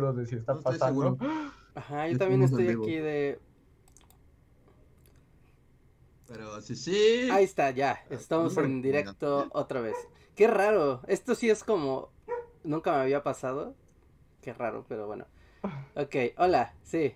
[0.00, 1.16] seguro de si está No estoy pasando.
[1.16, 1.18] seguro.
[1.74, 3.38] Ajá, yo también estoy aquí de...
[6.26, 7.28] Pero sí, sí.
[7.30, 8.04] Ahí está, ya.
[8.08, 9.96] Estamos en directo otra vez.
[10.36, 11.02] Qué raro.
[11.06, 12.10] Esto sí es como...
[12.62, 13.74] Nunca me había pasado.
[14.40, 15.26] Qué raro, pero bueno.
[15.94, 17.14] Ok, hola, sí.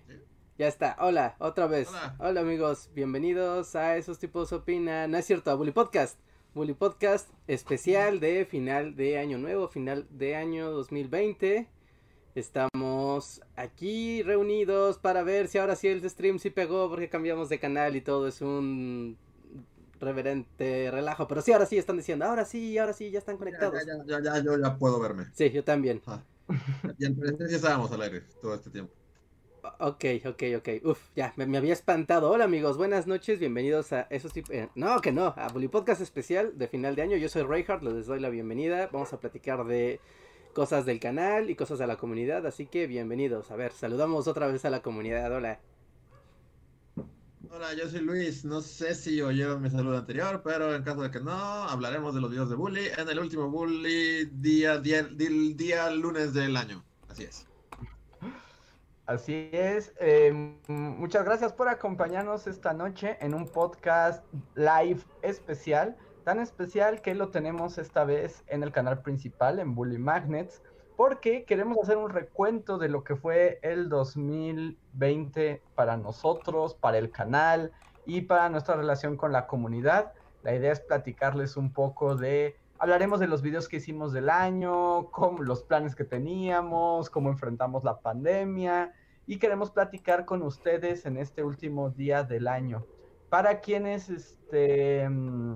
[0.57, 1.89] Ya está, hola, otra vez.
[1.89, 2.15] Hola.
[2.19, 5.11] Hola, amigos, bienvenidos a Esos Tipos Opinan.
[5.11, 6.19] No es cierto, a Bully Podcast.
[6.53, 11.67] Bully Podcast especial de final de año nuevo, final de año 2020.
[12.35, 17.59] Estamos aquí reunidos para ver si ahora sí el stream sí pegó porque cambiamos de
[17.59, 19.17] canal y todo es un
[20.01, 21.29] reverente relajo.
[21.29, 23.85] Pero sí, ahora sí están diciendo, ahora sí, ahora sí, ya están Ya, conectados.
[23.85, 25.27] ya, ya, ya, yo ya puedo verme.
[25.33, 26.01] Sí, yo también.
[26.99, 28.93] Y en presencia estábamos al aire todo este tiempo.
[29.79, 30.69] Ok, ok, ok.
[30.83, 32.29] Uf, ya, me, me había espantado.
[32.29, 34.53] Hola amigos, buenas noches, bienvenidos a esos tipos...
[34.75, 37.17] no, que no, a Bully Podcast especial de final de año.
[37.17, 38.89] Yo soy Reinhardt, les doy la bienvenida.
[38.91, 40.01] Vamos a platicar de
[40.55, 43.51] cosas del canal y cosas de la comunidad, así que bienvenidos.
[43.51, 45.29] A ver, saludamos otra vez a la comunidad.
[45.33, 45.59] Hola.
[47.51, 48.45] Hola, yo soy Luis.
[48.45, 52.21] No sé si oyeron mi saludo anterior, pero en caso de que no, hablaremos de
[52.21, 56.81] los videos de Bully en el último Bully día, día, día, día lunes del año.
[57.09, 57.45] Así es.
[59.07, 59.93] Así es.
[59.99, 60.31] eh,
[60.67, 64.23] muchas gracias por acompañarnos esta noche en un podcast
[64.55, 65.97] live especial.
[66.25, 70.63] Tan especial que lo tenemos esta vez en el canal principal, en Bully Magnets,
[70.97, 77.11] porque queremos hacer un recuento de lo que fue el 2020 para nosotros, para el
[77.11, 77.73] canal
[78.07, 80.13] y para nuestra relación con la comunidad.
[80.41, 85.11] La idea es platicarles un poco de Hablaremos de los videos que hicimos del año,
[85.11, 88.93] cómo, los planes que teníamos, cómo enfrentamos la pandemia
[89.27, 92.83] y queremos platicar con ustedes en este último día del año.
[93.29, 95.55] Para quienes este, mm,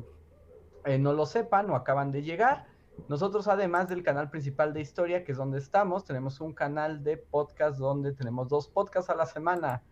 [0.86, 2.66] eh, no lo sepan o acaban de llegar,
[3.08, 7.18] nosotros además del canal principal de historia, que es donde estamos, tenemos un canal de
[7.18, 9.84] podcast donde tenemos dos podcasts a la semana.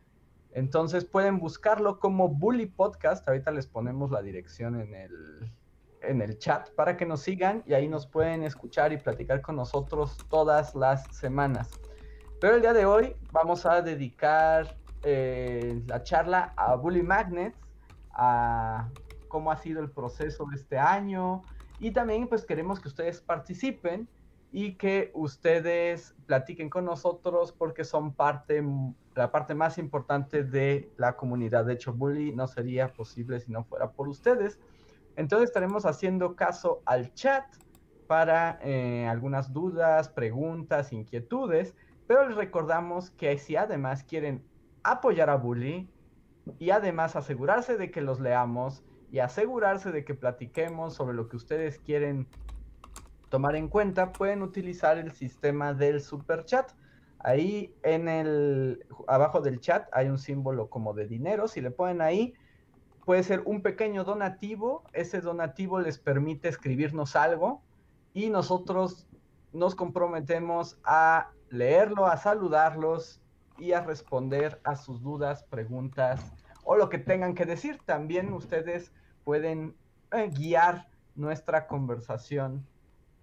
[0.52, 3.28] Entonces pueden buscarlo como Bully Podcast.
[3.28, 5.52] Ahorita les ponemos la dirección en el,
[6.02, 9.56] en el chat para que nos sigan y ahí nos pueden escuchar y platicar con
[9.56, 11.70] nosotros todas las semanas.
[12.40, 17.58] Pero el día de hoy vamos a dedicar eh, la charla a Bully Magnets,
[18.12, 18.90] a
[19.28, 21.42] cómo ha sido el proceso de este año
[21.80, 24.08] y también pues queremos que ustedes participen
[24.52, 28.64] y que ustedes platiquen con nosotros porque son parte,
[29.16, 31.66] la parte más importante de la comunidad.
[31.66, 34.60] De hecho, Bully no sería posible si no fuera por ustedes.
[35.16, 37.44] Entonces estaremos haciendo caso al chat
[38.08, 41.76] para eh, algunas dudas, preguntas, inquietudes,
[42.08, 44.46] pero les recordamos que si además quieren
[44.84, 45.90] apoyar a Bully
[46.58, 51.38] y además asegurarse de que los leamos y asegurarse de que platiquemos sobre lo que
[51.38, 52.28] ustedes quieren
[53.30, 56.72] tomar en cuenta, pueden utilizar el sistema del super chat.
[57.20, 62.02] Ahí en el abajo del chat hay un símbolo como de dinero, si le ponen
[62.02, 62.34] ahí
[63.08, 67.62] puede ser un pequeño donativo, ese donativo les permite escribirnos algo
[68.14, 69.08] y nosotros
[69.54, 73.22] nos comprometemos a leerlo, a saludarlos
[73.58, 76.20] y a responder a sus dudas, preguntas
[76.68, 77.80] o lo que tengan que decir.
[77.86, 78.92] También ustedes
[79.24, 79.76] pueden
[80.12, 82.68] eh, guiar nuestra conversación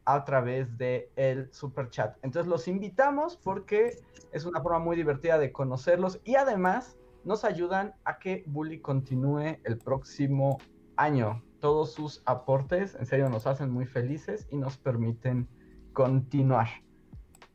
[0.06, 2.16] a través de el super chat.
[2.22, 3.98] Entonces los invitamos porque
[4.32, 9.58] es una forma muy divertida de conocerlos y además nos ayudan a que Bully continúe
[9.64, 10.58] el próximo
[10.96, 11.42] año.
[11.60, 15.48] Todos sus aportes, en serio, nos hacen muy felices y nos permiten
[15.92, 16.68] continuar.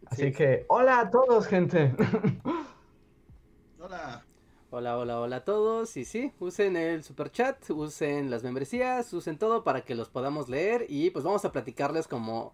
[0.08, 0.32] Así Sí.
[0.32, 1.94] que, hola a todos, gente.
[3.80, 4.24] Hola.
[4.72, 5.98] Hola, hola, hola a todos.
[5.98, 10.48] Y sí, usen el super chat, usen las membresías, usen todo para que los podamos
[10.50, 10.86] leer.
[10.90, 12.54] Y pues vamos a platicarles como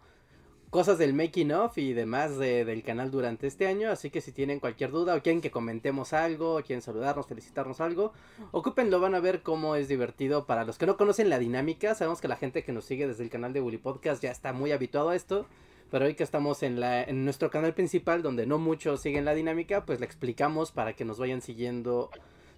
[0.69, 3.91] cosas del making of y demás de- del canal durante este año.
[3.91, 7.81] Así que si tienen cualquier duda o quieren que comentemos algo, o quieren saludarnos, felicitarnos
[7.81, 8.13] algo,
[8.51, 10.45] ocúpenlo, van a ver cómo es divertido.
[10.45, 13.23] Para los que no conocen la dinámica, sabemos que la gente que nos sigue desde
[13.23, 15.45] el canal de Bully Podcast ya está muy habituado a esto.
[15.91, 19.33] Pero hoy que estamos en, la, en nuestro canal principal, donde no muchos siguen la
[19.33, 22.09] dinámica, pues la explicamos para que nos vayan siguiendo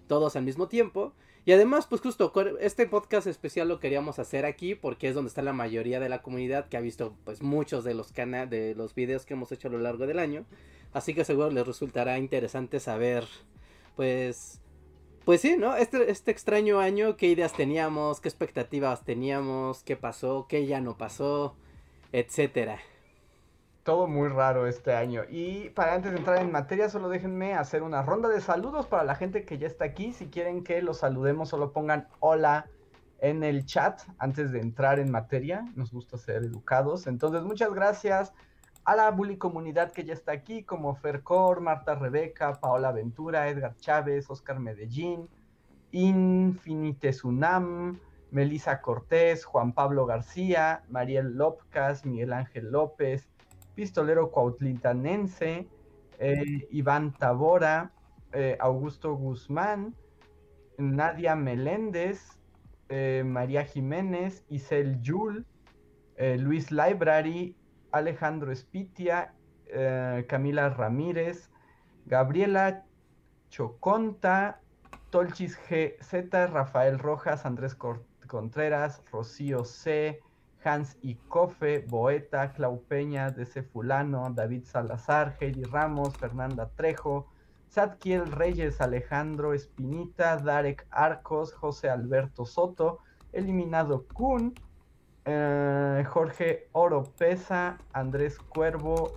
[0.06, 1.12] todos al mismo tiempo.
[1.44, 2.30] Y además, pues justo,
[2.60, 6.20] este podcast especial lo queríamos hacer aquí porque es donde está la mayoría de la
[6.20, 9.68] comunidad que ha visto pues muchos de los cana de los videos que hemos hecho
[9.68, 10.44] a lo largo del año.
[10.92, 13.24] Así que seguro les resultará interesante saber,
[13.96, 14.60] pues,
[15.24, 15.74] pues sí, ¿no?
[15.76, 20.98] Este, este extraño año, qué ideas teníamos, qué expectativas teníamos, qué pasó, qué ya no
[20.98, 21.54] pasó,
[22.12, 22.78] etcétera.
[23.88, 25.22] Todo muy raro este año.
[25.30, 29.02] Y para antes de entrar en materia, solo déjenme hacer una ronda de saludos para
[29.02, 30.12] la gente que ya está aquí.
[30.12, 32.66] Si quieren que los saludemos, solo pongan hola
[33.20, 35.64] en el chat antes de entrar en materia.
[35.74, 37.06] Nos gusta ser educados.
[37.06, 38.34] Entonces, muchas gracias
[38.84, 43.74] a la bully comunidad que ya está aquí, como Fercor, Marta Rebeca, Paola Ventura, Edgar
[43.78, 45.30] Chávez, Oscar Medellín,
[45.92, 47.98] Infinite Sunam,
[48.32, 53.30] Melisa Cortés, Juan Pablo García, Mariel Lopcas, Miguel Ángel López,
[53.78, 55.68] Pistolero Cuautlintanense,
[56.18, 57.92] eh, Iván Tabora,
[58.32, 59.94] eh, Augusto Guzmán,
[60.78, 62.40] Nadia Meléndez,
[62.88, 65.46] eh, María Jiménez, Isel Yul,
[66.18, 67.54] Luis Library,
[67.92, 69.32] Alejandro Espitia,
[70.26, 71.48] Camila Ramírez,
[72.06, 72.84] Gabriela
[73.48, 74.60] Choconta,
[75.10, 77.76] Tolchis GZ, Rafael Rojas, Andrés
[78.26, 80.20] Contreras, Rocío C,
[80.64, 87.26] Hans Icofe, Boeta, Clau Peña, DC Fulano, David Salazar, Heidi Ramos, Fernanda Trejo,
[87.68, 92.98] Sadkiel Reyes, Alejandro Espinita, Darek Arcos, José Alberto Soto,
[93.32, 94.54] Eliminado Kun,
[95.24, 99.12] eh, Jorge Oropesa, Andrés Cuervo,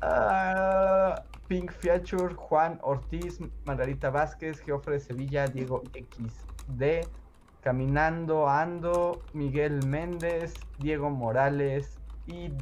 [0.00, 7.06] ah, Pink Feature, Juan Ortiz, Margarita Vázquez, Geofre Sevilla, Diego XD,
[7.62, 12.52] Caminando Ando, Miguel Méndez, Diego Morales y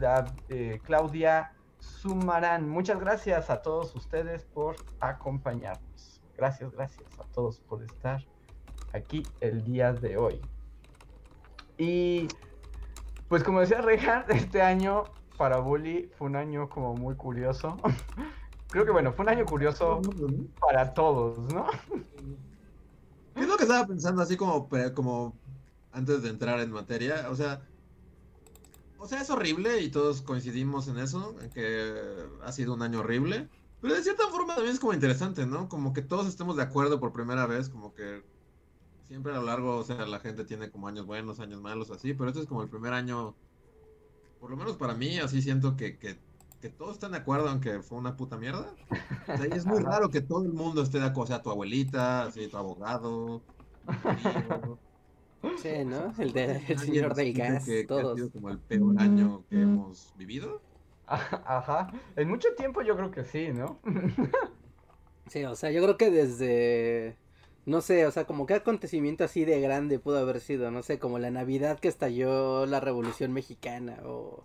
[0.51, 2.69] eh, Claudia Sumarán.
[2.69, 6.21] Muchas gracias a todos ustedes por acompañarnos.
[6.37, 8.23] Gracias, gracias a todos por estar
[8.93, 10.41] aquí el día de hoy.
[11.79, 12.29] Y
[13.29, 15.05] pues como decía Reinhardt, este año
[15.39, 17.79] para Bully fue un año como muy curioso.
[18.69, 20.03] Creo que bueno, fue un año curioso
[20.61, 21.67] para todos, ¿no?
[23.41, 25.35] ¿Qué es lo que estaba pensando así como, como
[25.93, 27.31] antes de entrar en materia?
[27.31, 27.67] O sea,
[28.99, 31.91] o sea, es horrible y todos coincidimos en eso, en que
[32.45, 33.49] ha sido un año horrible.
[33.81, 35.71] Pero de cierta forma también es como interesante, ¿no?
[35.71, 38.23] Como que todos estemos de acuerdo por primera vez, como que
[39.09, 42.13] siempre a lo largo, o sea, la gente tiene como años buenos, años malos, así,
[42.13, 43.35] pero este es como el primer año,
[44.39, 46.19] por lo menos para mí, así siento que, que,
[46.61, 48.75] que todos están de acuerdo aunque fue una puta mierda.
[49.29, 51.43] O sea, y es muy raro que todo el mundo esté de acuerdo, o sea,
[51.43, 53.43] tu abuelita, así, tu abogado,
[55.57, 56.13] Sí, ¿no?
[56.19, 58.13] El, de, el señor del gas, que, todos.
[58.13, 60.61] ha sido como el peor año que hemos vivido.
[61.07, 63.79] Ajá, en mucho tiempo yo creo que sí, ¿no?
[65.27, 67.17] Sí, o sea, yo creo que desde,
[67.65, 70.99] no sé, o sea, como qué acontecimiento así de grande pudo haber sido, no sé,
[70.99, 74.45] como la Navidad que estalló la Revolución Mexicana o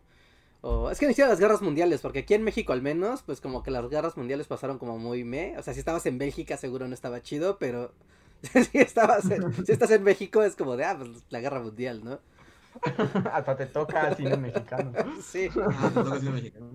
[0.68, 3.62] o, es que iniciaron las guerras mundiales, porque aquí en México al menos, pues como
[3.62, 5.56] que las guerras mundiales pasaron como muy me.
[5.60, 7.94] O sea, si estabas en Bélgica seguro no estaba chido, pero
[8.42, 12.20] si, estabas si estás en México es como de, ah, pues la guerra mundial, ¿no?
[13.32, 14.92] Hasta te toca cine mexicano.
[15.22, 15.50] Sí.
[15.56, 16.66] Ah, te toca cine mexicano.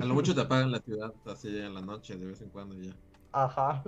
[0.00, 2.76] A lo mucho te apagan la ciudad así en la noche de vez en cuando
[2.76, 2.94] ya.
[3.32, 3.82] Ajá.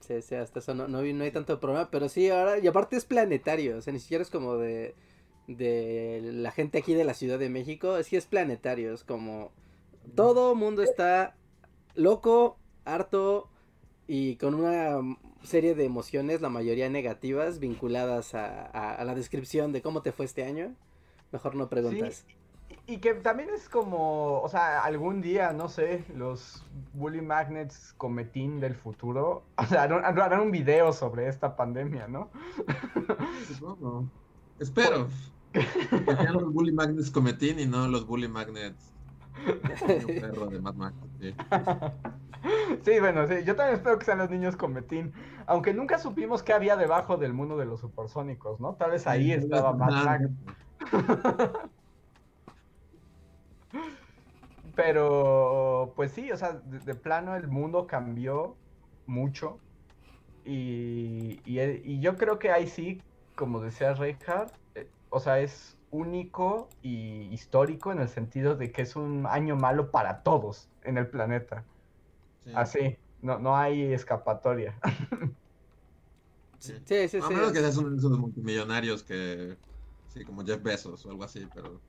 [0.00, 2.96] Sí, sí, hasta eso no, no, no hay tanto problema, pero sí, ahora, y aparte
[2.96, 4.94] es planetario, o sea, ni siquiera es como de
[5.46, 9.52] de la gente aquí de la Ciudad de México, sí es planetario, es como
[10.14, 11.36] todo mundo está
[11.94, 13.48] loco, harto
[14.06, 15.00] y con una
[15.42, 20.44] serie de emociones, la mayoría negativas, vinculadas a, la descripción de cómo te fue este
[20.44, 20.74] año.
[21.32, 22.24] Mejor no preguntas.
[22.88, 26.64] Y que también es como, o sea, algún día, no sé, los
[26.94, 32.30] Bully Magnets cometín del futuro, o sea, harán, un video sobre esta pandemia, ¿no?
[34.60, 35.08] Espero.
[35.08, 38.92] Que sean los Bully Magnets Cometín y no los Bully Magnets.
[40.20, 40.96] perro de Mad Max.
[42.84, 43.00] Sí.
[43.00, 45.12] bueno, sí, yo también espero que sean los niños Cometín.
[45.46, 48.74] Aunque nunca supimos qué había debajo del mundo de los supersónicos, ¿no?
[48.74, 50.30] Tal vez ahí estaba Mad Max.
[54.74, 58.56] Pero, pues sí, o sea, de, plano el mundo cambió
[59.06, 59.58] mucho.
[60.44, 63.00] Y, y, yo creo que ahí sí,
[63.34, 64.52] como decía Reinhardt,
[65.16, 69.90] o sea, es único y histórico en el sentido de que es un año malo
[69.90, 71.64] para todos en el planeta.
[72.54, 74.78] Así, no, no hay escapatoria.
[76.58, 77.18] sí, sí, sí.
[77.22, 79.56] A menos que seas uno de esos multimillonarios que,
[80.12, 81.80] sí, como Jeff Bezos o algo así, pero...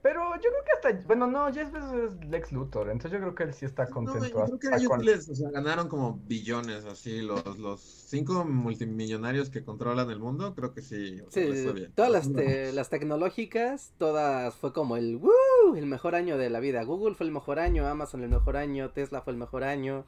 [0.00, 3.34] Pero yo creo que hasta, bueno, no, Jeff Bezos es Lex Luthor, entonces yo creo
[3.34, 4.20] que él sí está contento.
[4.20, 8.44] No, yo creo que ellos les, o sea, ganaron como billones, así, los, los cinco
[8.44, 11.20] multimillonarios que controlan el mundo, creo que sí.
[11.30, 11.40] sí,
[11.74, 11.92] bien.
[11.96, 15.74] todas las, las tecnológicas, todas fue como el, ¡Woo!
[15.74, 16.84] el mejor año de la vida.
[16.84, 20.04] Google fue el mejor año, Amazon el mejor año, Tesla fue el mejor año.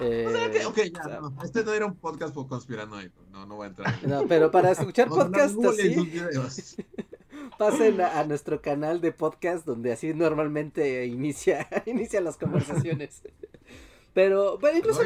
[0.00, 3.46] Eh, o sea que, ok, ya, no, este no era un podcast por conspiranoico, no,
[3.46, 3.94] no voy a entrar.
[4.06, 6.84] No, pero para escuchar podcasts así...
[7.58, 13.22] pasen a, nuestro canal de podcast donde así normalmente inicia, inicia las conversaciones.
[14.14, 15.02] Pero, pero incluso.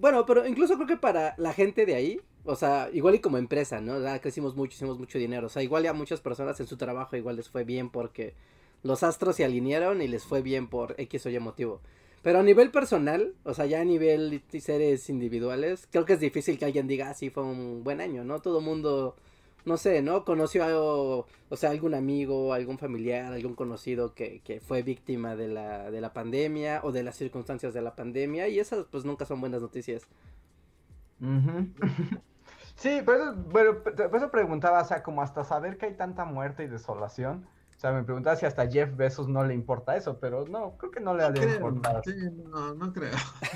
[0.00, 3.38] Bueno, pero incluso creo que para la gente de ahí, o sea, igual y como
[3.38, 3.98] empresa, ¿no?
[4.20, 5.46] crecimos mucho, hicimos mucho dinero.
[5.46, 8.34] O sea, igual ya muchas personas en su trabajo igual les fue bien porque
[8.82, 11.80] los astros se alinearon y les fue bien por X o Y motivo.
[12.22, 16.58] Pero a nivel personal, o sea, ya a nivel seres individuales, creo que es difícil
[16.58, 18.40] que alguien diga, ah, sí, fue un buen año, ¿no?
[18.40, 19.16] Todo mundo,
[19.68, 20.24] no sé, ¿no?
[20.24, 25.48] Conoció algo, o sea, algún amigo, algún familiar, algún conocido que, que fue víctima de
[25.48, 29.24] la, de la pandemia o de las circunstancias de la pandemia y esas pues nunca
[29.24, 30.08] son buenas noticias.
[32.78, 36.62] Sí, pero, pero, por eso preguntaba, o sea, como hasta saber que hay tanta muerte
[36.62, 37.44] y desolación,
[37.78, 40.90] o sea, me preguntaba si hasta Jeff Bezos no le importa eso, pero no, creo
[40.90, 42.02] que no le ha de importar.
[42.04, 42.10] Sí,
[42.48, 43.14] no, no creo.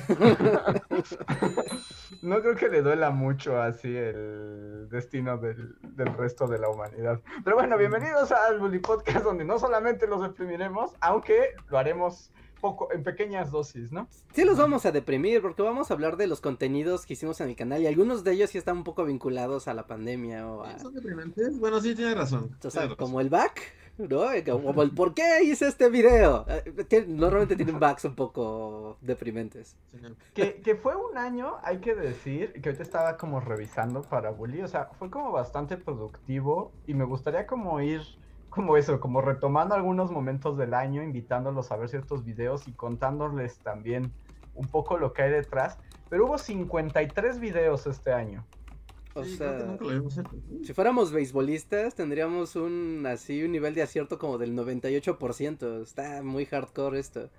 [2.22, 7.20] no creo que le duela mucho así el destino del, del, resto de la humanidad.
[7.42, 12.92] Pero bueno, bienvenidos al Bully Podcast, donde no solamente los deprimiremos, aunque lo haremos poco,
[12.92, 14.06] en pequeñas dosis, ¿no?
[14.34, 17.48] Sí los vamos a deprimir porque vamos a hablar de los contenidos que hicimos en
[17.48, 20.62] el canal y algunos de ellos sí están un poco vinculados a la pandemia o
[20.62, 20.78] a...
[20.78, 21.58] ¿Son deprimentes?
[21.58, 22.56] Bueno, sí, tiene razón.
[22.62, 24.30] O sea, como el back, ¿no?
[24.30, 26.46] El ¿por qué hice este video?
[26.88, 29.76] Que normalmente tienen backs un poco deprimentes.
[30.34, 34.62] Que, que fue un año, hay que decir, que ahorita estaba como revisando para Bully,
[34.62, 38.02] o sea, fue como bastante productivo y me gustaría como ir
[38.52, 43.58] como eso, como retomando algunos momentos del año, invitándolos a ver ciertos videos y contándoles
[43.60, 44.12] también
[44.54, 45.78] un poco lo que hay detrás.
[46.10, 48.44] Pero hubo 53 videos este año.
[49.14, 49.78] O sea,
[50.64, 55.82] si fuéramos beisbolistas, tendríamos un así un nivel de acierto como del 98%.
[55.82, 57.30] Está muy hardcore esto.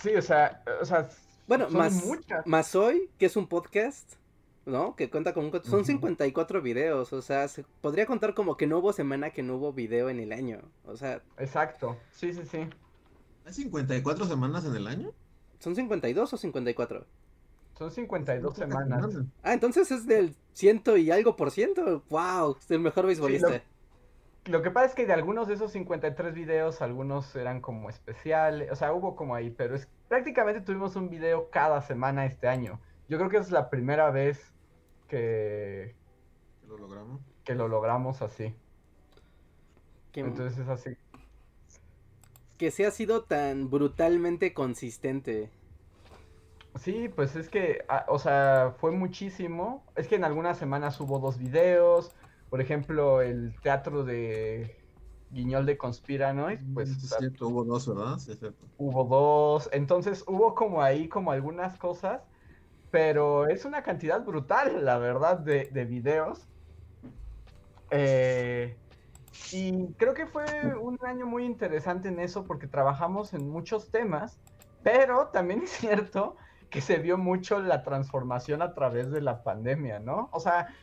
[0.00, 1.08] Sí, o sea, o sea
[1.46, 2.02] bueno, más,
[2.46, 4.14] más hoy, que es un podcast,
[4.64, 4.96] ¿no?
[4.96, 5.64] Que cuenta con un...
[5.64, 9.56] Son 54 videos, o sea, se podría contar como que no hubo semana que no
[9.56, 11.22] hubo video en el año, o sea...
[11.36, 12.66] Exacto, sí, sí, sí.
[13.44, 15.12] ¿Hay 54 semanas en el año?
[15.58, 17.06] ¿Son 52 o 54?
[17.78, 19.08] Son 52 semanas.
[19.42, 22.04] Ah, entonces es del ciento y algo por ciento.
[22.08, 22.56] ¡Wow!
[22.58, 23.62] Es el mejor beisbolista.
[24.44, 28.70] lo, que pasa es que de algunos de esos 53 videos, algunos eran como especiales.
[28.70, 32.78] O sea, hubo como ahí, pero es prácticamente tuvimos un video cada semana este año.
[33.08, 34.52] Yo creo que es la primera vez
[35.08, 35.94] que,
[36.68, 37.20] lo logramos.
[37.44, 38.54] Que lo logramos así.
[40.12, 40.96] Entonces es así.
[42.56, 45.50] Que se ha sido tan brutalmente consistente.
[46.76, 49.84] Sí, pues es que, ah, o sea, fue muchísimo.
[49.96, 52.12] Es que en algunas semanas hubo dos videos.
[52.50, 54.76] Por ejemplo, el teatro de
[55.30, 56.90] Guiñol de Conspiranoid, pues...
[57.20, 58.18] Mm, hubo dos, ¿verdad?
[58.18, 58.38] Sí,
[58.76, 59.68] hubo dos.
[59.72, 62.22] Entonces hubo como ahí como algunas cosas
[62.94, 66.46] pero es una cantidad brutal, la verdad, de, de videos.
[67.90, 68.78] Eh,
[69.50, 70.44] y creo que fue
[70.80, 74.38] un año muy interesante en eso porque trabajamos en muchos temas,
[74.84, 76.36] pero también es cierto
[76.74, 80.28] que se vio mucho la transformación a través de la pandemia, ¿no?
[80.32, 80.74] O sea,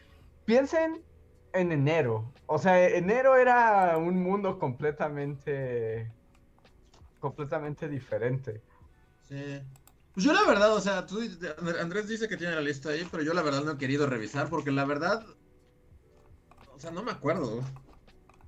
[0.46, 1.04] piensen
[1.52, 2.32] en enero.
[2.46, 6.10] O sea, enero era un mundo completamente,
[7.20, 8.62] completamente diferente.
[9.28, 9.62] Sí.
[10.14, 11.20] Pues yo la verdad, o sea, tú,
[11.82, 14.48] Andrés dice que tiene la lista ahí, pero yo la verdad no he querido revisar
[14.50, 15.26] porque la verdad,
[16.74, 17.66] o sea, no me acuerdo.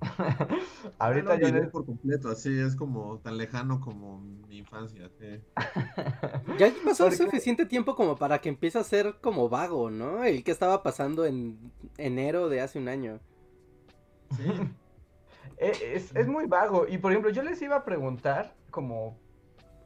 [0.98, 5.10] Ahorita yo no por completo, así es como tan lejano como mi infancia.
[6.58, 10.24] Ya pasó suficiente tiempo como para que empiece a ser como vago, ¿no?
[10.24, 13.20] El que estaba pasando en enero de hace un año.
[14.36, 14.50] Sí.
[15.58, 16.86] E, es, es muy vago.
[16.88, 19.18] Y por ejemplo, yo les iba a preguntar como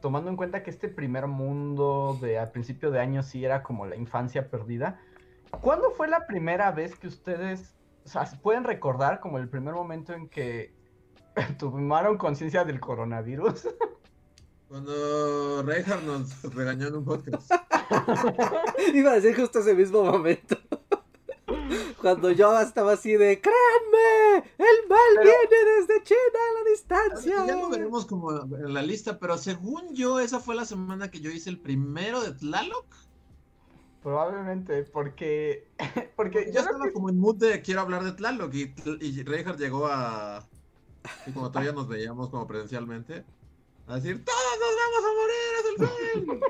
[0.01, 3.85] tomando en cuenta que este primer mundo de al principio de año sí era como
[3.85, 4.99] la infancia perdida,
[5.61, 7.75] ¿cuándo fue la primera vez que ustedes,
[8.09, 10.73] o sea, pueden recordar como el primer momento en que
[11.59, 13.67] tomaron conciencia del coronavirus?
[14.67, 17.51] Cuando Reinhardt nos regañó en un podcast.
[18.93, 20.57] Iba a decir justo ese mismo momento.
[22.01, 27.45] Cuando yo estaba así de, créanme, el mal viene desde China a la distancia.
[27.45, 31.19] Ya lo veremos como en la lista, pero según yo, esa fue la semana que
[31.19, 32.85] yo hice el primero de Tlaloc.
[34.03, 35.67] Probablemente, porque,
[36.15, 39.87] porque yo estaba como en mood de quiero hablar de Tlaloc y, y Reinhardt llegó
[39.87, 40.47] a,
[41.25, 43.25] y como todavía nos veíamos como presencialmente,
[43.87, 46.41] a decir, todos nos vamos a morir, es el fin.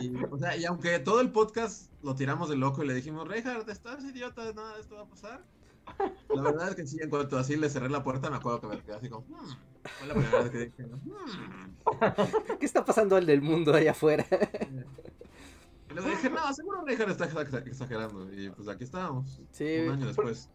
[0.00, 3.28] Y, o sea, y aunque todo el podcast lo tiramos de loco y le dijimos,
[3.28, 5.44] Reinhardt, estás idiota, nada de esto va a pasar.
[6.34, 8.66] La verdad es que sí, en cuanto así le cerré la puerta, me acuerdo que
[8.68, 9.56] me quedé así como, hmm".
[9.98, 12.58] Fue la primera vez que dije, hmm".
[12.58, 14.26] ¿Qué está pasando el del mundo allá afuera?
[15.94, 18.32] Y luego dije, no, seguro Reinhardt está exagerando.
[18.32, 19.40] Y pues aquí estábamos.
[19.52, 19.84] Sí.
[19.86, 20.50] Un año después.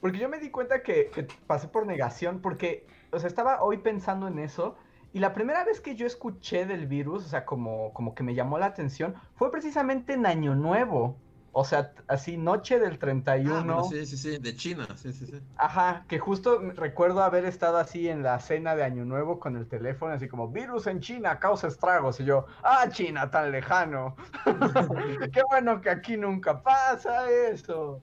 [0.00, 3.78] Porque yo me di cuenta que, que pasé por negación, porque, o sea, estaba hoy
[3.78, 4.76] pensando en eso
[5.14, 8.34] y la primera vez que yo escuché del virus, o sea, como, como que me
[8.34, 11.16] llamó la atención, fue precisamente en Año Nuevo.
[11.56, 13.54] O sea, así noche del 31.
[13.54, 15.40] Ah, bueno, sí, sí, sí, de China, sí, sí, sí.
[15.56, 19.68] Ajá, que justo recuerdo haber estado así en la cena de Año Nuevo con el
[19.68, 22.18] teléfono, así como, virus en China causa estragos.
[22.18, 24.16] Y yo, ah, China, tan lejano.
[25.32, 28.02] Qué bueno que aquí nunca pasa eso.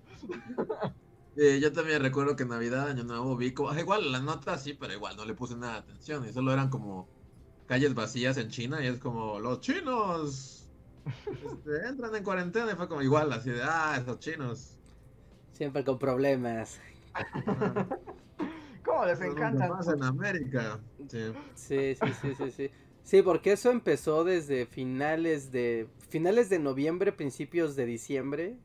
[1.35, 4.93] Eh, yo también recuerdo que Navidad, Año Nuevo, vi como, igual la nota sí, pero
[4.93, 6.25] igual no le puse nada de atención.
[6.25, 7.09] Y solo eran como
[7.67, 10.60] calles vacías en China y es como, los chinos
[11.05, 14.77] este, entran en cuarentena y fue como igual, así de, ah, esos chinos.
[15.53, 16.79] Siempre con problemas.
[18.85, 19.69] ¿Cómo les encanta?
[19.93, 20.79] en América.
[21.07, 21.33] Sí.
[21.55, 22.71] Sí, sí, sí, sí, sí.
[23.03, 28.57] Sí, porque eso empezó desde finales de finales de noviembre, principios de diciembre,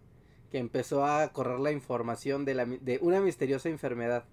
[0.50, 4.25] que empezó a correr la información de la de una misteriosa enfermedad.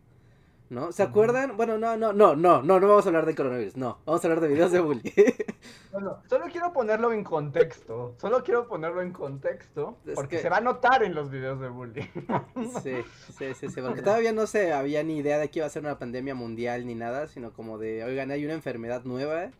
[0.73, 0.91] ¿No?
[0.91, 1.55] ¿Se acuerdan?
[1.55, 4.27] Bueno, no, no, no, no, no, no vamos a hablar de coronavirus, no, vamos a
[4.27, 5.11] hablar de videos de bullying.
[5.93, 8.15] Bueno, solo quiero ponerlo en contexto.
[8.19, 9.95] Solo quiero ponerlo en contexto.
[10.07, 12.07] Es Porque que- se va a notar en los videos de bullying.
[12.83, 12.95] Sí,
[13.37, 15.83] sí, sí, sí, porque todavía no se había ni idea de que iba a ser
[15.83, 19.51] una pandemia mundial ni nada, sino como de, oigan, hay una enfermedad nueva,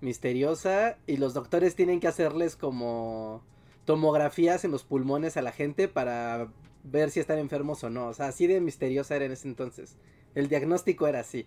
[0.00, 3.42] misteriosa, y los doctores tienen que hacerles como
[3.84, 6.48] tomografías en los pulmones a la gente para
[6.84, 8.08] ver si están enfermos o no.
[8.08, 9.96] O sea, así de misteriosa era en ese entonces.
[10.34, 11.46] El diagnóstico era así.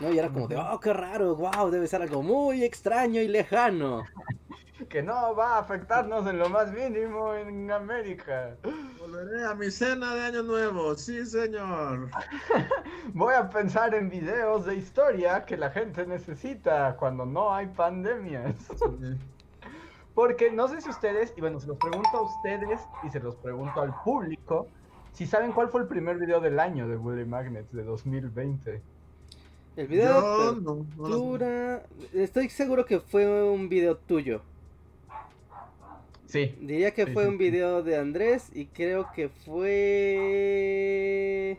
[0.00, 0.10] ¿No?
[0.12, 4.04] Y era como de, oh, qué raro, wow, debe ser algo muy extraño y lejano.
[4.88, 8.56] que no va a afectarnos en lo más mínimo en América.
[8.98, 12.08] Volveré a mi cena de Año Nuevo, sí, señor.
[13.14, 18.54] Voy a pensar en videos de historia que la gente necesita cuando no hay pandemias.
[18.76, 19.18] Sí.
[20.14, 23.34] Porque no sé si ustedes, y bueno, se los pregunto a ustedes y se los
[23.36, 24.68] pregunto al público,
[25.12, 28.80] si saben cuál fue el primer video del año de Bully Magnets de 2020.
[29.76, 34.42] El video no, no apertura, estoy seguro que fue un video tuyo.
[36.26, 36.54] Sí.
[36.60, 37.44] Diría que Sí, fue sí, un sí.
[37.44, 39.28] video de Andrés y creo que
[40.22, 41.58] fue...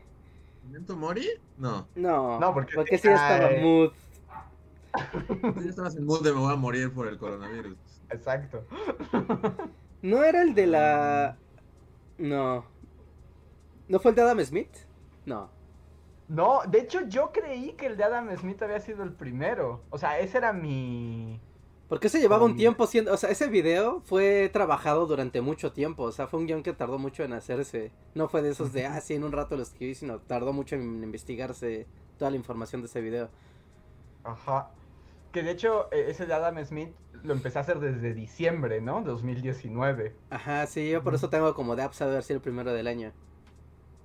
[0.66, 1.28] ¿Memento Mori?
[1.58, 1.88] No.
[1.96, 3.62] No, No, porque- porque sí estaba Ay.
[3.62, 3.92] mood.
[5.56, 7.78] Tú ya estabas en mood de me voy a morir por el coronavirus.
[8.10, 8.64] Exacto.
[10.02, 11.38] ¿No era el de la...
[12.18, 12.66] No.
[13.88, 14.70] ¿No fue el de Adam Smith?
[15.26, 15.50] No.
[16.28, 19.82] No, de hecho yo creí que el de Adam Smith había sido el primero.
[19.90, 21.40] O sea, ese era mi...
[21.90, 23.14] Porque ese llevaba un tiempo siendo...
[23.14, 26.04] O sea, ese video fue trabajado durante mucho tiempo.
[26.04, 27.92] O sea, fue un guion que tardó mucho en hacerse.
[28.16, 30.76] No fue de esos de, ah, sí, en un rato lo escribí, sino tardó mucho
[30.76, 31.86] en investigarse
[32.18, 33.30] toda la información de ese video.
[34.24, 34.72] Ajá.
[35.32, 36.94] Que de hecho eh, ese de Adam Smith
[37.24, 39.02] lo empecé a hacer desde diciembre, ¿no?
[39.02, 40.16] 2019.
[40.30, 42.88] Ajá, sí, yo por eso tengo como de apps a ver si el primero del
[42.88, 43.12] año.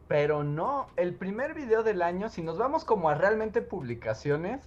[0.08, 4.66] Pero no, el primer video del año, si nos vamos como a realmente publicaciones,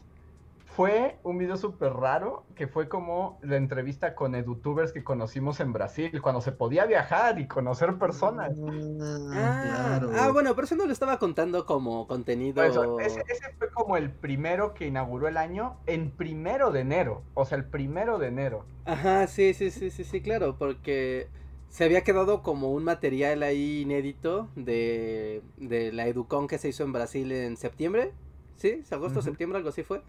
[0.75, 5.73] fue un video súper raro, que fue como la entrevista con edutubers que conocimos en
[5.73, 8.53] Brasil, cuando se podía viajar y conocer personas.
[8.57, 10.11] Ah, Ah, claro.
[10.15, 12.63] ah, bueno, pero eso no lo estaba contando como contenido.
[12.63, 17.21] Eso, ese, ese fue como el primero que inauguró el año en primero de enero,
[17.33, 18.63] o sea, el primero de enero.
[18.85, 21.27] Ajá, sí, sí, sí, sí, sí, claro, porque
[21.71, 26.83] se había quedado como un material ahí inédito de, de la Educon que se hizo
[26.83, 28.11] en Brasil en septiembre,
[28.57, 28.83] ¿sí?
[28.91, 30.01] ¿Agosto, septiembre, algo así fue?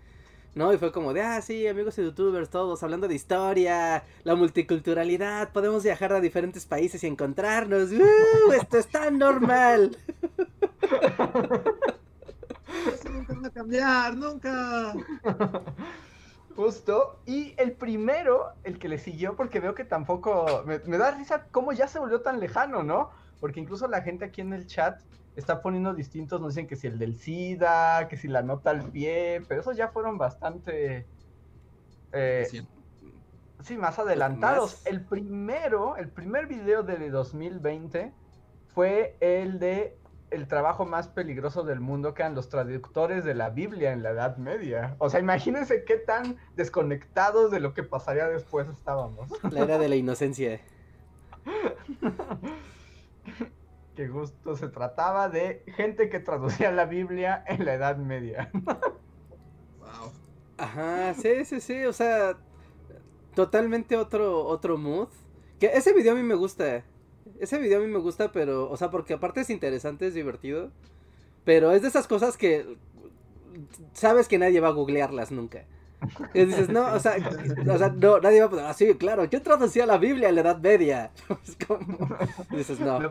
[0.56, 5.52] No, y fue como de, ah, sí, amigos youtubers, todos hablando de historia, la multiculturalidad,
[5.52, 8.52] podemos viajar a diferentes países y encontrarnos, ¡Uh!
[8.60, 9.96] Esto es tan normal.
[13.04, 14.94] Nunca va a cambiar, nunca.
[16.54, 21.10] Justo, y el primero, el que le siguió, porque veo que tampoco, me, me da
[21.12, 23.10] risa cómo ya se volvió tan lejano, ¿no?
[23.40, 25.00] Porque incluso la gente aquí en el chat
[25.34, 28.90] está poniendo distintos, nos dicen que si el del SIDA, que si la nota al
[28.90, 31.10] pie, pero esos ya fueron bastante,
[32.12, 32.68] eh, Sí.
[33.60, 34.72] sí, más adelantados.
[34.72, 34.86] más.
[34.86, 38.14] El primero, el primer video de 2020
[38.66, 40.01] fue el de
[40.32, 44.10] el trabajo más peligroso del mundo, que eran los traductores de la Biblia en la
[44.10, 44.96] Edad Media.
[44.98, 49.30] O sea, imagínense qué tan desconectados de lo que pasaría después estábamos.
[49.50, 50.60] La era de la inocencia.
[53.94, 58.50] Qué gusto se trataba de gente que traducía la Biblia en la Edad Media.
[58.54, 60.12] Wow.
[60.56, 62.38] Ajá, sí, sí, sí, o sea,
[63.34, 65.08] totalmente otro, otro mood.
[65.60, 66.84] Que ese video a mí me gusta.
[67.42, 70.70] Ese video a mí me gusta, pero, o sea, porque aparte es interesante, es divertido.
[71.44, 72.76] Pero es de esas cosas que
[73.94, 75.64] sabes que nadie va a googlearlas nunca.
[76.34, 79.24] Y dices, no, o sea, o sea, no, nadie va a poner, ah, sí, claro,
[79.24, 81.10] yo traducía la Biblia en la Edad Media.
[81.48, 82.08] Es como,
[82.52, 83.00] y dices, no.
[83.00, 83.10] ¿Lo?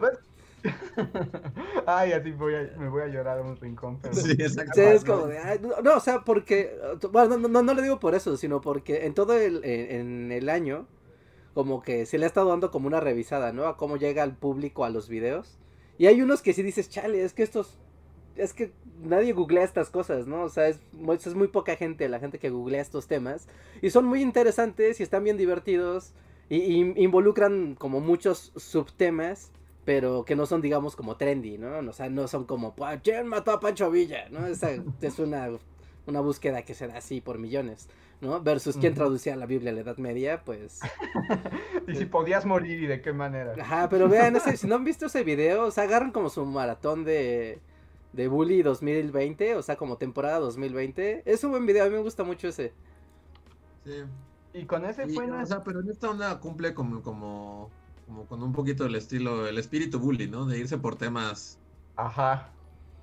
[1.86, 4.00] Ay, así voy a, me voy a llorar a un rincón.
[4.02, 4.16] Pero...
[4.16, 4.72] Sí, exacto.
[4.76, 6.74] Sí, es como de, ay, no, no, o sea, porque,
[7.12, 10.32] bueno, no, no, no le digo por eso, sino porque en todo el, en, en
[10.32, 10.88] el año,
[11.54, 13.66] como que se le ha estado dando como una revisada, ¿no?
[13.66, 15.58] A cómo llega el público a los videos.
[15.98, 17.78] Y hay unos que sí dices, chale, es que estos,
[18.36, 20.44] es que nadie googlea estas cosas, ¿no?
[20.44, 23.48] O sea, es, muy- poca gente la gente que googlea estos temas.
[23.82, 26.14] Y son muy interesantes y están bien divertidos.
[26.50, 29.52] Y, involucran como muchos subtemas,
[29.86, 31.78] pero que no son, digamos, como trendy, ¿no?
[31.80, 34.28] O sea, no son como, "Pa- ¿quién mató a Pancho Villa?
[34.30, 34.46] ¿No?
[34.48, 35.50] Esa es una,
[36.08, 37.88] una búsqueda que se da así por millones,
[38.22, 38.42] ¿no?
[38.42, 39.00] Versus quién Ujú.
[39.02, 40.80] traducía la Biblia a la Edad Media, pues...
[41.88, 43.60] Y si podías morir y de qué manera.
[43.60, 46.46] Ajá, pero vean, ese, si no han visto ese video, o sea, agarran como su
[46.46, 47.64] maratón de,
[48.14, 51.24] de Bully 2020, o sea, como temporada 2020.
[51.26, 52.74] Es un buen video, a mí me gusta mucho ese.
[53.84, 54.04] Sí.
[54.54, 57.74] Y con ese Y, fue o sea, pero en esta onda cumple como, como,
[58.06, 60.46] como con un poquito el estilo, el espíritu bully, ¿no?
[60.46, 61.60] De irse por temas
[61.96, 62.54] Ajá,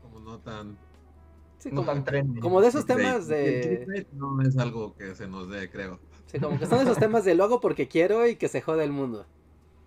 [0.01, 0.79] como no tan...
[1.59, 2.41] Sí, no como, tan trendy.
[2.41, 4.07] como de esos temas de...
[4.13, 5.99] no es algo que se nos dé, creo.
[6.27, 8.85] Sí, como que son esos temas de lo hago porque quiero y que se jode
[8.85, 9.27] el mundo.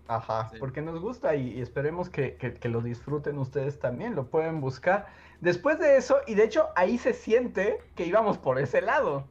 [0.08, 0.58] Ajá, Sí.
[0.60, 4.60] porque nos gusta y, y esperemos que, que- que lo disfruten ustedes también, lo pueden
[4.60, 5.08] buscar.
[5.40, 9.26] Después de eso, y de hecho ahí se siente que íbamos por ese lado,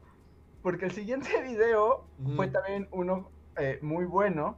[0.63, 4.57] porque el siguiente video fue también uno eh, muy bueno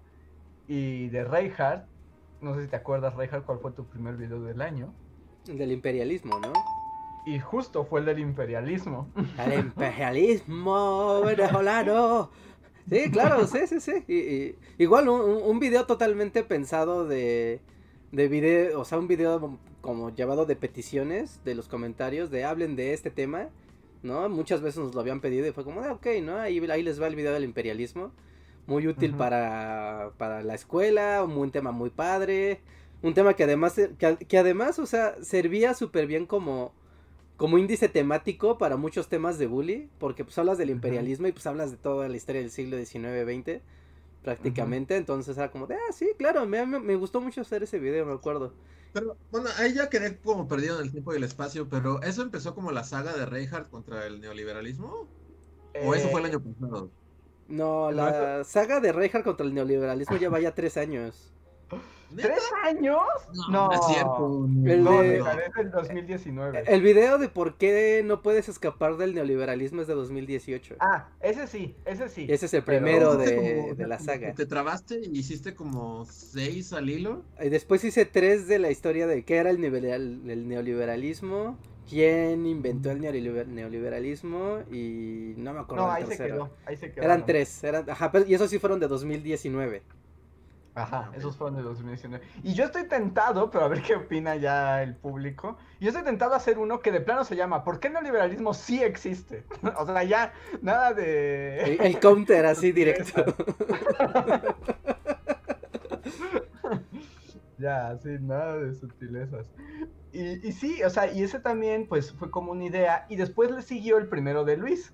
[0.68, 1.86] y de Reinhardt.
[2.40, 4.94] No sé si te acuerdas, Reinhardt, cuál fue tu primer video del año.
[5.48, 6.54] El del imperialismo, ¿no?
[7.26, 9.08] Y justo fue el del imperialismo.
[9.46, 12.30] El imperialismo venezolano.
[12.90, 14.04] Sí, claro, sí, sí, sí.
[14.08, 17.62] Y- y- igual un, un- video totalmente pensado de,
[18.12, 22.76] de video, o sea, un video como llevado de peticiones de los comentarios de hablen
[22.76, 23.48] de este tema,
[24.02, 24.28] ¿no?
[24.28, 26.38] Muchas veces nos lo habían pedido y fue como, ah, ok, ¿no?
[26.38, 28.12] Ahí, ahí les va el video del imperialismo.
[28.68, 32.60] Muy útil para, para la escuela, un, un tema muy padre.
[33.02, 36.74] Un tema que además, que, que además, o sea, servía súper bien como,
[37.38, 41.46] como índice temático para muchos temas de bully, porque pues hablas del imperialismo y pues
[41.48, 43.64] hablas de toda la historia del siglo XIX, XX,
[44.24, 47.80] prácticamente, entonces era como de, ah, sí, claro, me, me, me gustó mucho hacer ese
[47.80, 48.54] video, me acuerdo.
[48.92, 52.22] Pero bueno, ahí ya quedé como perdido en el tiempo y el espacio, pero ¿eso
[52.22, 55.12] empezó como la saga de Reinhardt contra el neoliberalismo?
[55.80, 56.94] ¿O eso fue el Eh, año pasado?
[57.48, 61.34] No, No, la saga de Reinhardt contra el neoliberalismo ya vaya tres años.
[62.16, 63.02] ¿Tres años?
[63.50, 64.46] No, no es cierto.
[64.72, 66.64] El No, de- es del 2019.
[66.68, 70.76] El video de por qué no puedes escapar del neoliberalismo es de 2018.
[70.80, 72.28] Ah, ese sí, ese sí.
[72.30, 74.32] Ese es el primero de, como- de la saga.
[74.36, 77.24] Te trabaste y hiciste como seis al hilo.
[77.42, 81.58] Y después hice tres de la historia de qué era el, nivel- el neoliberalismo,
[81.90, 86.92] quién inventó el neoliber- neoliberalismo y no me acuerdo No, ahí se quedó, ahí se
[86.92, 87.04] quedó.
[87.06, 89.82] Eran tres, eran, ajá, pero- y esos sí fueron de 2019.
[90.76, 91.18] Ajá, Ok.
[91.18, 92.26] esos fueron de 2019.
[92.44, 95.58] Y yo estoy tentado, pero a ver qué opina ya el público.
[95.80, 98.54] Yo estoy tentado a hacer uno que de plano se llama ¿Por qué el neoliberalismo
[98.56, 99.46] sí existe?
[99.78, 101.64] o sea, ya nada de...
[101.76, 103.24] El, el counter así directo.
[107.58, 109.52] Ya, sí, nada de sutilezas.
[110.12, 113.06] Y, y sí, o sea, y ese también, pues, fue como una idea.
[113.10, 114.94] Y después le siguió el primero de Luis.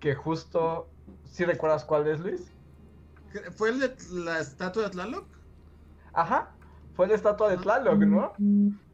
[0.00, 0.92] Que justo,
[1.24, 2.53] ¿sí recuerdas cuál es Luis?
[3.56, 5.24] ¿Fue el de la estatua de Tlaloc?
[6.12, 6.52] Ajá,
[6.94, 8.32] fue la estatua de Tlaloc, ¿no?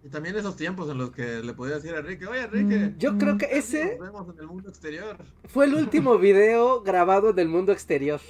[0.02, 3.18] Y también esos tiempos en los que le podía decir a Enrique, oye Enrique, Yo
[3.18, 5.18] creo que ese nos vemos en el mundo exterior.
[5.44, 8.20] fue el último video grabado del mundo exterior.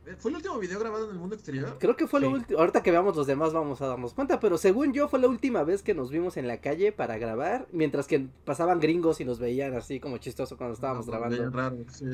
[0.05, 1.77] Eh, ¿Fue el último video grabado en el mundo exterior?
[1.79, 2.59] Creo que fue lo último.
[2.59, 5.63] Ahorita que veamos los demás vamos a darnos cuenta, pero según yo fue la última
[5.63, 9.39] vez que nos vimos en la calle para grabar, mientras que pasaban gringos y nos
[9.39, 11.37] veían así como chistoso cuando estábamos No, grabando.
[11.37, 12.05] bien raro, sí.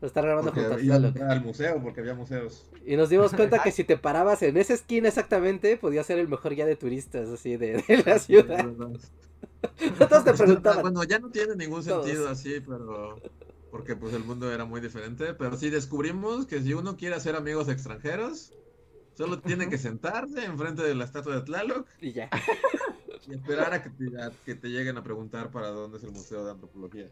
[0.00, 2.70] Estar grabando Porque junto al museo, porque había museos.
[2.86, 6.28] Y nos dimos cuenta que si te parabas en esa esquina exactamente, podía ser el
[6.28, 8.66] mejor guía de turistas así de, de la ciudad.
[9.98, 10.80] Todos te preguntaban.
[10.82, 12.06] Bueno, ya no tiene ningún Todos.
[12.06, 13.18] sentido así, pero
[13.74, 17.34] porque pues el mundo era muy diferente, pero sí descubrimos que si uno quiere hacer
[17.34, 18.52] amigos extranjeros,
[19.14, 22.30] solo tiene que sentarse enfrente de la estatua de Tlaloc Y ya.
[23.26, 26.12] y esperar a que te, a que te lleguen a preguntar para dónde es el
[26.12, 27.10] Museo de Antropología.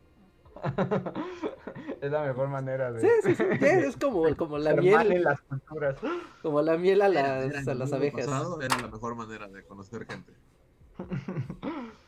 [2.01, 3.01] es la mejor manera de...
[3.01, 3.44] Sí, sí, sí.
[3.61, 5.96] Es como, como la hermano en miel, las culturas.
[6.42, 8.25] como la miel a Era- las, era en a el las abejas.
[8.27, 10.33] pasado, era la mejor manera de conocer gente.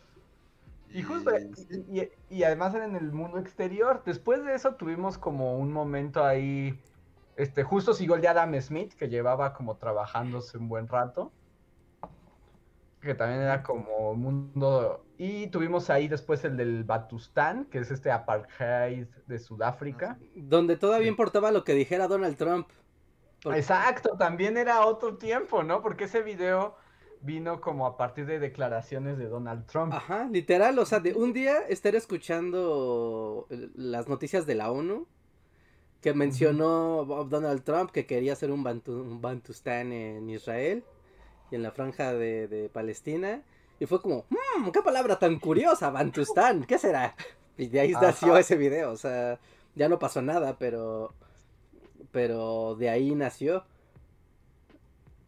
[0.95, 1.31] Y justo,
[1.71, 4.03] y, y- y además era en el mundo exterior.
[4.07, 6.81] Después de eso tuvimos como un momento ahí,
[7.37, 11.33] este, justo siguió el de Adam Smith, que llevaba como trabajándose un buen rato.
[13.01, 15.05] Que también era como mundo...
[15.19, 20.17] Y tuvimos ahí después el del Batustán, que es este apartheid de Sudáfrica.
[20.35, 21.11] Donde todavía Sí.
[21.11, 22.69] importaba lo que dijera Donald Trump.
[23.43, 25.83] Porque- Exacto, también era otro tiempo, ¿no?
[25.83, 26.77] Porque ese video
[27.25, 29.93] vino como a partir de declaraciones de Donald Trump.
[29.93, 35.07] Ajá, literal, o sea, de un día estar escuchando eh, las noticias de la ONU,
[36.03, 40.85] que mencionó Donald Trump que quería hacer un, Bantu, un Bantustán en Israel
[41.51, 43.43] y en la franja de, Palestina.
[43.81, 47.17] Y fue como, mmm, qué palabra tan curiosa, Bantustán, ¿qué será?
[47.57, 49.39] Y de ahí nació ese video, o sea,
[49.75, 51.15] ya no pasó nada, pero,
[52.11, 53.65] pero de ahí nació.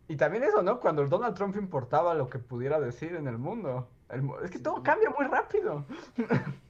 [0.09, 0.81] Y también eso, ¿no?
[0.81, 3.89] Cuando Donald Trump importaba lo que pudiera decir en el mundo.
[4.45, 5.85] es que todo cambia muy rápido.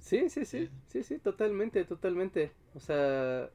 [0.00, 2.50] Sí, sí, sí, sí, sí, totalmente, totalmente.
[2.74, 3.50] O sea,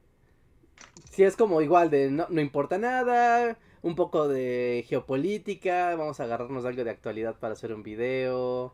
[1.10, 6.26] sí es como igual de no, no importa nada, un poco de geopolítica, vamos a
[6.26, 8.74] agarrarnos algo de actualidad para hacer un video.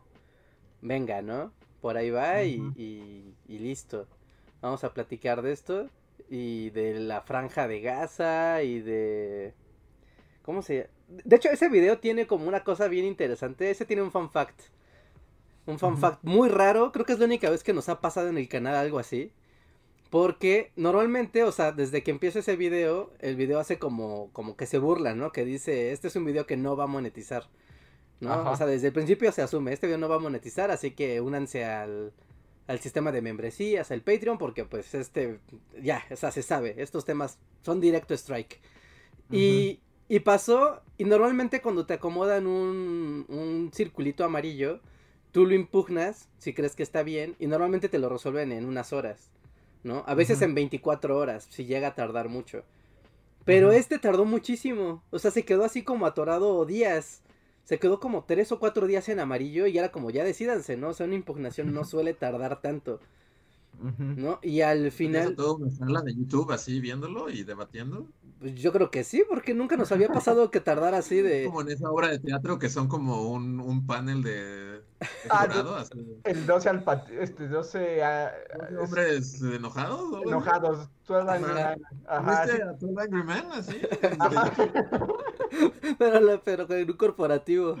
[0.82, 1.52] Venga, ¿no?
[1.80, 4.06] Por ahí va y, y, listo.
[4.60, 5.88] Vamos a platicar de esto
[6.30, 9.52] y de la franja de Gaza y de...
[10.42, 13.70] ¿Cómo se De hecho, ese video tiene como una cosa bien interesante.
[13.70, 14.58] Ese tiene un fun fact.
[15.66, 18.28] Un fun fact muy raro, creo que es la única vez que nos ha pasado
[18.28, 19.32] en el canal algo así.
[20.08, 24.66] Porque normalmente, o sea, desde que empieza ese video, el video hace como, como que
[24.66, 25.32] se burla, ¿no?
[25.32, 27.48] Que dice, este es un video que no va a monetizar.
[28.20, 28.50] ¿No?
[28.50, 31.20] O sea, desde el principio se asume, este video no va a monetizar, así que
[31.22, 32.12] únanse al,
[32.70, 35.40] al sistema de membresías, al Patreon, porque pues este,
[35.82, 38.60] ya, o sea, se sabe, estos temas son directo strike.
[39.28, 44.80] y, y, pasó, y normalmente cuando te acomodan un, un circulito amarillo,
[45.32, 48.92] tú lo impugnas si crees que está bien y normalmente te lo resuelven en unas
[48.92, 49.30] horas,
[49.82, 50.04] ¿no?
[50.06, 52.62] A veces en 24 horas, si llega a tardar mucho.
[53.44, 57.22] Pero este tardó muchísimo, o sea, se quedó así como atorado días.
[57.64, 60.88] Se quedó como tres o cuatro días en amarillo y era como ya decidanse, ¿no?
[60.88, 63.00] O sea, una impugnación no suele tardar tanto.
[63.98, 64.40] ¿No?
[64.42, 65.34] Y al final.
[65.36, 68.06] todo sala de YouTube así viéndolo y debatiendo?
[68.40, 71.44] Pues yo creo que sí, porque nunca nos había pasado que tardara así de.
[71.44, 74.80] Como en esa obra de teatro que son como un, un panel de.
[75.30, 75.46] Ah,
[76.24, 76.84] el 12 al
[77.20, 78.34] este 12 a,
[78.82, 83.80] hombres enojados enojados 12 Angry Man Ajá, ¿Viste a 12 Angry Man así?
[85.98, 87.76] pero, pero con un corporativo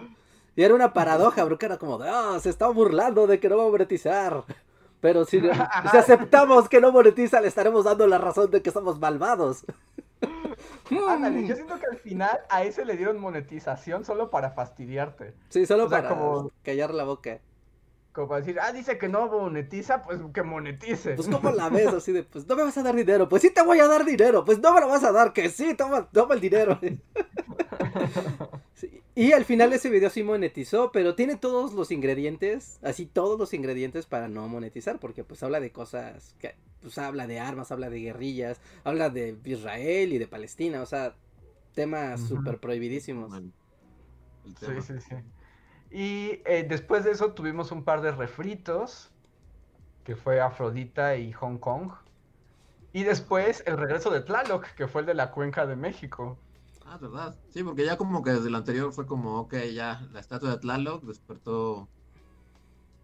[0.56, 3.56] y era una paradoja, porque era como de, ah, se está burlando de que no
[3.56, 4.44] va a monetizar.
[5.00, 5.40] Pero si,
[5.90, 9.64] si aceptamos que no monetiza, le estaremos dando la razón de que somos malvados.
[11.08, 15.34] Ándale, yo siento que al final a ese le dieron monetización solo para fastidiarte.
[15.48, 16.16] Sí, solo para
[16.62, 17.38] callar la boca.
[18.12, 21.14] Como para decir, ah, dice que no monetiza, pues que monetice.
[21.14, 23.50] Pues como la ves, así de, pues no me vas a dar dinero, pues sí
[23.50, 26.08] te voy a dar dinero, pues no me lo vas a dar, que sí, toma,
[26.10, 26.80] toma el dinero.
[29.14, 33.52] Y al final ese video sí monetizó, pero tiene todos los ingredientes, así todos los
[33.54, 37.90] ingredientes para no monetizar, porque pues habla de cosas, que, pues habla de armas, habla
[37.90, 41.16] de guerrillas, habla de Israel y de Palestina, o sea,
[41.74, 43.32] temas súper prohibidísimos.
[44.60, 45.16] Sí, sí, sí.
[45.90, 49.10] Y eh, después de eso tuvimos un par de refritos,
[50.04, 51.92] que fue Afrodita y Hong Kong.
[52.92, 56.38] Y después el regreso de Tlaloc, que fue el de la Cuenca de México.
[56.92, 57.38] Ah, ¿verdad?
[57.50, 60.58] Sí, porque ya como que desde el anterior fue como, ok, ya, la estatua de
[60.58, 61.88] Tlaloc despertó...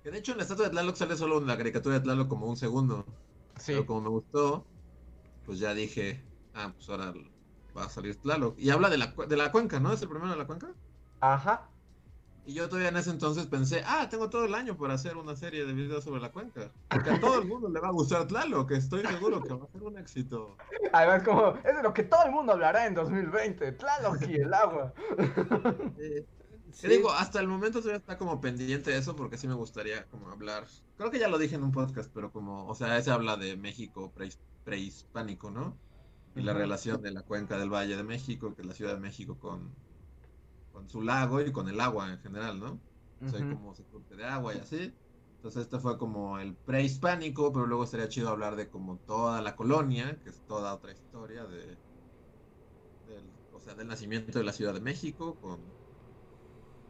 [0.03, 2.27] Que de hecho en la estatua de Tlaloc sale solo en la caricatura de Tlaloc
[2.27, 3.07] como un segundo.
[3.55, 3.75] Sí.
[3.75, 4.67] Pero como me gustó,
[5.45, 6.21] pues ya dije,
[6.55, 7.15] ah, pues ahora
[7.77, 8.59] va a salir Tlaloc.
[8.59, 9.93] Y habla de la, de la cuenca, ¿no?
[9.93, 10.75] ¿Es el primero de la cuenca?
[11.21, 11.71] Ajá.
[12.47, 15.35] Y yo todavía en ese entonces pensé, ah, tengo todo el año para hacer una
[15.35, 16.71] serie de videos sobre la cuenca.
[16.89, 19.65] Porque a todo el mundo le va a gustar Tlaloc, que estoy seguro que va
[19.65, 20.57] a ser un éxito.
[20.93, 24.55] Además, como, es de lo que todo el mundo hablará en 2020, Tlaloc y el
[24.55, 24.95] agua.
[26.81, 30.05] Te digo, hasta el momento todavía está como pendiente de eso, porque sí me gustaría
[30.07, 30.67] como hablar.
[30.99, 33.57] Creo que ya lo dije en un podcast, pero como, o sea, ese habla de
[33.57, 34.13] México
[34.65, 35.77] prehispánico, ¿no?
[36.37, 39.01] Y la relación de la cuenca del Valle de México, que es la Ciudad de
[39.01, 39.75] México con
[40.77, 42.75] con su lago y con el agua en general, ¿no?
[42.75, 44.99] O sea, como se corte de agua y así.
[45.37, 49.57] Entonces este fue como el prehispánico, pero luego sería chido hablar de como toda la
[49.57, 51.81] colonia, que es toda otra historia de,
[53.05, 55.79] del, o sea, del nacimiento de la Ciudad de México con,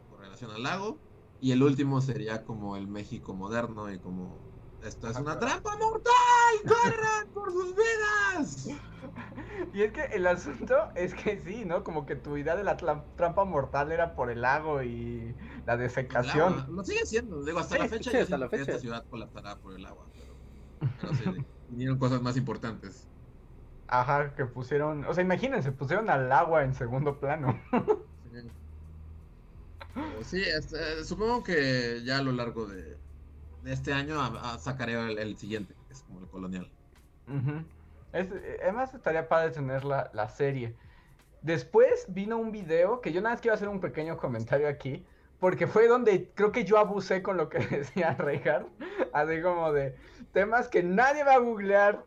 [0.07, 1.03] con relación al lago.
[1.39, 4.46] Y el último sería como el México moderno y como
[4.87, 6.13] esto es una trampa mortal.
[6.65, 8.67] ¡Corran por sus vidas!
[9.73, 11.83] Y es que el asunto es que sí, ¿no?
[11.83, 16.65] Como que tu idea de la trampa mortal era por el lago y la defecación.
[16.69, 18.11] Lo sigue siendo, digo, hasta la fecha.
[18.19, 18.63] hasta la fecha.
[18.63, 23.07] Esta ciudad colapsará por el agua, pero, sí, vinieron cosas más importantes.
[23.87, 27.59] Ajá, que pusieron, o sea, imagínense, pusieron al agua en segundo plano.
[30.23, 32.97] sí, este, supongo que ya a lo largo de,
[33.67, 34.17] este año
[34.59, 36.69] sacaré el, siguiente, que es como el colonial.
[38.61, 40.75] además estaría padre tener la, la, serie.
[41.41, 45.05] Después vino un video que yo nada más quiero hacer un pequeño comentario aquí.
[45.39, 48.67] Porque fue donde creo que yo abusé con lo que decía Reinhardt.
[49.13, 49.95] Así como de
[50.33, 52.03] temas que nadie va a googlear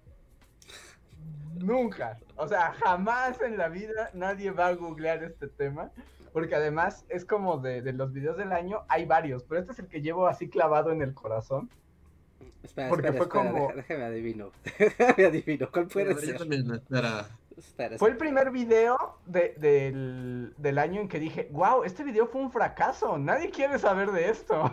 [1.55, 2.19] nunca.
[2.37, 5.91] O sea, jamás en la vida nadie va a googlear este tema.
[6.33, 9.79] Porque además es como de, de los videos del año, hay varios, pero este es
[9.81, 11.69] el que llevo así clavado en el corazón.
[12.63, 14.51] Espera, Porque espera, fue espera, como- déjame adivino.
[14.79, 15.69] Déjame adivino.
[15.73, 16.39] ¿Cuál puede ser?
[16.39, 17.27] también, espera.
[17.57, 22.27] Espera, Fue el primer video de- del, del año en que dije, wow, este video
[22.27, 24.71] fue un fracaso, nadie quiere saber de esto.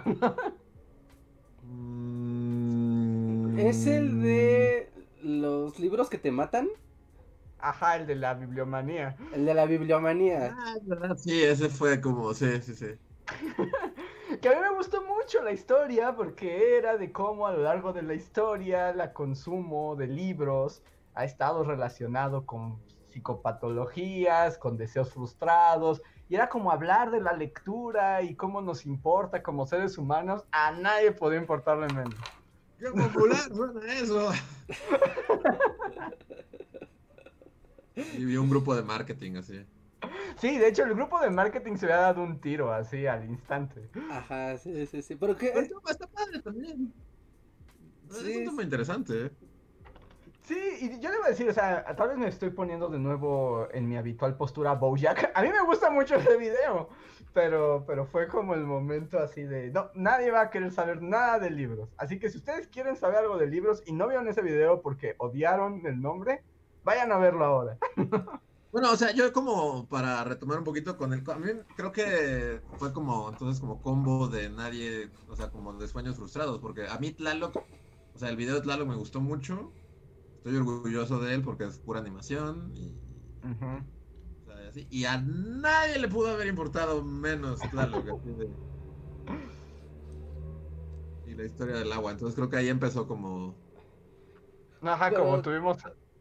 [1.63, 4.89] Mm, Es el de
[5.24, 6.67] los libros que te matan.
[7.60, 9.15] Ajá, el de la bibliomanía.
[9.34, 10.56] El de la bibliomanía.
[10.58, 12.88] Ah, es verdad, sí, ese fue como, sí, sí, sí.
[14.41, 17.93] Que a mí me gustó mucho la historia porque era de cómo a lo largo
[17.93, 20.84] de la historia la consumo de libros
[21.15, 28.22] ha estado relacionado con psicopatologías, con deseos frustrados, y era como hablar de la lectura
[28.22, 32.15] y cómo nos importa como seres humanos, a nadie podía importarle menos.
[32.78, 34.32] ¡Qué popular suena eso!
[38.18, 39.66] Y vi un grupo de marketing así.
[40.38, 43.90] Sí, de hecho el grupo de marketing se había dado un tiro así al instante.
[44.12, 45.16] Ajá, sí, sí, sí.
[45.16, 45.52] Pero qué.
[45.54, 46.94] Pero está, está padre también.
[48.12, 49.32] Sí, es un tema interesante, ¿eh?
[50.44, 53.00] Sí, y yo le voy a decir, o sea, tal vez me estoy poniendo de
[53.00, 55.32] nuevo en mi habitual postura Bojack.
[55.36, 56.88] A mí me gusta mucho ese video,
[57.34, 61.40] pero, pero fue como el momento así de, no, nadie va a querer saber nada
[61.40, 61.90] de libros.
[61.98, 65.16] Así que si ustedes quieren saber algo de libros y no vieron ese video porque
[65.18, 66.44] odiaron el nombre,
[66.88, 67.78] vayan a verlo ahora.
[68.69, 71.23] Bueno, o sea, yo como para retomar un poquito con el...
[71.32, 71.47] A mí
[71.78, 76.60] creo que fue como, entonces, como combo de nadie, o sea, como de sueños frustrados,
[76.60, 79.71] porque a mí Tlaloc, o sea, el video de Tlaloc me gustó mucho,
[80.36, 82.93] estoy orgulloso de él porque es pura animación y,
[83.41, 88.50] o sea, así, y a nadie le pudo haber importado menos Tlaloc, así de...
[91.26, 93.56] Y la historia del agua, entonces creo que ahí empezó como...
[94.82, 95.78] Ajá, como tuvimos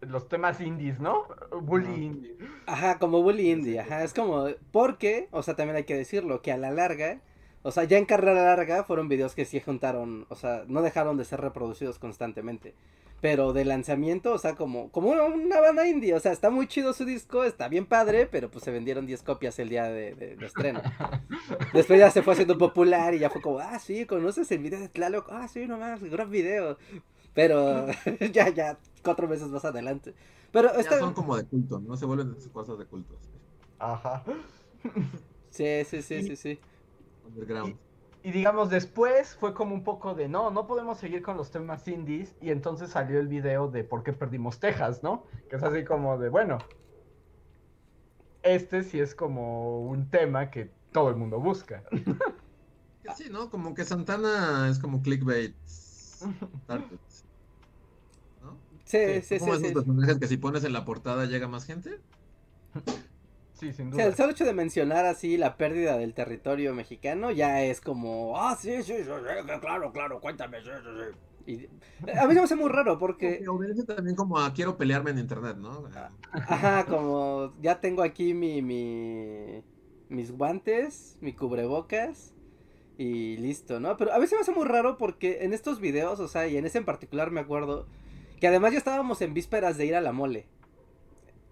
[0.09, 1.25] los temas indies, ¿no?
[1.63, 1.97] Bully Ajá.
[1.97, 2.37] indie.
[2.67, 6.53] Ajá, como Bully Indie, ajá, es como, porque, o sea, también hay que decirlo, que
[6.53, 7.21] a la larga,
[7.63, 11.17] o sea, ya en carrera larga fueron videos que sí juntaron, o sea, no dejaron
[11.17, 12.75] de ser reproducidos constantemente,
[13.21, 16.67] pero de lanzamiento, o sea, como, como una, una banda indie, o sea, está muy
[16.67, 20.15] chido su disco, está bien padre, pero pues se vendieron 10 copias el día de,
[20.15, 20.83] de- de estreno.
[21.73, 24.81] Después ya se fue haciendo popular y ya fue como, ah, sí, ¿conoces el video
[24.81, 25.29] de Tlaloc?
[25.31, 26.79] Ah, sí, nomás, gran video.
[27.35, 27.87] Pero
[28.33, 30.15] ya, ya, cuatro meses más adelante.
[30.53, 31.97] Pero Ya son como de culto, ¿no?
[31.97, 33.17] Se vuelven cosas de culto.
[33.17, 33.31] así,
[33.79, 34.25] Ajá.
[35.51, 36.61] Sí, sí, sí, sí, sí.
[37.27, 37.77] Underground.
[38.23, 41.87] Y digamos, después fue como un poco de, no, no podemos seguir con los temas
[41.89, 42.35] indies.
[42.43, 45.25] Y entonces salió el video de por qué perdimos Texas, ¿no?
[45.49, 46.59] Que es así como de, bueno,
[48.43, 51.85] este sí es como un tema que todo el mundo busca.
[53.15, 53.51] Sí, ¿no?
[53.51, 55.55] Como que Santana es como clickbait.
[56.67, 56.99] target,
[59.05, 59.13] ¿no?
[59.13, 59.73] Sí, sí, Como sí, esos sí.
[59.73, 62.01] personajes que si pones en la portada llega más gente.
[63.55, 63.97] Sí, sin O duda.
[63.97, 68.39] sea, el solo hecho de mencionar así la pérdida del territorio mexicano ya es como,
[68.39, 70.91] ah, sí, sí, sí, sí, claro, claro, cuéntame, sí, sí,
[71.47, 71.53] sí.
[71.53, 74.77] Y a mí se me hace muy raro porque, Que obedece también como a quiero
[74.77, 75.85] pelearme en internet, ¿no?
[76.47, 79.63] ajá, como ya tengo aquí mi, mi,
[80.09, 82.35] mis guantes, mi cubrebocas
[82.99, 83.97] y listo, ¿no?
[83.97, 86.57] Pero a mí se me hace muy raro porque en estos videos, o sea, y
[86.57, 87.89] en ese en particular me acuerdo,
[88.41, 90.49] que además ya estábamos en vísperas de ir a la mole.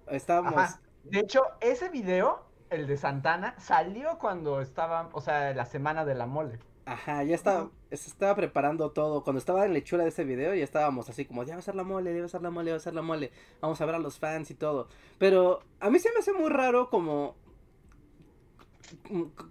[0.08, 0.54] Estábamos...
[0.54, 0.80] Ajá.
[1.04, 6.14] De hecho, ese video, el de Santana, salió cuando estaba, o sea, la semana de
[6.14, 6.58] la mole.
[6.86, 9.22] Ajá, ya estaba, se estaba preparando todo.
[9.22, 11.62] Cuando estaba en la hechura de ese video, ya estábamos así como, ya va a
[11.62, 13.32] ser la mole, ya va a ser la mole, ya va a ser la mole.
[13.60, 14.88] Vamos a ver a los fans y todo.
[15.18, 17.36] Pero a mí se me hace muy raro como...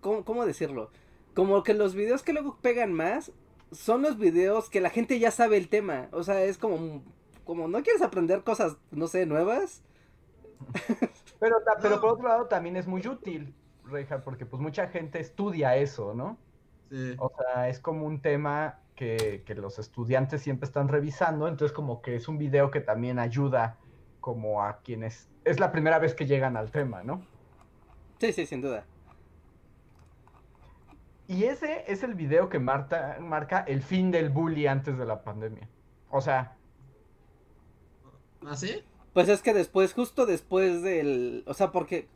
[0.02, 0.91] ¿Cómo, cómo decirlo?
[1.34, 3.32] Como que los videos que luego pegan más
[3.72, 6.10] son los videos que la gente ya sabe el tema.
[6.12, 7.04] O sea, es como...
[7.54, 9.84] Como no quieres aprender cosas, no sé, nuevas.
[11.39, 15.76] Pero, pero por otro lado también es muy útil, Reija, porque pues mucha gente estudia
[15.76, 16.38] eso, ¿no?
[16.89, 17.16] Sí.
[17.20, 22.02] O sea, es como un tema que, que los estudiantes siempre están revisando, entonces como
[22.02, 23.78] que es un video que también ayuda
[24.22, 25.30] como a quienes...
[25.44, 27.22] Es la primera vez que llegan al tema, ¿no?
[28.20, 28.86] Sí, sí, sin duda.
[31.28, 35.23] Y ese es el video que marca, marca el fin del bully antes de la
[35.23, 35.67] pandemia.
[36.10, 36.56] O sea,
[38.46, 38.83] ¿Ah, sí?
[39.13, 42.08] Pues es que después, justo después del, o sea, porque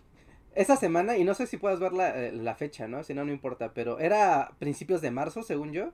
[0.55, 3.03] esa semana, y no sé si puedas ver la, eh, la fecha, ¿no?
[3.03, 5.91] Si no, no importa, pero era principios de marzo, según yo.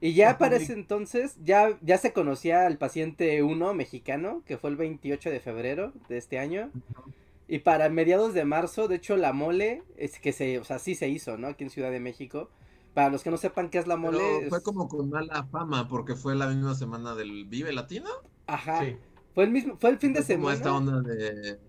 [0.00, 4.58] Y ya Ajá, para ese entonces, ya, ya se conocía al paciente 1 mexicano, que
[4.58, 6.70] fue el 28 de febrero de este año.
[7.48, 10.94] Y para mediados de marzo, de hecho, la mole, es que se, o sea, sí
[10.94, 11.48] se hizo, ¿no?
[11.48, 12.50] Aquí en Ciudad de México.
[12.94, 15.44] Para los que no sepan qué es la mole, Pero fue es- como con mala
[15.50, 18.08] fama porque fue la misma semana del Vive Latino.
[18.46, 18.84] Ajá.
[18.84, 18.96] sí.
[19.34, 20.52] Fue el mismo, fue el fin de Fue como semana.
[20.52, 21.60] esta onda de.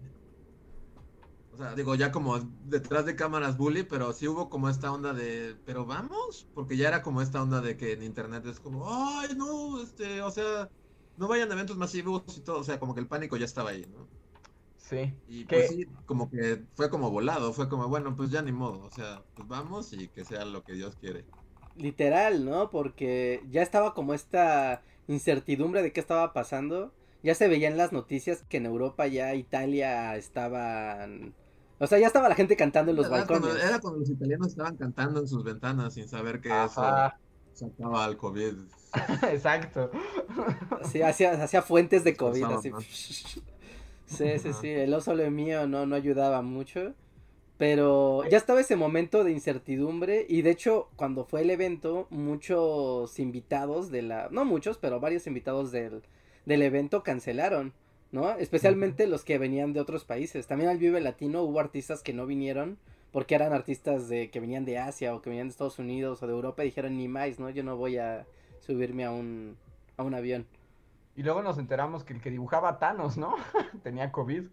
[1.53, 5.13] O sea, digo, ya como detrás de cámaras bully, pero sí hubo como esta onda
[5.13, 5.55] de.
[5.65, 6.47] ¿Pero vamos?
[6.53, 8.89] Porque ya era como esta onda de que en internet es como.
[8.89, 9.81] ¡Ay, no!
[9.81, 10.69] Este, o sea,
[11.17, 12.59] no vayan a eventos masivos y todo.
[12.59, 14.09] O sea, como que el pánico ya estaba ahí, ¿no?
[14.77, 15.13] Sí.
[15.27, 15.55] Y ¿Qué?
[15.55, 17.53] pues sí, como que fue como volado.
[17.53, 18.83] Fue como, bueno, pues ya ni modo.
[18.85, 21.25] O sea, pues vamos y que sea lo que Dios quiere.
[21.75, 22.69] Literal, ¿no?
[22.69, 26.93] Porque ya estaba como esta incertidumbre de qué estaba pasando.
[27.23, 31.33] Ya se veía en las noticias que en Europa ya Italia estaban...
[31.79, 33.63] O sea, ya estaba la gente cantando en los Era cuando, balcones.
[33.63, 37.19] era cuando los italianos estaban cantando en sus ventanas sin saber que Ajá,
[37.53, 38.53] eso sacaba al COVID.
[39.31, 39.91] exacto.
[40.91, 42.71] Sí, hacía, hacía fuentes de COVID, así.
[44.05, 46.93] Sí, sí, sí, el oso lo mío no, no ayudaba mucho.
[47.57, 53.19] Pero ya estaba ese momento de incertidumbre y de hecho cuando fue el evento muchos
[53.19, 56.01] invitados de la, no muchos, pero varios invitados del,
[56.45, 57.73] del evento cancelaron,
[58.11, 58.31] ¿no?
[58.31, 60.47] Especialmente los que venían de otros países.
[60.47, 62.77] También al Vive Latino hubo artistas que no vinieron
[63.11, 66.27] porque eran artistas de que venían de Asia o que venían de Estados Unidos o
[66.27, 67.49] de Europa y dijeron ni más, ¿no?
[67.49, 68.25] Yo no voy a
[68.59, 69.57] subirme a un,
[69.97, 70.47] a un avión.
[71.15, 73.35] Y luego nos enteramos que el que dibujaba a Thanos, ¿no?
[73.83, 74.45] Tenía COVID.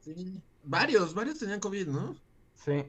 [0.00, 0.42] Sí.
[0.62, 2.16] Varios, varios tenían COVID, ¿no?
[2.54, 2.84] Sí.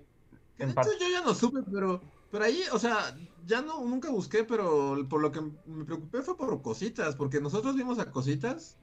[0.60, 2.02] En de hecho yo ya no supe, pero,
[2.32, 3.16] pero ahí, o sea,
[3.46, 7.76] ya no, nunca busqué, pero por lo que me preocupé fue por cositas, porque nosotros
[7.76, 8.78] vimos a cositas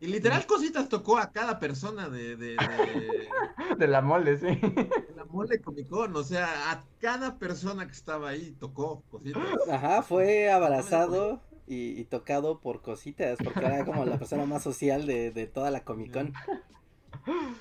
[0.00, 3.28] y literal cositas tocó a cada persona de, de, de,
[3.78, 4.46] De la mole, sí.
[4.46, 9.42] de la mole Comic Con, o sea, a cada persona que estaba ahí tocó cositas.
[9.70, 15.06] Ajá, fue abrazado y, y tocado por cositas, porque era como la persona más social
[15.06, 16.32] de, de toda la Comic Con.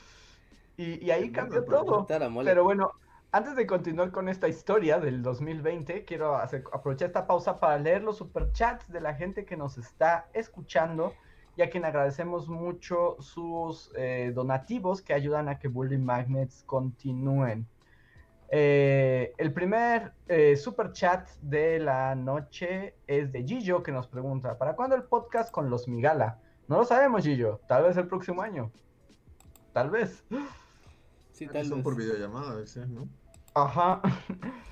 [0.75, 2.03] Y, y ahí cambió todo.
[2.07, 2.49] Toda la mole.
[2.49, 2.93] Pero bueno,
[3.33, 8.03] antes de continuar con esta historia del 2020, quiero hacer, aprovechar esta pausa para leer
[8.03, 11.13] los superchats de la gente que nos está escuchando
[11.57, 17.65] y a quien agradecemos mucho sus eh, donativos que ayudan a que Bully Magnets continúen.
[18.49, 24.59] Eh, el primer eh, super chat de la noche es de Gillo que nos pregunta,
[24.59, 26.39] ¿para cuándo el podcast con los Migala?
[26.67, 28.71] No lo sabemos, Gillo, tal vez el próximo año.
[29.71, 30.23] Tal vez.
[31.31, 31.83] Sí, Aquí tal son vez.
[31.83, 33.07] por videollamada, a veces, ¿no?
[33.53, 34.01] Ajá.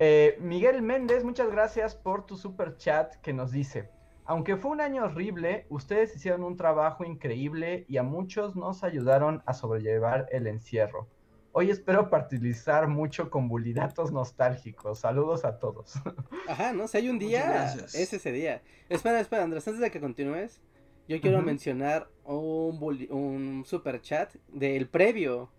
[0.00, 3.90] Eh, Miguel Méndez, muchas gracias por tu super chat que nos dice,
[4.26, 9.42] aunque fue un año horrible, ustedes hicieron un trabajo increíble y a muchos nos ayudaron
[9.44, 11.08] a sobrellevar el encierro.
[11.50, 15.00] Hoy espero participar mucho con bulidatos nostálgicos.
[15.00, 15.94] Saludos a todos.
[16.48, 16.86] Ajá, ¿no?
[16.86, 17.94] Si hay un día, gracias.
[17.96, 18.62] es ese día.
[18.88, 20.60] Espera, espera, Andrés, antes de que continúes,
[21.08, 25.50] yo quiero mencionar un, un super chat del previo,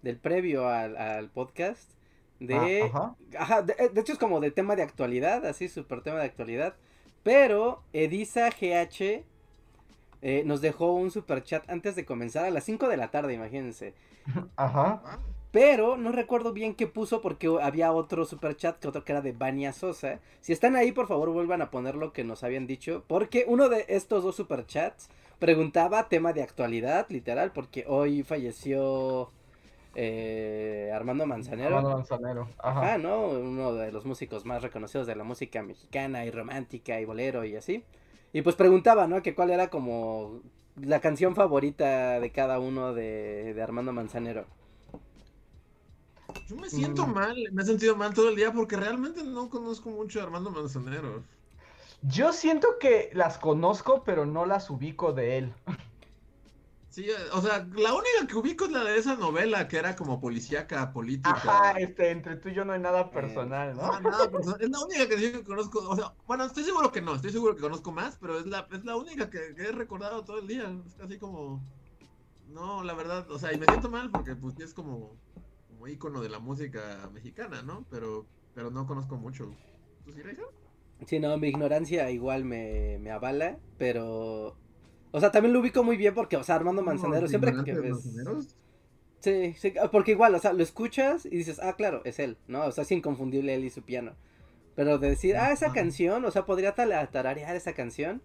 [0.00, 1.90] del previo al, al podcast,
[2.46, 2.82] de...
[2.82, 3.16] Ah, ajá.
[3.38, 6.74] Ajá, de, de hecho es como de tema de actualidad, así, super tema de actualidad.
[7.22, 9.24] Pero Edisa GH
[10.22, 13.34] eh, nos dejó un super chat antes de comenzar a las 5 de la tarde,
[13.34, 13.94] imagínense.
[14.56, 15.02] Ajá.
[15.50, 19.20] Pero no recuerdo bien qué puso porque había otro super chat que otro que era
[19.20, 20.20] de Bania Sosa.
[20.40, 23.04] Si están ahí, por favor, vuelvan a poner lo que nos habían dicho.
[23.06, 29.28] Porque uno de estos dos super chats preguntaba tema de actualidad, literal, porque hoy falleció
[29.94, 31.76] eh, Armando Manzanero.
[31.78, 32.48] Armando Manzanero.
[32.58, 32.92] Ajá.
[32.92, 33.26] Ajá, ¿no?
[33.28, 37.56] Uno de los músicos más reconocidos de la música mexicana y romántica y bolero y
[37.56, 37.84] así.
[38.32, 39.22] Y pues preguntaba, ¿no?
[39.22, 40.40] Que cuál era como
[40.76, 44.46] la canción favorita de cada uno de, de Armando Manzanero.
[46.48, 47.12] Yo me siento Mm.
[47.14, 50.50] mal, me he sentido mal todo el día porque realmente no conozco mucho a Armando
[50.50, 51.24] Manzanero.
[52.02, 55.54] Yo siento que las conozco, pero no las ubico de él.
[56.92, 59.96] Sí, eh, o sea, la única que ubico es la de esa novela que era
[59.96, 61.30] como policíaca, política.
[61.30, 63.98] Ajá, este, entre tú y yo no hay nada personal, ¿no?
[64.00, 64.60] Nada, personal.
[64.60, 65.78] Es la única que sí que conozco.
[65.88, 68.68] O sea, bueno, estoy seguro que no, estoy seguro que conozco más, pero es la,
[68.70, 70.70] es la única que, que he recordado todo el día.
[70.86, 71.62] Es casi como.
[72.46, 75.16] No, la verdad, o sea, y me siento mal porque pues es como,
[75.68, 77.86] como ícono de la música mexicana, ¿no?
[77.90, 79.50] Pero, pero no conozco mucho.
[80.04, 80.42] ¿Tú sí, Reija?
[81.06, 84.61] Sí, no, mi ignorancia igual me, me avala, pero...
[85.12, 87.72] O sea, también lo ubico muy bien porque, o sea, Armando Manzanero, ¿Los siempre que
[87.74, 87.92] ves...
[87.92, 88.56] manzaneros?
[89.20, 92.64] Sí, sí, porque igual, o sea, lo escuchas y dices, ah, claro, es él, ¿no?
[92.64, 94.14] O sea, es inconfundible él y su piano.
[94.74, 98.20] Pero de decir, ah, esa canción, o sea, podría tararear esa canción,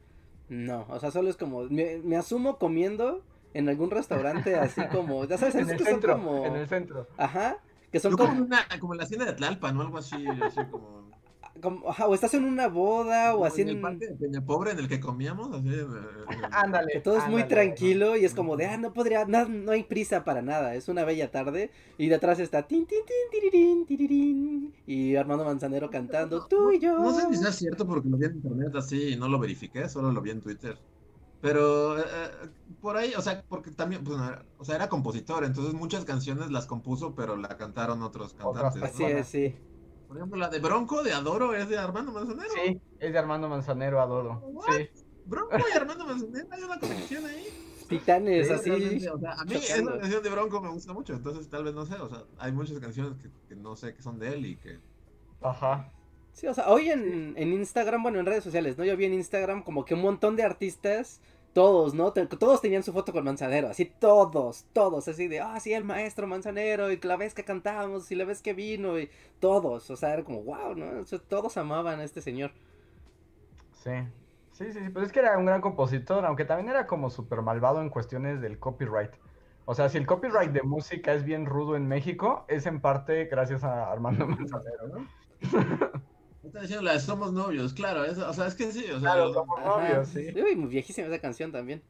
[0.49, 3.23] no, o sea, solo es como, me, me asumo comiendo
[3.53, 6.67] en algún restaurante así como, ya sabes, En el que son centro, como, en el
[6.67, 7.07] centro.
[7.17, 7.57] ajá,
[7.91, 10.25] que son Yo como, como, una, como en la hacienda de Tlalpan o algo así,
[10.41, 11.06] así como...
[11.61, 14.79] como- o estás en una boda o así en el parque de Peña Pobre en
[14.79, 15.67] el que comíamos, así...
[15.67, 16.93] en- en- Ándale.
[16.93, 19.83] Que todo es muy tranquilo y es como de, ah, no podría, no, no hay
[19.83, 24.73] prisa para nada, es una bella tarde y detrás está tin, tin, tin, tirirín, tirirín,
[24.85, 26.97] y Armando Manzanero cantando, tú y yo.
[26.97, 29.87] No sé si sea cierto porque lo vi en internet así y no lo verifiqué,
[29.89, 30.77] solo lo vi en Twitter.
[31.39, 32.49] Pero eh, eh,
[32.81, 34.17] por ahí, o sea, porque también, pues,
[34.57, 38.81] o sea, era compositor, entonces muchas canciones las compuso, pero la cantaron otros cantantes.
[38.81, 39.55] Así es, sí.
[40.07, 42.49] Por ejemplo, la de Bronco de Adoro es de Armando Manzanero.
[42.53, 44.41] Sí, es de Armando Manzanero, Adoro.
[44.69, 44.89] Sí.
[45.25, 47.47] Bronco y Armando Manzanero, hay una conexión ahí.
[47.87, 48.69] Titanes, así.
[49.07, 51.85] O sea, a mí esa canción de Bronco me gusta mucho, entonces tal vez no
[51.85, 54.55] sé, o sea, hay muchas canciones que, que no sé que son de él y
[54.57, 54.79] que.
[55.41, 55.91] Ajá.
[56.33, 58.85] Sí, o sea, hoy en, en, Instagram, bueno, en redes sociales, ¿no?
[58.85, 61.19] Yo vi en Instagram como que un montón de artistas,
[61.57, 62.13] todos, ¿no?
[62.13, 66.27] todos tenían su foto con Manzanero, así todos, todos, así de, ah, sí, el maestro
[66.27, 70.13] Manzanero, y la vez que cantamos, y la vez que vino, y todos, o sea,
[70.13, 71.03] era como, wow, ¿no?
[71.27, 72.51] Todos amaban a este señor.
[73.73, 73.89] Sí,
[74.51, 77.41] sí, sí, sí, pues es que era un gran compositor, aunque también era como súper
[77.41, 79.13] malvado en cuestiones del copyright.
[79.65, 83.25] O sea, si el copyright de música es bien rudo en México, es en parte
[83.25, 85.07] gracias a Armando Manzanero, ¿no?
[86.47, 89.33] Está diciendo la de Somos Novios, claro, o sea, es que sí, o sea, claro,
[89.33, 90.27] Somos Novios, sí.
[90.33, 91.81] Uy, muy viejísima esa canción también.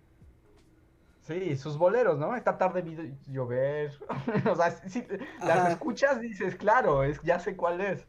[1.21, 2.35] Sí, sus boleros, ¿no?
[2.35, 3.91] Esta tarde vi llover.
[4.49, 5.05] o sea, si
[5.39, 8.07] las escuchas dices, claro, es, ya sé cuál es.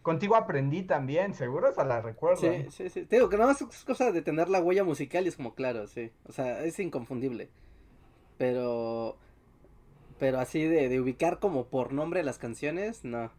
[0.00, 2.40] Contigo aprendí también, seguro esa la recuerdo.
[2.40, 3.04] Sí, sí, sí.
[3.04, 5.54] Te digo que nada más es cosa de tener la huella musical y es como,
[5.54, 6.12] claro, sí.
[6.26, 7.50] O sea, es inconfundible.
[8.38, 9.18] Pero.
[10.18, 13.32] Pero así de, de ubicar como por nombre las canciones, no.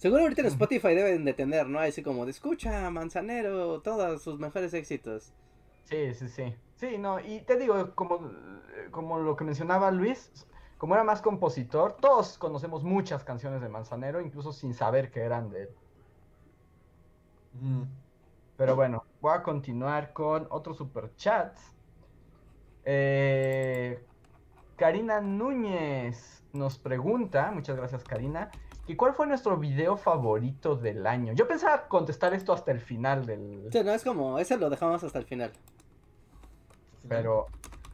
[0.00, 1.78] Seguro ahorita en Spotify deben de tener, ¿no?
[1.78, 5.30] Así como de escucha, Manzanero, todos sus mejores éxitos.
[5.84, 6.54] Sí, sí, sí.
[6.76, 8.30] Sí, no, y te digo, como,
[8.92, 10.46] como lo que mencionaba Luis,
[10.78, 15.50] como era más compositor, todos conocemos muchas canciones de Manzanero, incluso sin saber que eran
[15.50, 15.68] de él.
[18.56, 21.58] Pero bueno, voy a continuar con otro super chat.
[22.86, 24.02] Eh,
[24.76, 28.50] Karina Núñez nos pregunta, muchas gracias Karina,
[28.90, 31.32] ¿Y cuál fue nuestro video favorito del año?
[31.32, 33.68] Yo pensaba contestar esto hasta el final del.
[33.70, 35.52] Sí, no, es como, ese lo dejamos hasta el final.
[37.08, 37.46] Pero,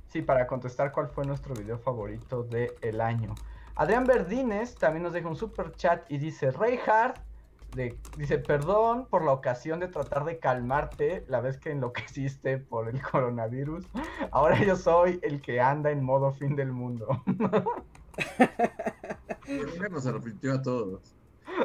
[0.09, 3.35] sí, para contestar cuál fue nuestro video favorito del año.
[3.75, 7.19] Adrián Verdines también nos deja un super chat y dice: Reinhardt,
[7.75, 12.89] de, dice, perdón por la ocasión de tratar de calmarte la vez que enloqueciste por
[12.89, 13.87] el coronavirus.
[14.31, 17.23] Ahora yo soy el que anda en modo fin del mundo.
[19.91, 21.15] nos arrepintió a todos.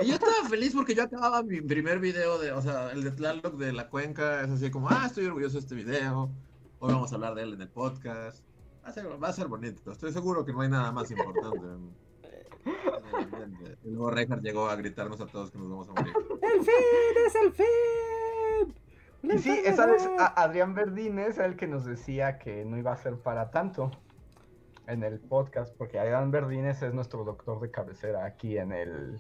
[0.02, 3.12] Y yo estaba feliz porque yo acababa mi primer video de, o sea, el de
[3.12, 6.30] Tlaloc de la cuenca, es así como, ah, estoy orgulloso de este video,
[6.80, 8.44] hoy vamos a hablar de él en el podcast.
[8.84, 11.60] Va a ser, va a ser bonito, estoy seguro que no hay nada más importante.
[13.84, 16.14] Y luego Reinhardt llegó a gritarnos a todos que nos vamos a morir.
[16.42, 16.74] ¡El fin
[17.28, 18.76] es el fin!
[19.24, 22.98] Y sí, esa vez Adrián Verdines era el que nos decía que no iba a
[22.98, 23.92] ser para tanto
[24.88, 29.18] en el podcast, porque Adrián Verdines es nuestro doctor de cabecera aquí en el,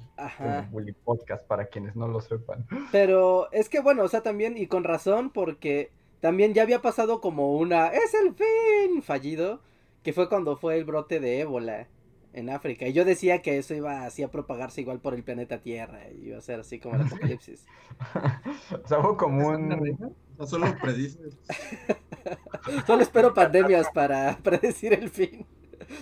[0.71, 2.65] Bully Podcast, para quienes no lo sepan.
[2.91, 7.21] Pero es que bueno, o sea, también, y con razón, porque también ya había pasado
[7.21, 9.61] como una, es el fin fallido,
[10.03, 11.87] que fue cuando fue el brote de ébola
[12.33, 12.87] en África.
[12.87, 16.27] Y yo decía que eso iba así a propagarse igual por el planeta Tierra, y
[16.27, 17.65] iba a ser así como el apocalipsis.
[18.83, 20.15] o sea, fue como un...
[20.47, 21.37] solo predices.
[22.87, 25.45] solo espero pandemias para predecir el fin.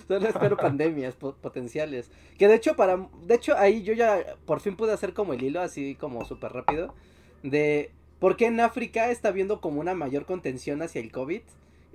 [0.06, 2.10] Solo espero pandemias potenciales.
[2.38, 3.08] Que de hecho, para.
[3.26, 6.52] De hecho, ahí yo ya por fin pude hacer como el hilo, así como súper
[6.52, 6.94] rápido.
[7.42, 11.42] De por qué en África está habiendo como una mayor contención hacia el COVID.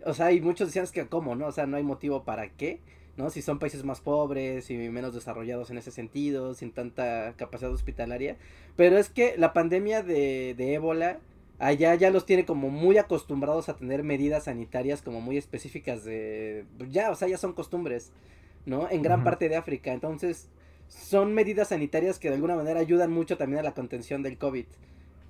[0.05, 1.47] O sea, y muchos decían que, ¿cómo, no?
[1.47, 2.79] O sea, no hay motivo para qué.
[3.17, 3.29] ¿no?
[3.29, 8.37] Si son países más pobres y menos desarrollados en ese sentido, sin tanta capacidad hospitalaria.
[8.75, 11.19] Pero es que la pandemia de, de ébola
[11.60, 16.66] allá ya los tiene como muy acostumbrados a tener medidas sanitarias como muy específicas de
[16.89, 18.12] ya, o sea, ya son costumbres,
[18.66, 18.89] ¿no?
[18.89, 19.93] En gran parte de África.
[19.93, 20.49] Entonces,
[20.88, 24.66] son medidas sanitarias que de alguna manera ayudan mucho también a la contención del COVID.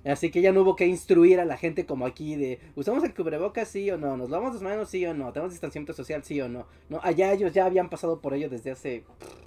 [0.04, 3.12] Así que ya no hubo que instruir a la gente como aquí de, ¿usamos el
[3.12, 4.16] cubrebocas sí o no?
[4.16, 5.32] ¿Nos lavamos las manos sí o no?
[5.32, 6.66] ¿Tenemos distanciamiento social sí o no?
[6.88, 9.04] No, allá ellos ya habían pasado por ello desde hace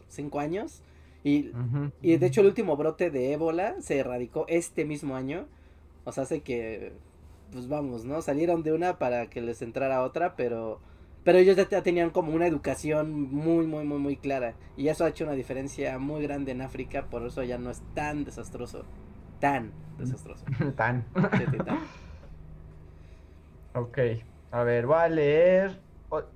[0.09, 0.81] cinco años.
[1.23, 1.51] Y,
[2.01, 5.47] y de hecho el último brote de ébola se erradicó este mismo año.
[6.09, 6.93] O sea, hace que,
[7.51, 8.21] pues vamos, ¿no?
[8.21, 10.81] Salieron de una para que les entrara otra, pero,
[11.23, 14.55] pero ellos ya tenían como una educación muy, muy, muy, muy clara.
[14.75, 17.81] Y eso ha hecho una diferencia muy grande en África, por eso ya no es
[17.93, 18.85] tan desastroso.
[19.39, 20.45] Tan desastroso.
[20.75, 21.05] tan.
[21.13, 21.79] tan.
[23.75, 23.99] Ok,
[24.51, 25.79] a ver, voy a leer.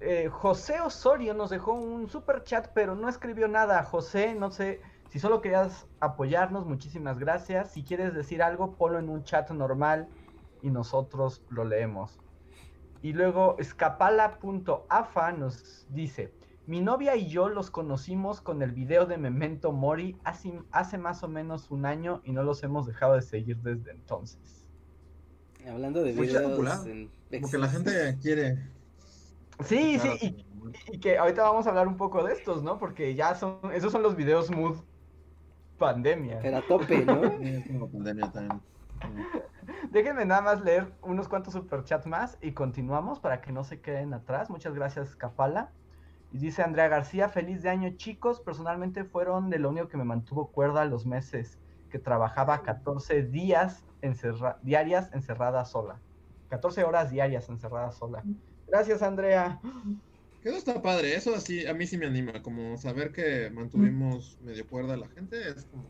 [0.01, 3.83] Eh, José Osorio nos dejó un super chat, pero no escribió nada.
[3.83, 4.81] José, no sé
[5.13, 7.69] si solo querías apoyarnos, muchísimas gracias.
[7.69, 10.07] Si quieres decir algo, ponlo en un chat normal
[10.63, 12.19] y nosotros lo leemos.
[13.03, 16.33] Y luego escapala.afa nos dice,
[16.65, 21.21] mi novia y yo los conocimos con el video de Memento Mori hace, hace más
[21.21, 24.67] o menos un año y no los hemos dejado de seguir desde entonces.
[25.69, 26.79] Hablando de videos popular.
[26.87, 28.67] en Como que la gente quiere.
[29.63, 30.43] Sí, sí,
[30.91, 32.79] y que ahorita vamos a hablar un poco de estos, ¿no?
[32.79, 34.77] Porque ya son, esos son los videos mood
[35.77, 36.39] pandemia.
[36.41, 37.21] Pero a tope, ¿no?
[37.67, 38.61] Como pandemia también.
[39.91, 44.13] Déjenme nada más leer unos cuantos superchats más y continuamos para que no se queden
[44.13, 44.49] atrás.
[44.49, 45.71] Muchas gracias, Capala.
[46.31, 48.41] Y dice Andrea García, feliz de año, chicos.
[48.41, 51.59] Personalmente fueron de lo único que me mantuvo cuerda los meses
[51.89, 55.99] que trabajaba 14 días encerra- diarias encerrada sola.
[56.49, 58.23] 14 horas diarias encerrada sola.
[58.67, 59.59] Gracias, Andrea.
[60.43, 64.67] Eso está padre, eso sí, a mí sí me anima, como saber que mantuvimos medio
[64.67, 65.89] cuerda a la gente, es como.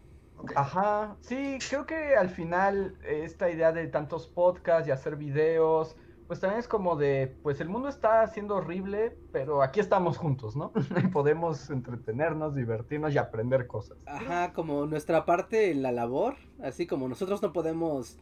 [0.55, 5.95] Ajá, sí, creo que al final eh, esta idea de tantos podcasts y hacer videos,
[6.27, 10.55] pues también es como de, pues el mundo está siendo horrible, pero aquí estamos juntos,
[10.55, 10.71] ¿no?
[11.03, 13.97] Y podemos entretenernos, divertirnos y aprender cosas.
[14.05, 18.17] Ajá, como nuestra parte en la labor, así como nosotros no podemos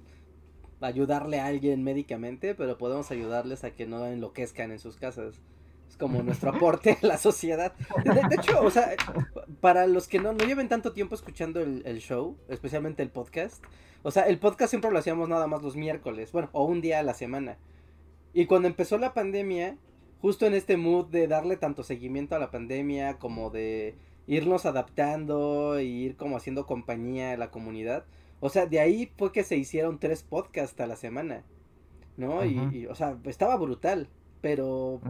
[0.82, 5.42] ayudarle a alguien médicamente, pero podemos ayudarles a que no enloquezcan en sus casas.
[5.92, 7.74] Es como nuestro aporte a la sociedad.
[8.06, 8.96] De, de hecho, o sea,
[9.60, 13.62] para los que no, no lleven tanto tiempo escuchando el, el show, especialmente el podcast,
[14.02, 17.00] o sea, el podcast siempre lo hacíamos nada más los miércoles, bueno, o un día
[17.00, 17.58] a la semana.
[18.34, 19.76] Y cuando empezó la pandemia,
[20.22, 25.78] justo en este mood de darle tanto seguimiento a la pandemia como de irnos adaptando
[25.78, 28.06] e ir como haciendo compañía a la comunidad.
[28.40, 31.44] O sea, de ahí fue que se hicieron tres podcasts a la semana,
[32.16, 32.46] ¿no?
[32.46, 34.08] Y, y, o sea, estaba brutal,
[34.40, 35.02] pero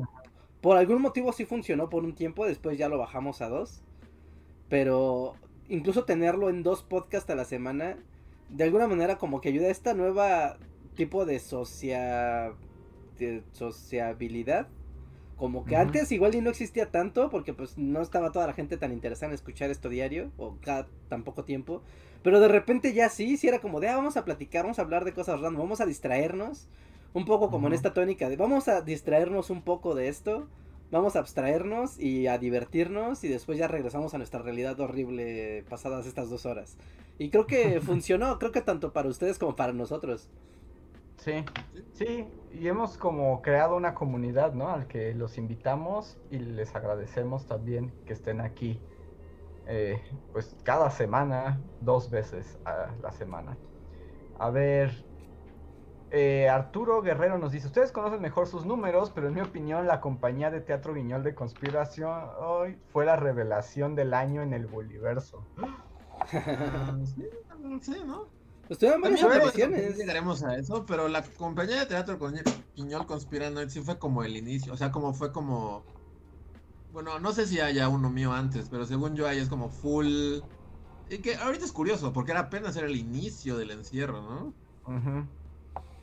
[0.62, 3.82] por algún motivo sí funcionó por un tiempo, después ya lo bajamos a dos.
[4.70, 5.36] Pero
[5.68, 7.98] incluso tenerlo en dos podcasts a la semana,
[8.50, 10.58] de alguna manera como que ayuda a esta nueva
[10.96, 12.54] tipo de socia...
[13.18, 14.68] de sociabilidad.
[15.38, 18.78] Como que antes igual y no existía tanto porque pues no estaba toda la gente
[18.78, 21.82] tan interesada en escuchar esto diario o cada tan poco tiempo.
[22.22, 24.84] Pero de repente ya sí, sí era como de, ah, vamos a platicar, vamos a
[24.84, 26.68] hablar de cosas random, vamos a distraernos.
[27.14, 30.48] Un poco como en esta tónica de, vamos a distraernos un poco de esto,
[30.92, 36.06] vamos a abstraernos y a divertirnos y después ya regresamos a nuestra realidad horrible pasadas
[36.06, 36.78] estas dos horas.
[37.18, 40.30] Y creo que funcionó, creo que tanto para ustedes como para nosotros.
[41.18, 41.46] Sí,
[41.94, 44.70] sí, y hemos como creado una comunidad, ¿no?
[44.70, 48.80] Al que los invitamos y les agradecemos también que estén aquí,
[49.68, 50.02] eh,
[50.32, 53.56] pues cada semana, dos veces a la semana.
[54.40, 55.06] A ver,
[56.12, 60.02] eh, Arturo Guerrero nos dice, ustedes conocen mejor sus números, pero en mi opinión la
[60.02, 65.50] compañía de teatro Guiñol de Conspiración hoy fue la revelación del año en el Boliverso.
[67.16, 67.24] Sí,
[67.82, 68.28] sí, ¿no?
[68.70, 69.98] Estuvieron varias También apariciones.
[69.98, 72.36] llegaremos a eso, pero la compañía de teatro con
[72.74, 75.86] Quiñol Conspiranoid sí fue como el inicio, o sea, como fue como...
[76.90, 80.40] Bueno, no sé si haya uno mío antes, pero según yo ahí es como full...
[81.10, 84.54] Y que ahorita es curioso, porque era apenas era el inicio del encierro, ¿no?
[84.86, 85.28] Ujú.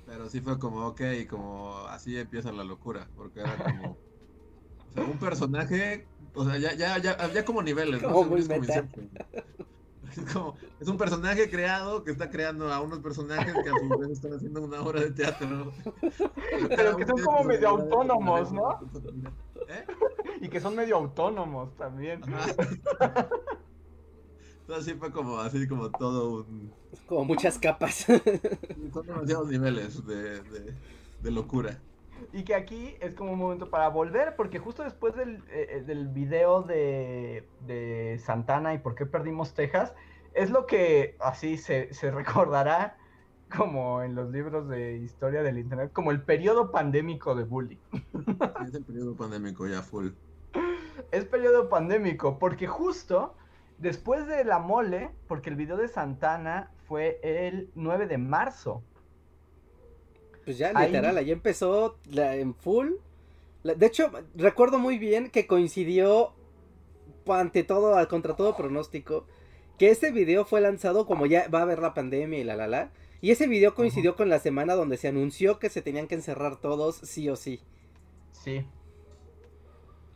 [0.08, 3.98] Pero sí fue como, ok, como así empieza la locura, porque era como...
[4.88, 8.10] O sea, un personaje, o sea, ya, ya, ya, ya como niveles, ¿no?
[8.10, 8.62] Como muy es como.
[10.10, 13.98] Es como, es un personaje creado que está creando a unos personajes que a su
[13.98, 15.72] vez están haciendo una obra de teatro.
[16.70, 18.80] Pero que son como medio autónomos, ¿no?
[19.68, 19.84] ¿Eh?
[20.40, 22.22] Y que son medio autónomos también.
[24.68, 24.78] Ajá.
[24.78, 26.72] Entonces sí fue como así como todo un...
[27.06, 27.94] Como muchas capas.
[28.92, 30.74] Son demasiados niveles de, de,
[31.22, 31.78] de locura.
[32.32, 35.82] Y que aquí es como un momento para volver, porque justo después del, eh, eh,
[35.86, 39.94] del video de, de Santana y por qué perdimos Texas,
[40.34, 42.98] es lo que así se, se recordará
[43.56, 47.78] como en los libros de historia del internet, como el periodo pandémico de bullying.
[48.66, 50.10] Es el periodo pandémico ya full.
[51.10, 53.34] Es periodo pandémico, porque justo
[53.78, 58.82] después de la mole, porque el video de Santana fue el 9 de marzo.
[60.44, 62.92] Pues ya, literal, ahí empezó la- en full.
[63.62, 66.32] La- de hecho, recuerdo muy bien que coincidió
[67.26, 69.26] ante todo, contra todo pronóstico,
[69.78, 72.66] que ese video fue lanzado como ya va a haber la pandemia y la la
[72.66, 72.90] la.
[73.20, 76.56] Y ese video coincidió con la semana donde se anunció que se tenían que encerrar
[76.60, 77.60] todos sí o sí.
[78.32, 78.64] Sí.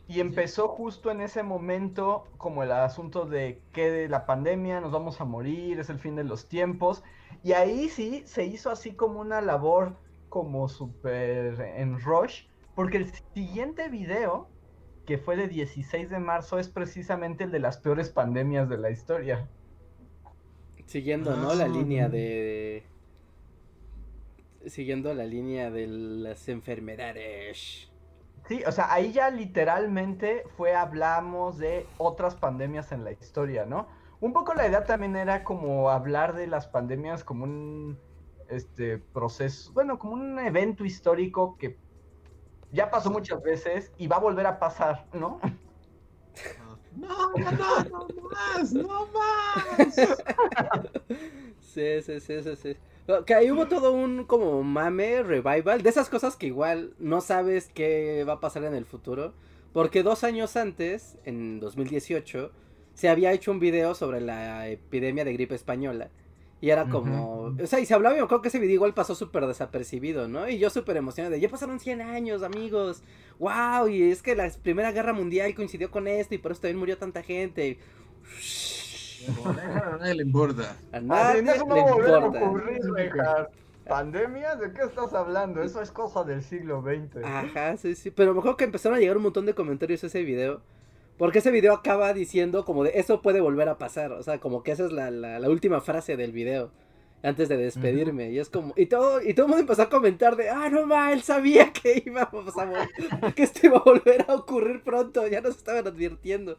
[0.07, 4.91] Y empezó justo en ese momento como el asunto de que de la pandemia nos
[4.91, 7.03] vamos a morir, es el fin de los tiempos.
[7.41, 9.97] Y ahí sí se hizo así como una labor
[10.29, 14.49] como súper en rush, porque el siguiente video,
[15.05, 18.89] que fue de 16 de marzo, es precisamente el de las peores pandemias de la
[18.89, 19.47] historia.
[20.85, 21.53] Siguiendo, ¿no?
[21.55, 21.67] La Ah.
[21.69, 22.83] línea de...
[24.65, 27.92] Siguiendo la línea de las enfermedades.
[28.47, 33.87] Sí, o sea, ahí ya literalmente fue, hablamos de otras pandemias en la historia, ¿no?
[34.19, 37.99] Un poco la idea también era como hablar de las pandemias como un,
[38.49, 41.77] este proceso, bueno, como un evento histórico que
[42.71, 45.39] ya pasó muchas veces y va a volver a pasar, ¿no?
[46.95, 49.97] No, no, no, no más, no más.
[51.59, 52.77] Sí, sí, sí, sí, sí.
[53.25, 57.69] Que ahí hubo todo un como mame, revival, de esas cosas que igual no sabes
[57.73, 59.33] qué va a pasar en el futuro.
[59.73, 62.51] Porque dos años antes, en 2018,
[62.93, 66.09] se había hecho un video sobre la epidemia de gripe española.
[66.61, 69.15] Y era como, o sea, y se hablaba, yo creo que ese video igual pasó
[69.15, 70.47] súper desapercibido, ¿no?
[70.47, 73.03] Y yo súper emocionado de, ya pasaron 100 años, amigos.
[73.37, 73.89] ¡Wow!
[73.89, 76.97] Y es que la Primera Guerra Mundial coincidió con esto y por eso también murió
[76.97, 77.79] tanta gente.
[79.45, 80.75] A nadie le importa.
[80.91, 82.45] A Así, nadie no le va a volver a importa.
[82.45, 82.79] ocurrir.
[83.87, 84.59] ¿Pandemias?
[84.59, 85.61] ¿De qué estás hablando?
[85.61, 87.23] Eso es cosa del siglo XX.
[87.25, 88.11] Ajá, sí, sí.
[88.11, 90.61] Pero me acuerdo que empezaron a llegar un montón de comentarios a ese video.
[91.17, 94.13] Porque ese video acaba diciendo como de eso puede volver a pasar.
[94.13, 96.71] O sea, como que esa es la, la, la última frase del video.
[97.23, 98.31] Antes de despedirme.
[98.31, 98.73] Y es como.
[98.77, 101.71] Y todo, y todo el mundo empezó a comentar de ah, no ma, él sabía
[101.71, 105.27] que íbamos a vol- que esto iba a volver a ocurrir pronto.
[105.27, 106.57] Ya nos estaban advirtiendo.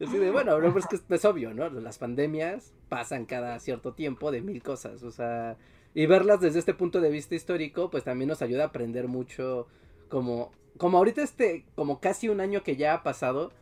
[0.06, 1.68] Así de, bueno, no, pues que es obvio, ¿no?
[1.70, 5.02] Las pandemias pasan cada cierto tiempo de mil cosas.
[5.02, 5.56] O sea.
[5.94, 9.66] Y verlas desde este punto de vista histórico, pues también nos ayuda a aprender mucho.
[10.08, 10.52] Como.
[10.76, 11.64] Como ahorita este.
[11.74, 13.52] Como casi un año que ya ha pasado.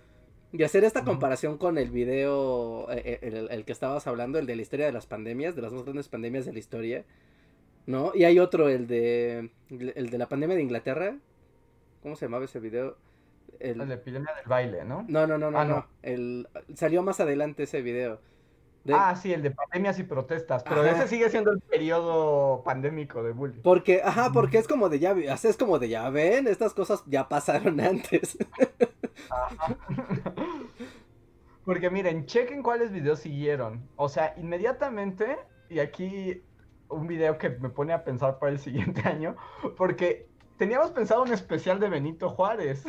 [0.53, 4.47] Y hacer esta comparación con el video, eh, el, el- el que estabas hablando, el
[4.47, 7.05] de la historia de las pandemias, de las más grandes pandemias de la historia,
[7.87, 8.13] ¿no?
[8.15, 11.17] Y hay otro, el de, el de la pandemia de Inglaterra,
[12.03, 12.97] ¿cómo se llamaba ese video?
[13.61, 15.05] El- La epidemia del baile, ¿no?
[15.09, 15.87] No, no, no, no, Ah, no, no.
[16.03, 18.21] el, salió más adelante ese video.
[18.85, 20.63] De- Ah, sí, el de pandemias y protestas.
[20.63, 20.91] Pero Ajá.
[20.91, 23.63] ese sigue siendo el periodo pandémico de bullying.
[23.63, 27.29] Porque, ajá, porque es como de ya, es como de ya ven, estas cosas ya
[27.29, 28.37] pasaron antes.
[29.31, 29.77] Ajá.
[31.65, 33.89] Porque miren, chequen cuáles videos siguieron.
[33.97, 35.39] O sea, inmediatamente,
[35.71, 36.43] y aquí
[36.91, 39.35] un video que me pone a pensar para el siguiente año,
[39.79, 40.29] porque
[40.59, 42.85] teníamos pensado un especial de Benito Juárez.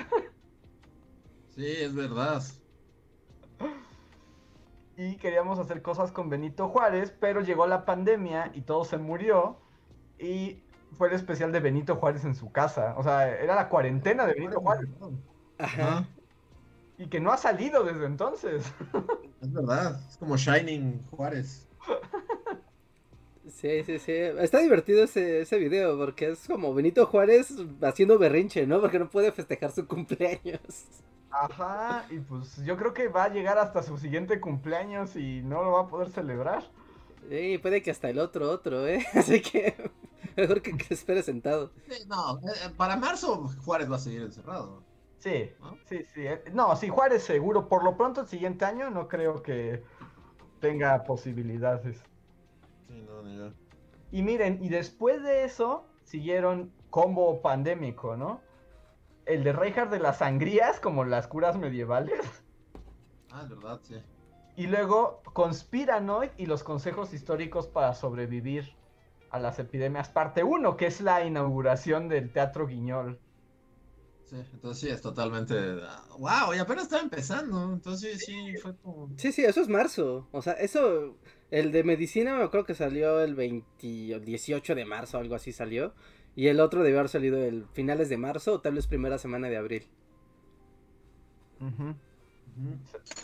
[1.55, 2.43] Sí, es verdad.
[4.97, 9.57] Y queríamos hacer cosas con Benito Juárez, pero llegó la pandemia y todo se murió.
[10.19, 10.63] Y
[10.97, 12.95] fue el especial de Benito Juárez en su casa.
[12.97, 14.89] O sea, era la cuarentena de Benito Juárez.
[15.57, 16.07] Ajá.
[16.97, 18.71] Y que no ha salido desde entonces.
[19.41, 19.99] es verdad.
[20.09, 21.67] Es como Shining Juárez.
[23.49, 24.11] Sí, sí, sí.
[24.11, 28.81] Está divertido ese, ese video porque es como Benito Juárez haciendo berrinche, ¿no?
[28.81, 30.59] Porque no puede festejar su cumpleaños.
[31.29, 35.61] Ajá, y pues yo creo que va a llegar hasta su siguiente cumpleaños y no
[35.63, 36.63] lo va a poder celebrar.
[37.29, 39.05] Y puede que hasta el otro, otro, ¿eh?
[39.13, 39.75] Así que
[40.35, 41.71] mejor que, que espere sentado.
[41.87, 44.83] Sí, no, eh, para marzo Juárez va a seguir encerrado.
[45.19, 45.77] Sí, ¿no?
[45.85, 46.25] sí, sí.
[46.27, 47.67] eh, No, sí, Juárez seguro.
[47.67, 49.83] Por lo pronto el siguiente año no creo que
[50.59, 52.03] tenga posibilidades.
[52.87, 53.53] Sí, no, ni yo.
[54.11, 58.41] Y miren, y después de eso siguieron combo pandémico, ¿no?
[59.25, 62.21] El de Reinhardt de las sangrías, como las curas medievales.
[63.31, 63.95] Ah, es verdad, sí.
[64.55, 68.73] Y luego Conspiranoid y los consejos históricos para sobrevivir
[69.29, 73.19] a las epidemias, parte 1, que es la inauguración del Teatro Guiñol.
[74.23, 75.53] Sí, entonces sí, es totalmente.
[76.17, 76.53] ¡Wow!
[76.55, 77.73] Y apenas estaba empezando.
[77.73, 79.09] Entonces sí, fue como.
[79.17, 80.27] Sí, sí, eso es marzo.
[80.31, 81.17] O sea, eso,
[81.51, 85.51] el de medicina me acuerdo que salió el 20, o 18 de marzo, algo así
[85.51, 85.93] salió.
[86.35, 89.49] Y el otro debió haber salido el finales de marzo o tal vez primera semana
[89.49, 89.87] de abril.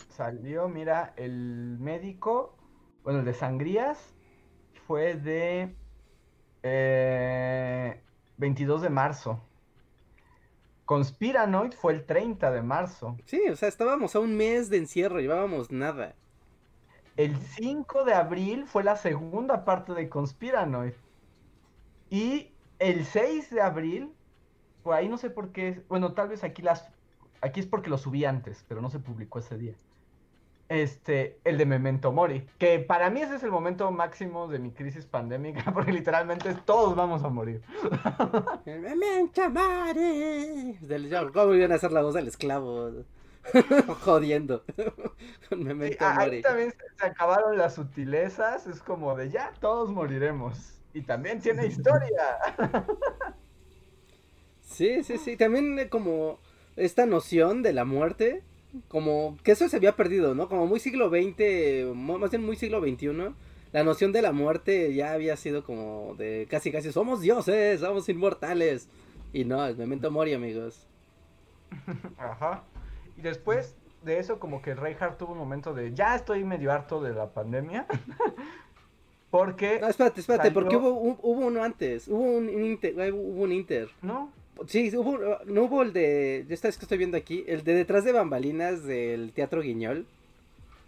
[0.08, 2.56] Salió, mira, el médico,
[3.04, 4.14] bueno, el de sangrías
[4.86, 5.74] fue de
[6.62, 8.00] eh,
[8.38, 9.40] 22 de marzo.
[10.84, 13.16] Conspiranoid fue el 30 de marzo.
[13.24, 16.14] Sí, o sea, estábamos a un mes de encierro, llevábamos nada.
[17.16, 20.94] El 5 de abril fue la segunda parte de Conspiranoid.
[22.10, 22.51] Y
[22.90, 24.12] el 6 de abril,
[24.82, 26.88] por ahí no sé por qué, bueno, tal vez aquí las
[27.40, 29.74] aquí es porque lo subí antes, pero no se publicó ese día.
[30.68, 34.70] Este, el de Memento Mori, que para mí ese es el momento máximo de mi
[34.70, 37.62] crisis pandémica, porque literalmente todos vamos a morir.
[38.64, 40.78] ¡Memento mori!
[41.34, 42.90] ¿Cómo iban a hacer la voz del esclavo?
[44.00, 44.64] Jodiendo.
[45.50, 46.42] Memento a- ahí mori.
[46.42, 50.78] también se, se acabaron las sutilezas, es como de ya todos moriremos.
[50.94, 52.38] Y también tiene historia.
[54.72, 55.36] Sí, sí, sí.
[55.36, 56.38] También eh, como
[56.76, 58.42] esta noción de la muerte,
[58.88, 60.48] como que eso se había perdido, ¿no?
[60.48, 63.34] Como muy siglo XX, más bien muy siglo XXI,
[63.72, 68.08] la noción de la muerte ya había sido como de casi casi somos dioses, somos
[68.08, 68.88] inmortales.
[69.32, 70.86] Y no, es memento mori, amigos.
[72.18, 72.64] Ajá.
[73.16, 77.02] Y después de eso, como que Reinhardt tuvo un momento de ya estoy medio harto
[77.02, 77.86] de la pandemia.
[79.32, 79.80] Porque.
[79.80, 80.90] No, espérate, espérate, salió- porque hubo,
[81.22, 82.06] hubo uno antes.
[82.06, 82.94] Hubo un, un inter.
[83.12, 83.88] Hubo un inter.
[84.02, 84.30] ¿No?
[84.68, 86.44] Sí, hubo, no hubo el de.
[86.50, 87.42] Esta es que estoy viendo aquí.
[87.48, 90.06] El de detrás de bambalinas del Teatro Guiñol.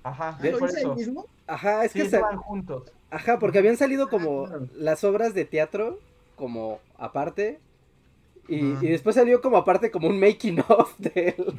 [0.03, 0.95] Ajá, ¿Lo por hice eso.
[0.95, 1.27] mismo?
[1.47, 2.05] Ajá, es Sí, que.
[2.05, 2.93] estaban juntos.
[3.11, 4.69] Ajá, porque habían salido como claro.
[4.77, 5.99] las obras de teatro,
[6.37, 7.59] como aparte.
[8.47, 8.85] Y, Ajá.
[8.85, 11.55] y después salió como aparte como un making of de él.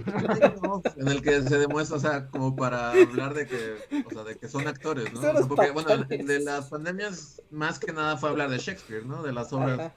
[0.98, 3.76] en el que se demuestra, o sea, como para hablar de que,
[4.06, 5.22] o sea, de que son actores, ¿no?
[5.22, 8.60] Son O sea, los porque, bueno, de las pandemias, más que nada fue hablar de
[8.60, 9.24] Shakespeare, ¿no?
[9.24, 9.94] De las obras, Ajá.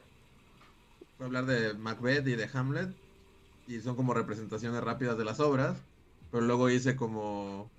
[1.16, 2.88] fue hablar de Macbeth y de Hamlet,
[3.66, 5.76] y son como representaciones rápidas de las obras,
[6.30, 7.70] pero luego hice como,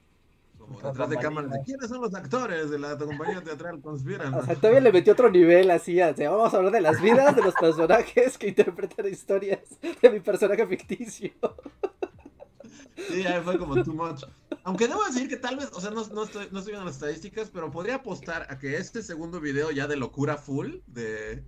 [0.69, 4.33] como detrás de cámaras quiénes son los actores de la compañía teatral Conspiran.
[4.33, 7.01] O sea, todavía le metió otro nivel así, o sea, vamos a hablar de las
[7.01, 9.59] vidas de los personajes que interpretan historias
[10.01, 11.31] de mi personaje ficticio.
[13.09, 14.23] Sí, ahí fue como too much.
[14.63, 16.95] Aunque debo decir que tal vez, o sea, no, no estoy, no estoy viendo las
[16.95, 21.43] estadísticas, pero podría apostar a que este segundo video ya de locura full de,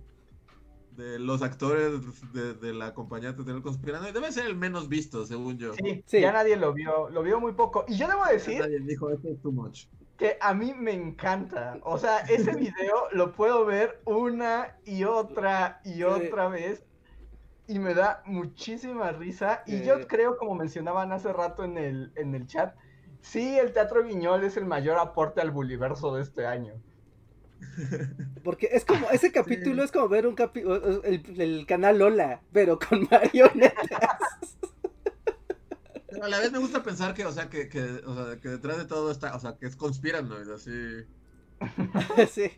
[0.96, 1.92] de los actores
[2.32, 5.72] de, de la compañía teatral conspirando debe ser el menos visto, según yo.
[5.74, 6.20] Sí, Sí.
[6.20, 7.84] ya nadie lo vio, lo vio muy poco.
[7.88, 9.86] Y yo debo decir Nadie dijo, esto es too much.
[10.18, 11.78] que a mí me encanta.
[11.82, 16.84] O sea, ese video lo puedo ver una y otra y otra vez.
[17.66, 19.62] Y me da muchísima risa.
[19.66, 22.74] Y yo creo, como mencionaban hace rato en el, en el chat,
[23.20, 26.74] sí, el Teatro Guiñol es el mayor aporte al buliverso de este año.
[28.44, 32.78] Porque es como, ese capítulo es como ver un capítulo, el, el canal Lola, pero
[32.78, 34.58] con marionetas.
[36.08, 38.48] Pero a la vez me gusta pensar que, o sea, que, que, o sea, que
[38.48, 41.06] detrás de todo está, o sea, que es conspiranoid, así.
[42.30, 42.50] sí.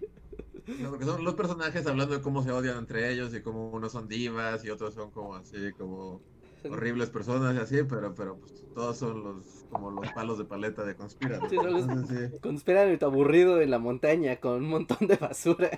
[0.67, 3.71] O sea, porque son los personajes hablando de cómo se odian entre ellos y cómo
[3.71, 6.23] unos son divas y otros son como así, como
[6.71, 10.85] horribles personas y así, pero, pero pues, todos son los como los palos de paleta
[10.85, 11.49] de conspiran.
[11.49, 12.39] Sí, son los- Entonces, sí.
[12.41, 15.71] Conspiran y aburrido en la montaña con un montón de basura.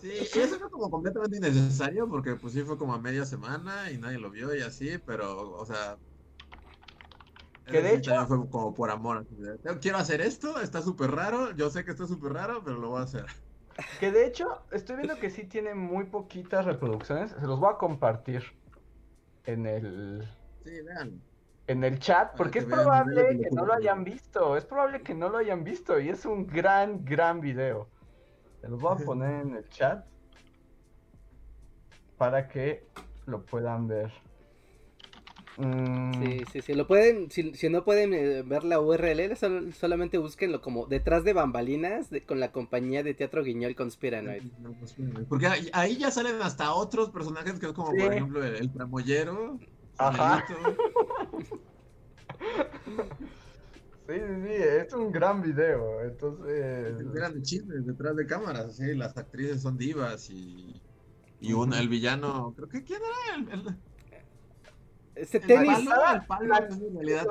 [0.00, 3.90] Sí, y eso fue como completamente innecesario porque pues sí fue como a media semana
[3.90, 5.98] y nadie lo vio y así, pero, o sea...
[7.64, 9.18] Que de hecho- fue como por amor.
[9.18, 12.62] así de, "Yo Quiero hacer esto, está súper raro, yo sé que está súper raro,
[12.64, 13.26] pero lo voy a hacer.
[13.98, 17.30] Que de hecho, estoy viendo que sí tiene muy poquitas reproducciones.
[17.32, 18.42] Se los voy a compartir
[19.44, 20.28] en el,
[20.64, 21.22] Sí, vean.
[21.66, 24.56] en el chat, porque que es vean, probable vean que no lo hayan visto.
[24.56, 27.90] Es probable que no lo hayan visto y es un gran, gran video.
[28.60, 30.06] Se los voy a poner en el chat
[32.16, 32.86] para que
[33.26, 34.12] lo puedan ver.
[35.62, 36.74] Mm, Sí, sí, sí.
[36.74, 41.24] Lo pueden, si, si no pueden eh, ver la URL, sol- solamente búsquenlo como detrás
[41.24, 44.42] de bambalinas de- con la compañía de teatro Guiñol Conspiranoid.
[45.28, 47.98] Porque ahí, ya salen hasta otros personajes que es como, Sí.
[48.00, 49.58] por ejemplo, el, el tramoyero.
[49.98, 50.44] Ajá.
[54.08, 54.14] Sí, sí,
[54.46, 56.02] sí, es un gran video.
[56.02, 60.82] Entonces, Eran chismes detrás de cámaras, así, las actrices son divas y,
[61.40, 63.76] y un, el villano, creo que quién era el, el,
[65.22, 67.26] Este el tenis, palo, palo, la- realidad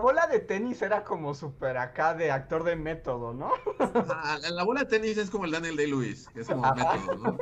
[0.00, 3.50] bola de tenis era como súper acá de actor de método, ¿no?
[3.78, 6.74] Ajá, la, la bola de tenis es como el Daniel Day-Lewis, que es como Ajá.
[6.74, 7.38] método, ¿no?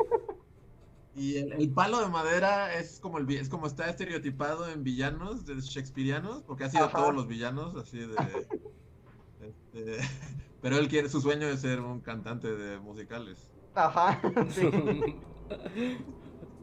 [1.14, 5.46] Y el, el palo de madera es como el es como está estereotipado en villanos
[5.46, 6.98] de shakespearianos, porque ha sido Ajá.
[6.98, 8.46] todos los villanos así de
[9.38, 9.98] este,
[10.60, 13.52] pero él quiere su sueño es ser un cantante de musicales.
[13.74, 14.20] Ajá,
[14.50, 14.68] sí.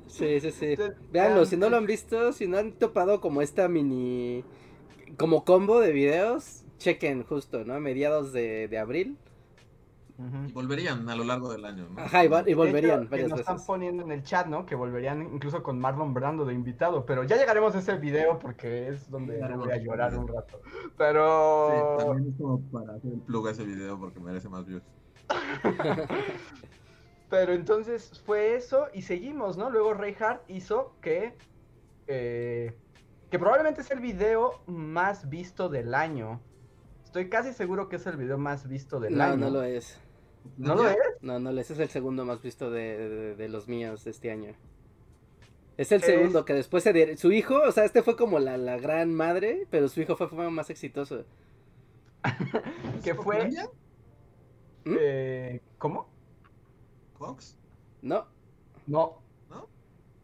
[0.08, 0.66] Sí, sí, sí.
[0.66, 4.44] Entonces, Véanlo, vean, si no lo han visto, si no han topado como esta mini,
[5.18, 7.74] como combo de videos, chequen justo, ¿no?
[7.74, 9.18] A mediados de, de abril.
[10.48, 12.00] Y volverían a lo largo del año, ¿no?
[12.02, 13.68] Ajá, y, va- y volverían hecho, que varias nos están veces.
[13.68, 14.66] poniendo en el chat, ¿no?
[14.66, 17.06] Que volverían incluso con Marlon Brando de invitado.
[17.06, 20.62] Pero ya llegaremos a ese video porque es donde voy a llorar un rato.
[20.64, 21.98] Sí, Pero.
[21.98, 24.84] también es como para hacer el plug a ese video porque merece más views.
[27.30, 29.70] Pero entonces fue eso y seguimos, ¿no?
[29.70, 31.34] Luego Reinhardt hizo que.
[32.08, 32.74] eh,
[33.32, 36.40] que probablemente es el video más visto del año.
[37.04, 39.38] Estoy casi seguro que es el video más visto del No, año.
[39.38, 40.00] no lo es.
[40.58, 40.98] ¿No lo es?
[41.22, 41.72] No, no lo es.
[41.72, 44.54] Es el segundo más visto de, de- de los míos de este año.
[45.78, 48.38] Es el Es- segundo que después se de- su hijo, o sea, este fue como
[48.40, 51.26] la, la gran madre, pero su hijo fue, fue más exitoso.
[53.04, 53.50] ¿Qué ¿Es fue?
[54.86, 54.96] ¿Mm?
[55.00, 56.08] Eh, ¿Cómo?
[57.18, 57.58] ¿Cox?
[58.02, 58.26] No,
[58.88, 59.20] No,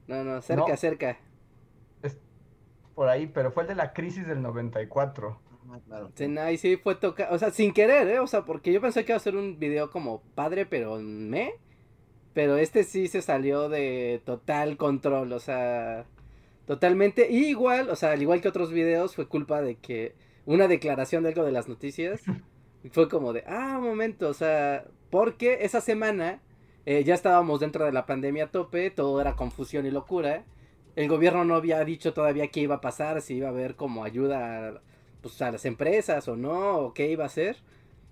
[0.07, 0.77] no, no, cerca, No.
[0.77, 1.17] cerca.
[2.95, 5.39] por ahí, pero fue el de la crisis del 94.
[5.71, 6.11] Ah, claro.
[6.13, 8.19] Sí, no, y sí fue tocar, o sea, sin querer, ¿eh?
[8.19, 11.53] O sea, porque yo pensé que iba a ser un video como padre, pero me.
[12.33, 16.05] Pero este sí se salió de total control, o sea,
[16.65, 17.31] totalmente.
[17.31, 20.13] Y igual, o sea, al igual que otros videos, fue culpa de que
[20.45, 22.21] una declaración de algo de las noticias
[22.91, 26.41] fue como de, ah, un momento, o sea, porque esa semana
[26.85, 30.43] eh, ya estábamos dentro de la pandemia a tope, todo era confusión y locura.
[30.95, 34.03] El gobierno no había dicho todavía qué iba a pasar, si iba a haber como
[34.03, 34.81] ayuda a,
[35.21, 37.57] pues, a las empresas o no, o qué iba a hacer.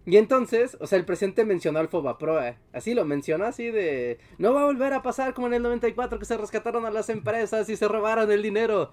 [0.06, 2.56] Y entonces, o sea, el presidente mencionó al Fobaproa.
[2.74, 4.18] Así lo mencionó, así de.
[4.38, 7.10] No va a volver a pasar como en el 94 que se rescataron a las
[7.10, 8.92] empresas y se robaron el dinero.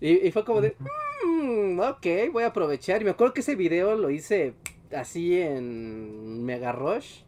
[0.00, 0.76] Y, fue como de.
[1.24, 3.00] Mm, ok, voy a aprovechar.
[3.00, 4.54] Y me acuerdo que ese video lo hice
[4.94, 7.22] así en Mega Rush.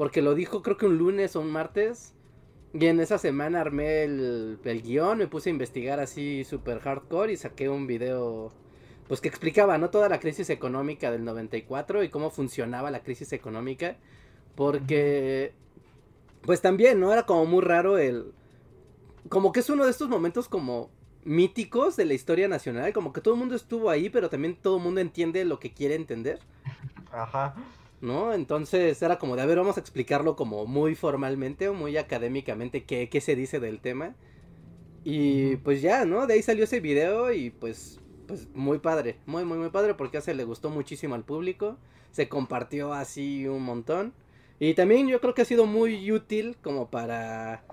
[0.00, 2.14] Porque lo dijo creo que un lunes o un martes.
[2.72, 7.34] Y en esa semana armé el, el guion, me puse a investigar así super hardcore
[7.34, 8.50] y saqué un video
[9.08, 9.90] pues que explicaba, ¿no?
[9.90, 13.98] Toda la crisis económica del 94 y cómo funcionaba la crisis económica.
[14.54, 15.52] Porque,
[16.40, 17.12] pues también, ¿no?
[17.12, 18.32] Era como muy raro el...
[19.28, 20.88] Como que es uno de estos momentos como
[21.24, 24.78] míticos de la historia nacional, como que todo el mundo estuvo ahí, pero también todo
[24.78, 26.38] el mundo entiende lo que quiere entender.
[27.12, 27.54] Ajá.
[28.00, 28.32] ¿No?
[28.32, 32.84] Entonces era como de, a ver, vamos a explicarlo como muy formalmente o muy académicamente
[32.84, 34.14] qué, qué se dice del tema.
[35.04, 36.26] Y pues ya, ¿no?
[36.26, 40.20] De ahí salió ese video y pues pues muy padre, muy, muy, muy padre porque
[40.20, 41.78] se le gustó muchísimo al público,
[42.12, 44.14] se compartió así un montón.
[44.60, 47.64] Y también yo creo que ha sido muy útil como para...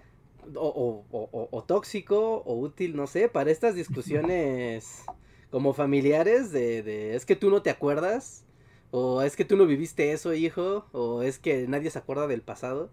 [0.56, 5.04] O, o, o, tóxico o útil, no sé, para estas discusiones
[5.52, 8.44] como familiares de, de es que tú no te acuerdas
[8.92, 12.42] o es que tú no viviste eso, hijo, o es que nadie se acuerda del
[12.42, 12.90] pasado.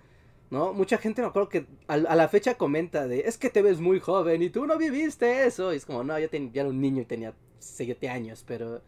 [0.50, 0.72] ¿no?
[0.72, 4.00] Mucha gente me acuerdo que a, la fecha comenta de, es que te ves muy
[4.00, 5.72] joven y tú no viviste eso.
[5.72, 8.80] Y es como, no, yo, ya era un niño y tenía 7 años, pero...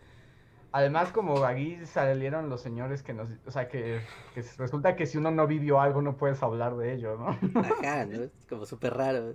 [0.73, 3.29] Además, como aquí salieron los señores que nos...
[3.47, 4.01] O sea, que,
[4.59, 7.29] resulta que si uno no vivió algo no puedes hablar de ello, ¿no?
[7.61, 8.25] Ajá, ¿no?
[8.25, 9.35] Es como súper raro.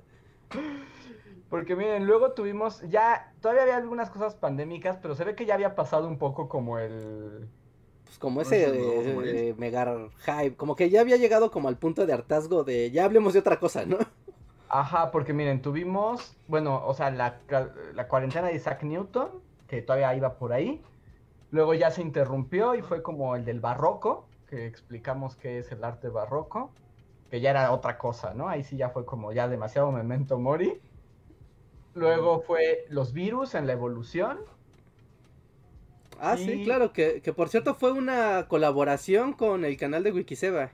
[1.49, 5.55] Porque miren, luego tuvimos, ya, todavía había algunas cosas pandémicas, pero se ve que ya
[5.55, 7.49] había pasado un poco como el...
[8.11, 12.11] Pues como ese de, mega hype, como que ya había llegado como al punto de
[12.11, 13.99] hartazgo de ya hablemos de otra cosa, ¿no?
[14.67, 17.39] Ajá, porque miren, tuvimos, bueno, o sea, la,
[18.09, 19.29] cuarentena de Isaac Newton,
[19.65, 20.81] que todavía iba por ahí.
[21.51, 25.81] Luego ya se interrumpió y fue como el del barroco, que explicamos qué es el
[25.81, 26.69] arte barroco,
[27.29, 28.49] que ya era otra cosa, ¿no?
[28.49, 30.81] Ahí sí ya fue como ya demasiado memento mori.
[31.93, 34.39] Luego fue los virus en la evolución.
[36.23, 40.71] Ah, sí, claro, que, que por cierto fue una colaboración con el canal de Wikiseba.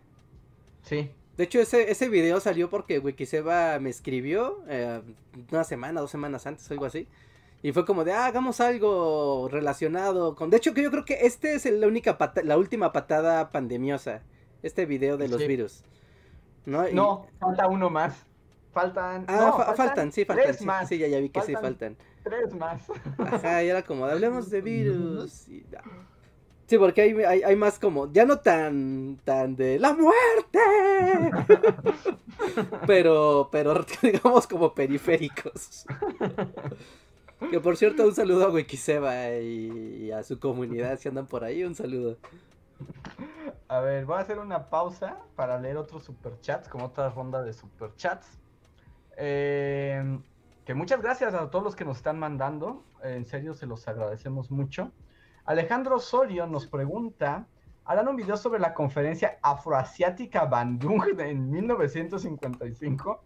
[0.83, 1.09] Sí.
[1.37, 5.01] De hecho, ese, ese video salió porque Wikiseba me escribió eh,
[5.49, 7.07] una semana, dos semanas antes, algo así.
[7.63, 10.49] Y fue como de, ah, hagamos algo relacionado con...
[10.49, 14.23] De hecho, que yo creo que este es la única la última patada pandemiosa.
[14.63, 15.83] Este video de los virus.
[16.65, 16.89] ¿No?
[16.89, 18.25] no, falta uno más.
[18.73, 19.23] Faltan...
[19.29, 20.45] Ah, faltan, sí, faltan.
[20.45, 20.89] Tres más.
[20.89, 21.95] Sí, ya, ya vi que sí faltan.
[22.29, 22.81] Tres más.
[23.17, 25.47] Ajá, y era como, hablemos de virus.
[25.47, 25.65] Y,
[26.67, 30.59] Sí, porque hay, hay, más como, ya no tan, tan de la muerte,
[32.85, 35.85] pero, pero digamos como periféricos.
[37.49, 41.63] que por cierto, un saludo a Wikiseba y, a su comunidad si andan por ahí,
[41.63, 42.17] un saludo.
[43.69, 47.53] A ver, voy a hacer una pausa para leer otros superchats, como otra ronda de
[47.53, 48.27] superchats.
[49.15, 50.19] Eh,
[50.67, 54.51] que muchas gracias a todos los que nos están mandando, en serio se los agradecemos
[54.51, 54.91] mucho.
[55.45, 57.47] Alejandro Osorio nos pregunta,
[57.85, 63.23] harán un video sobre la conferencia afroasiática Bandung en 1955.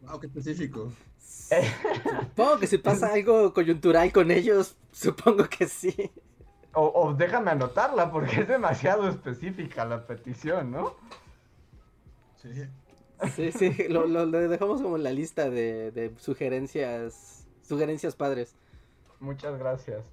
[0.00, 0.90] Wow, qué específico.
[1.20, 6.10] supongo que si pasa algo coyuntural con ellos, supongo que sí.
[6.72, 10.94] O, déjame anotarla porque es demasiado específica la petición, ¿no?
[12.36, 12.48] Sí,
[13.34, 18.56] sí, sí lo, lo, dejamos como en la lista de, de sugerencias, sugerencias padres.
[19.20, 20.04] Muchas gracias.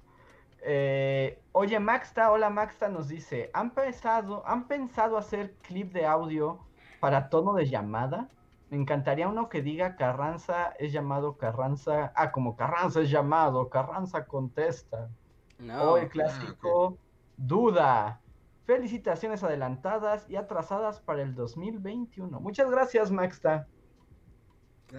[0.62, 6.58] Eh, oye, Maxta, hola Maxta, nos dice, ¿han pensado, ¿han pensado hacer clip de audio
[7.00, 8.28] para tono de llamada?
[8.70, 14.26] Me encantaría uno que diga Carranza es llamado Carranza, ah, como Carranza es llamado, Carranza
[14.26, 15.08] contesta.
[15.58, 15.92] No.
[15.92, 16.98] O el clásico,
[17.36, 18.20] duda.
[18.68, 22.38] Felicitaciones adelantadas y atrasadas para el 2021.
[22.38, 23.66] Muchas gracias, Maxta.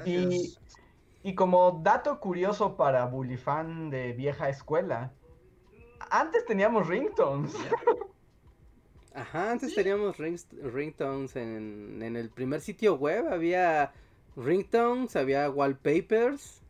[0.05, 0.55] Y,
[1.22, 5.11] y como dato curioso para Bullyfan de vieja escuela,
[6.09, 7.53] antes teníamos ringtones.
[9.13, 13.32] Ajá, antes teníamos ringtones en, en, el primer sitio web.
[13.32, 13.93] Había
[14.36, 16.63] ringtones, había wallpapers.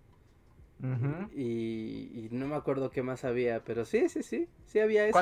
[1.33, 5.17] y, no me acuerdo qué más había, pero sí, sí, sí, sí había eso.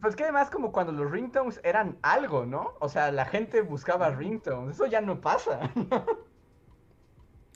[0.00, 2.74] Pues que además como cuando los ringtones eran algo, ¿no?
[2.80, 5.70] O sea, la gente buscaba ringtones, eso ya no pasa.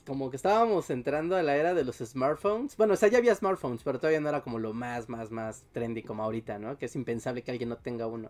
[0.05, 2.75] como que estábamos entrando a la era de los smartphones.
[2.77, 5.65] Bueno, o sea, ya había smartphones, pero todavía no era como lo más, más, más
[5.71, 6.77] trendy como ahorita, ¿no?
[6.77, 8.29] Que es impensable que alguien no tenga uno.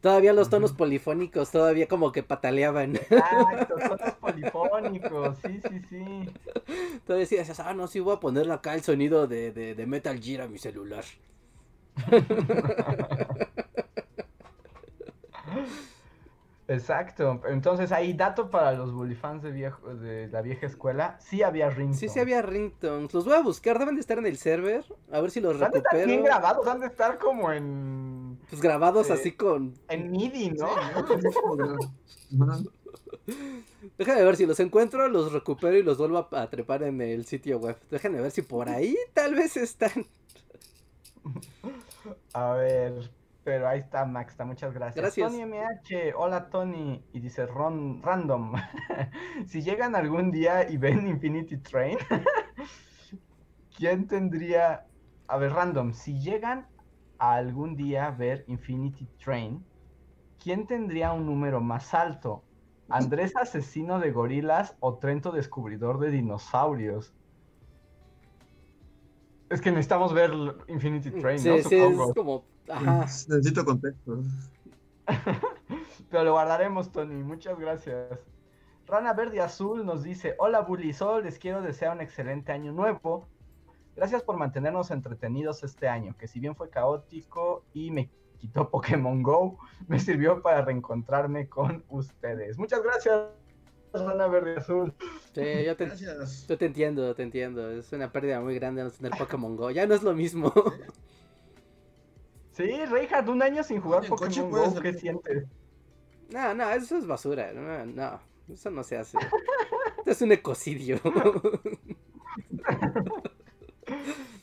[0.00, 2.96] Todavía los tonos polifónicos todavía como que pataleaban.
[2.96, 6.30] Exacto, tonos polifónicos, sí, sí, sí.
[7.06, 10.18] Todavía decías, ah, no, sí voy a ponerle acá el sonido de, de, de Metal
[10.20, 11.04] Gear a mi celular.
[16.68, 17.42] Exacto.
[17.48, 21.18] Entonces, hay dato para los bully fans de, viejo, de la vieja escuela.
[21.20, 21.98] Sí había ringtones.
[21.98, 23.12] Sí, sí había ringtones.
[23.12, 23.78] Los voy a buscar.
[23.78, 24.84] Deben de estar en el server.
[25.10, 26.06] A ver si los Han de estar recupero.
[26.06, 26.66] bien grabados.
[26.66, 28.38] Han de estar como en...
[28.48, 29.74] Pues grabados Eh, así con...
[29.88, 30.68] En MIDI, ¿no?
[33.98, 37.26] Déjame ver si los encuentro, los recupero y los vuelvo a, a trepar en el
[37.26, 37.76] sitio web.
[37.90, 40.06] Déjame ver si por ahí tal vez están.
[42.34, 43.10] A ver,
[43.44, 45.02] pero ahí está Maxta, muchas gracias.
[45.02, 45.30] Gracias.
[45.30, 48.54] Tony MH, hola Tony, y dice Ron, random.
[49.46, 51.98] si llegan algún día y ven Infinity Train,
[53.76, 54.86] ¿quién tendría,
[55.26, 56.68] a ver, random, si llegan
[57.18, 59.64] a algún día a ver Infinity Train,
[60.42, 62.44] ¿quién tendría un número más alto?
[62.88, 67.14] ¿Andrés asesino de gorilas o Trento descubridor de dinosaurios?
[69.52, 70.32] Es que necesitamos ver
[70.66, 71.56] Infinity Train, sí, ¿no?
[71.58, 72.08] sí, Supongo.
[72.08, 72.44] es como.
[72.70, 73.00] Ajá.
[73.02, 74.22] Necesito contexto.
[76.10, 77.22] Pero lo guardaremos, Tony.
[77.22, 78.18] Muchas gracias.
[78.86, 83.28] Rana Verde Azul nos dice: Hola, Bulisol, les quiero desear un excelente año nuevo.
[83.94, 89.22] Gracias por mantenernos entretenidos este año, que si bien fue caótico y me quitó Pokémon
[89.22, 92.56] Go, me sirvió para reencontrarme con ustedes.
[92.56, 93.28] Muchas gracias,
[93.92, 94.94] Rana Verde y Azul.
[95.34, 96.46] Sí, yo te, Gracias.
[96.46, 97.70] yo te entiendo, te entiendo.
[97.70, 99.70] Es una pérdida muy grande no tener Pokémon Go.
[99.70, 100.52] Ya no es lo mismo.
[102.52, 105.46] Sí, Reinhardt, un año sin jugar Pokémon Go, ¿qué sientes?
[106.28, 107.50] No, no, eso es basura.
[107.52, 109.18] No, no eso no se hace.
[110.06, 110.98] Es un ecocidio.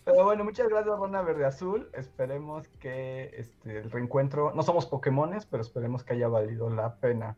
[0.06, 1.89] Pero bueno, muchas gracias, Rona Verde Azul.
[1.93, 7.38] Esperemos que este, el reencuentro, no somos Pokémones, pero esperemos que haya valido la pena.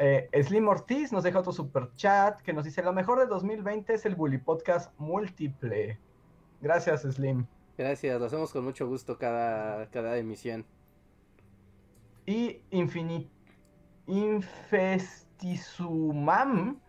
[0.00, 3.94] Eh, Slim Ortiz nos deja otro super chat que nos dice: Lo mejor de 2020
[3.94, 5.98] es el Bully Podcast múltiple.
[6.60, 7.46] Gracias, Slim.
[7.76, 10.64] Gracias, lo hacemos con mucho gusto cada, cada emisión.
[12.26, 13.28] Y Infinit
[14.06, 16.80] Infestisumam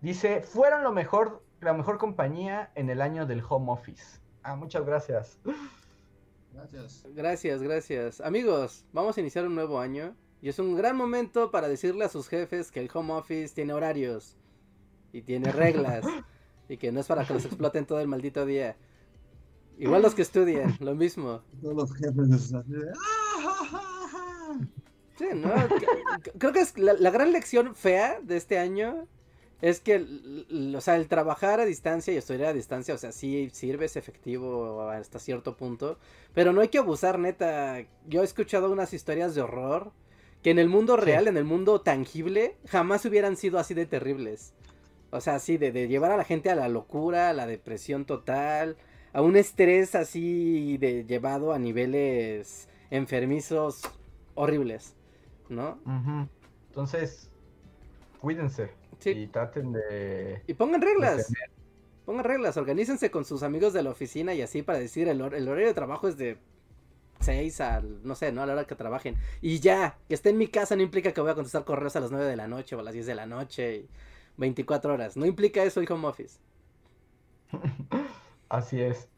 [0.00, 4.20] dice: Fueron lo mejor, la mejor compañía en el año del home office.
[4.42, 5.38] Ah, muchas gracias.
[6.52, 7.06] Gracias.
[7.14, 8.20] Gracias, gracias.
[8.20, 12.08] Amigos, vamos a iniciar un nuevo año y es un gran momento para decirle a
[12.08, 14.36] sus jefes que el home office tiene horarios
[15.12, 16.04] y tiene reglas
[16.68, 18.76] y que no es para que los exploten todo el maldito día.
[19.76, 21.42] Igual los que estudian, lo mismo.
[21.60, 24.58] Todos los jefes de, "Ah, ja, ja".
[25.18, 25.52] Sí, ¿no?
[26.38, 29.08] Creo que es la, la gran lección fea de este año
[29.60, 30.06] es que,
[30.76, 33.96] o sea, el trabajar a distancia y estudiar a distancia, o sea, sí sirve, es
[33.96, 35.98] efectivo hasta cierto punto,
[36.34, 37.84] pero no hay que abusar, neta.
[38.06, 39.90] Yo he escuchado unas historias de horror
[40.46, 41.02] que en el mundo Sí.
[41.02, 44.54] real, en el mundo tangible, jamás hubieran sido así de terribles.
[45.10, 48.04] O sea, así de, de llevar a la gente a la locura, a la depresión
[48.04, 48.76] total,
[49.12, 53.80] a un estrés así de llevado a niveles enfermizos
[54.36, 54.94] horribles,
[55.48, 55.80] ¿no?
[56.68, 57.28] Entonces,
[58.20, 58.70] cuídense
[59.00, 59.10] Sí.
[59.10, 60.42] y traten de...
[60.46, 61.26] Y pongan reglas.
[62.04, 65.34] Pongan reglas, organícense con sus amigos de la oficina y así para decir el, hor-
[65.34, 66.38] el horario de trabajo es de
[67.26, 68.42] 6 al, no sé, ¿no?
[68.42, 69.16] A la hora que trabajen.
[69.42, 72.00] Y ya, que esté en mi casa no implica que voy a contestar correos a
[72.00, 73.88] las 9 de la noche o a las 10 de la noche y
[74.36, 75.16] 24 horas.
[75.16, 76.12] No implica eso el home.
[78.48, 79.08] Así es.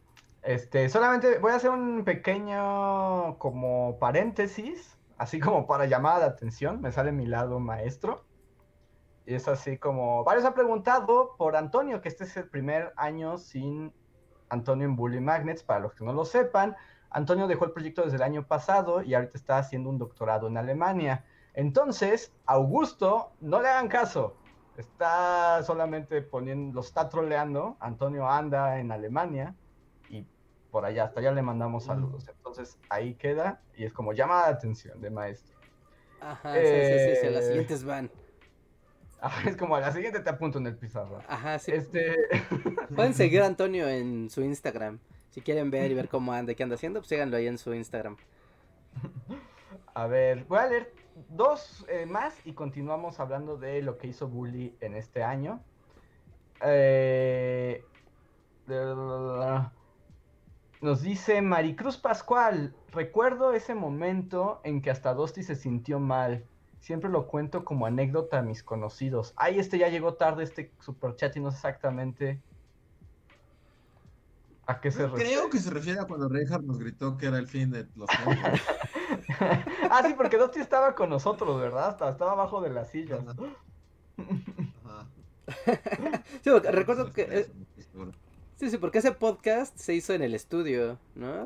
[0.43, 6.81] Este, solamente voy a hacer un pequeño como paréntesis, así como para llamar la atención,
[6.81, 8.25] me sale mi lado maestro.
[9.27, 13.37] Y es así como, varios han preguntado por Antonio, que este es el primer año
[13.37, 13.93] sin
[14.49, 16.75] Antonio en Bully Magnets, para los que no lo sepan.
[17.11, 20.57] Antonio dejó el proyecto desde el año pasado y ahorita está haciendo un doctorado en
[20.57, 21.25] Alemania.
[21.55, 24.37] Entonces, Augusto, no le hagan caso.
[24.77, 27.77] Está solamente poniendo, lo está troleando.
[27.81, 29.55] Antonio anda en Alemania
[30.09, 30.25] y
[30.71, 32.29] por allá, hasta allá le mandamos saludos.
[32.29, 35.57] Entonces, ahí queda y es como llama la atención de maestro.
[36.21, 37.49] Ajá, sí, sí, sí, sí, las Eh.
[37.49, 38.11] siguientes van.
[39.21, 41.21] Ajá, es como a la siguiente te apunto en el pizarro.
[41.27, 41.73] Ajá, sí.
[41.73, 42.15] Este,
[42.95, 45.01] Pueden seguir a Antonio en su Instagram.
[45.39, 47.73] Si quieren ver y ver cómo anda, qué anda haciendo, pues síganlo ahí en su
[47.73, 48.17] Instagram.
[49.95, 50.93] a ver, voy a leer
[51.29, 55.63] dos eh, más y continuamos hablando de lo que hizo Bully en este año.
[56.61, 57.85] Eh,
[60.81, 66.45] nos dice Maricruz Pascual, recuerdo ese momento en que hasta Dosti se sintió mal.
[66.81, 69.35] siempre lo cuento como anécdota a mis conocidos.
[69.37, 72.43] Ay, este ya llegó tarde, este super chat y no sé exactamente
[74.69, 75.51] a qué se Creo refiere.
[75.51, 78.61] que se refiere a cuando Reinhardt nos gritó que era el fin de los tiempos.
[79.91, 81.91] ah, sí, porque Dosti estaba con nosotros, ¿verdad?
[81.93, 83.21] Estaba, estaba abajo de las sillas.
[83.27, 83.37] Ajá.
[86.45, 87.23] Sí, porque recuerdo Eso que...
[87.23, 88.13] eh, eso.
[88.57, 91.45] Sí, sí, porque ese podcast se hizo en el estudio, ¿no?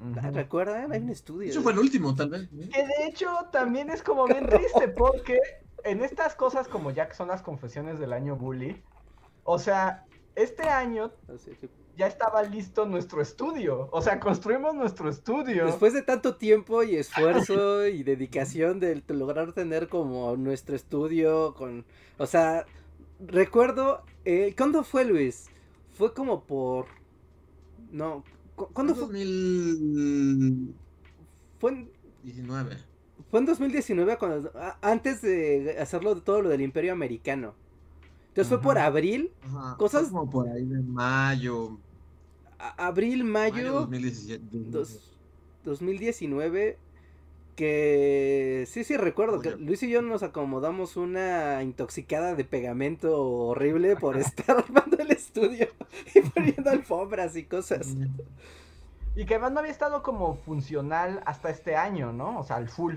[0.00, 0.30] Ujú.
[0.32, 0.92] ¿Recuerdan?
[0.92, 1.48] Hay un estudio.
[1.50, 2.48] Hecho, fue el último, tal vez.
[2.50, 5.38] Que de hecho también es como bien triste porque
[5.84, 8.82] en estas cosas como ya que son las confesiones del año bully,
[9.44, 11.52] o sea, este año sí.
[12.00, 15.66] Ya estaba listo nuestro estudio, o sea, construimos nuestro estudio.
[15.66, 21.84] Después de tanto tiempo y esfuerzo y dedicación de lograr tener como nuestro estudio con...
[22.18, 22.64] O sea,
[23.20, 24.02] recuerdo...
[24.24, 25.50] Eh, ¿Cuándo fue Luis?
[25.92, 26.86] Fue como por...
[27.92, 28.24] No.
[28.56, 29.18] cu- ¿Cuándo Fue fue?
[29.18, 30.74] 2019.
[31.58, 31.90] Fue en,
[33.30, 34.50] fue en 2019 cuando...
[34.58, 37.54] a- Antes de hacerlo de todo lo del Imperio Americano.
[38.28, 39.76] Entonces fue por abril, Ajá.
[39.76, 41.78] Cosas- Fue como por ahí de mayo.
[42.76, 44.40] Abril, Mayo mayo, 2017.
[44.52, 45.12] dos-
[45.64, 46.78] 2019
[47.56, 49.50] que sí sí recuerdo que.
[49.56, 55.68] Luis y yo nos acomodamos una intoxicada de pegamento horrible por estar armando el estudio
[56.14, 57.96] y poniendo alfombras y cosas.
[59.16, 62.38] Y que además no había estado como funcional hasta este año, ¿no?
[62.38, 62.96] O sea, al full.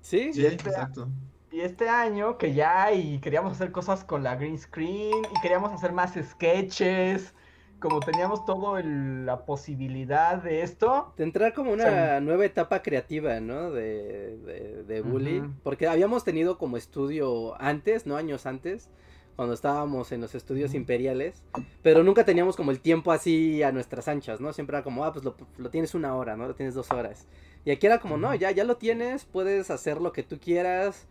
[0.00, 1.08] Sí, Sí, este- exacto.
[1.50, 5.72] Y este año que ya y queríamos hacer cosas con la green screen y queríamos
[5.72, 7.32] hacer más sketches,
[7.80, 11.12] como teníamos todo el- la posibilidad de esto.
[11.16, 13.70] de entrar como una nueva etapa creativa, ¿no?
[13.70, 15.42] De, de, de bully.
[15.62, 18.16] Porque habíamos tenido como estudio antes, ¿no?
[18.16, 18.88] Años antes,
[19.36, 21.42] cuando estábamos en los estudios imperiales.
[21.82, 24.52] Pero nunca teníamos como el tiempo así a nuestras anchas, ¿no?
[24.54, 26.46] Siempre era como, ah, pues lo, lo tienes una hora, ¿no?
[26.48, 27.26] Lo tienes dos horas.
[27.64, 31.06] Y aquí era como, no, ya, ya lo tienes, puedes hacer lo que tú quieras.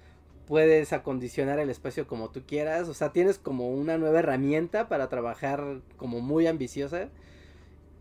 [0.46, 2.88] Puedes acondicionar el espacio como tú quieras.
[2.90, 7.10] O sea, tienes como una nueva herramienta para trabajar como muy ambiciosa.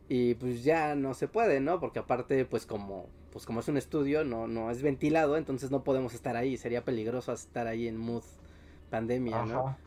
[0.09, 1.81] Y pues ya no se puede, ¿no?
[1.81, 5.83] Porque aparte, pues como, pues como es un estudio, no, no es ventilado, entonces no
[5.85, 6.57] podemos estar ahí.
[6.59, 8.25] Sería peligroso estar ahí en mood
[8.91, 9.79] pandemia, ¿no?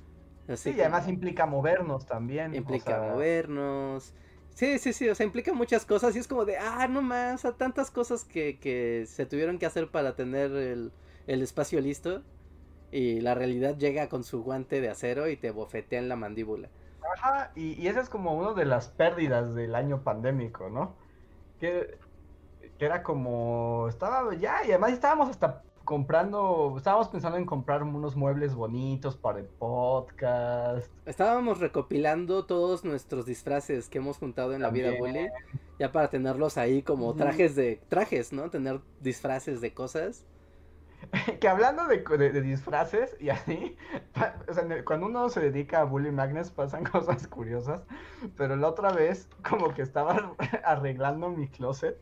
[0.47, 2.55] Así Sí, y además implica movernos también.
[2.55, 4.13] o implica sea, movernos.
[4.49, 7.35] Sí, sí, sí, o sea, implica muchas cosas y es como de, ah, no más,
[7.35, 10.93] o sea, tantas cosas que, que se tuvieron que hacer para tener el,
[11.27, 12.23] el espacio listo.
[12.91, 16.69] Y la realidad llega con su guante de acero y te bofetea en la mandíbula.
[17.15, 20.95] Ajá, y, y esa es como una de las pérdidas del año pandémico, ¿no?
[21.59, 21.97] Que,
[22.77, 28.17] que era como, estaba ya, y además estábamos hasta comprando, estábamos pensando en comprar unos
[28.17, 30.91] muebles bonitos para el podcast.
[31.05, 35.29] Estábamos recopilando todos nuestros disfraces que hemos juntado en la vida bully,
[35.79, 38.49] ya para tenerlos ahí como trajes de trajes, ¿no?
[38.49, 40.25] Tener disfraces de cosas.
[41.39, 43.77] Que hablando de, de- de disfraces y así,
[44.13, 47.85] pa- o sea, cuando uno se dedica a Bully Magnets pasan cosas curiosas,
[48.35, 51.97] pero la otra vez como que estaba arreglando mi closet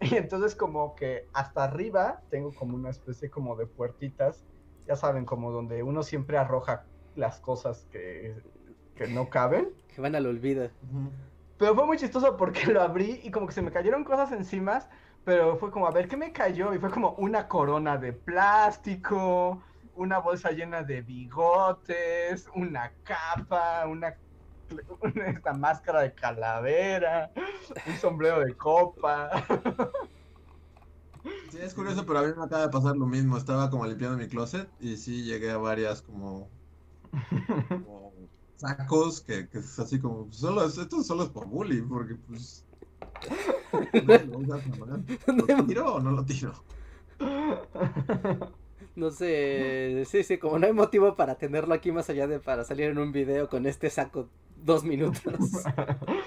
[0.00, 4.44] y entonces como que hasta arriba tengo como una especie como de puertitas,
[4.86, 8.42] ya saben, como donde uno siempre arroja las cosas que,
[8.94, 9.74] que no caben.
[9.94, 10.70] Que van al olvido.
[11.56, 14.88] Pero fue muy chistoso porque lo abrí y como que se me cayeron cosas encima,
[15.28, 16.72] pero fue como, a ver, ¿qué me cayó?
[16.72, 24.18] Y fue como una corona de plástico, una bolsa llena de bigotes, una capa, una,
[25.26, 27.30] esta máscara de calavera,
[27.84, 29.30] un sombrero de copa.
[31.50, 33.36] Sí, es curioso, pero a mí me acaba de pasar lo mismo.
[33.36, 36.52] Estaba como limpiando mi closet y sí llegué a varias como,
[37.66, 42.16] como sacos que, que es así como, solo es- esto solo es por bullying, porque
[42.16, 42.68] pues...
[44.26, 45.00] lo usa jamás.
[45.26, 46.52] ¿Lo tiro o no lo tiro?
[48.96, 52.64] No sé, sí, sí, como no hay motivo para tenerlo aquí más allá de para
[52.64, 55.22] salir en un video con este saco dos minutos.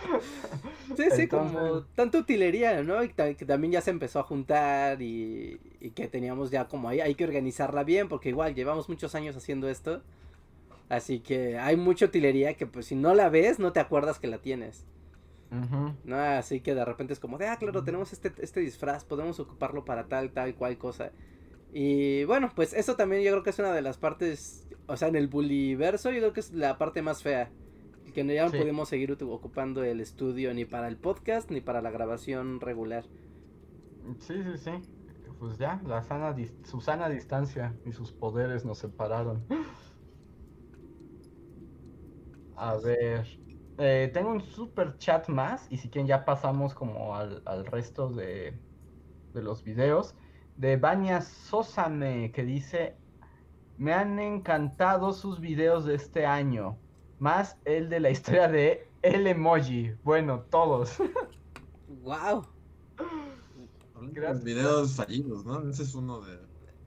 [0.95, 3.03] Sí, sí, como tanta utilería, ¿no?
[3.03, 6.99] Y que también ya se empezó a juntar y, y que teníamos ya como ahí,
[6.99, 10.03] hay que organizarla bien porque igual llevamos muchos años haciendo esto.
[10.89, 14.27] Así que hay mucha utilería que pues si no la ves no te acuerdas que
[14.27, 14.85] la tienes.
[15.51, 16.15] ¿No?
[16.17, 19.85] Así que de repente es como de, ah, claro, tenemos este, este disfraz, podemos ocuparlo
[19.85, 21.11] para tal, tal, cual cosa.
[21.73, 25.07] Y bueno, pues eso también yo creo que es una de las partes, o sea,
[25.09, 27.51] en el bullyverso yo creo que es la parte más fea.
[28.13, 28.57] Que no- ya no Sí.
[28.57, 33.05] pudimos seguir ocupando el estudio ni para el podcast ni para la grabación regular.
[34.19, 34.71] Sí, sí, sí.
[35.39, 39.43] Pues ya, la sana su sana distancia y sus poderes nos separaron.
[42.55, 43.25] A ver,
[43.81, 48.09] eh, tengo un super chat más y si quieren ya pasamos como al, al resto
[48.09, 48.57] de,
[49.33, 50.15] de los videos.
[50.57, 52.95] de Baña Sosame, que dice,
[53.77, 56.77] me han encantado sus videos de este año,
[57.19, 59.93] más el de la historia de el emoji.
[60.03, 60.97] Bueno, todos.
[62.03, 62.47] Wow.
[64.01, 65.69] Los videos fallidos, ¿no?
[65.69, 66.39] Ese es uno de...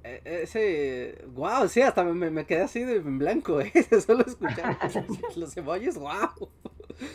[0.02, 3.72] E, ese, wow, sí, hasta me, me quedé así de en blanco, ¿eh?
[4.04, 4.78] Solo escuchar
[5.36, 6.50] los emojis, wow.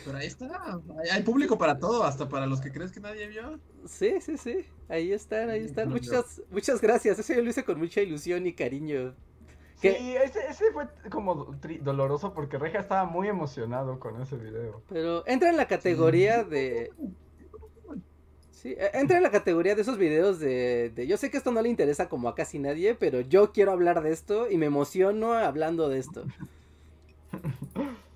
[0.04, 0.80] Pero ahí está,
[1.12, 3.58] hay público para todo, hasta para los que crees que nadie vio.
[3.86, 5.88] Sí, sí, sí, ahí están, ahí están.
[5.88, 9.14] Muchas, muchas gracias, ese yo lo hice con mucha ilusión y cariño.
[9.80, 14.82] Sí, ese, ese, fue como doloroso porque Reja estaba muy emocionado con ese video.
[14.90, 16.92] Pero entra en la categoría de...
[18.50, 21.50] Sí, e, entra en la categoría de esos videos de, de, Yo sé que esto
[21.50, 24.66] no le interesa como a casi nadie, pero yo quiero hablar de esto y me
[24.66, 26.24] emociono hablando de esto.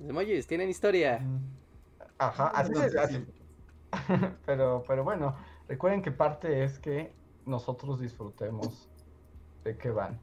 [0.00, 1.20] Los emojis tienen historia.
[2.18, 2.96] Ajá, así es.
[2.96, 3.26] Así.
[4.46, 5.36] pero, pero bueno,
[5.68, 7.12] recuerden que parte es que
[7.44, 8.88] nosotros disfrutemos
[9.64, 10.18] de que van.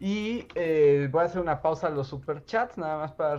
[0.00, 3.38] Y eh, voy a hacer una pausa a los superchats, nada más para...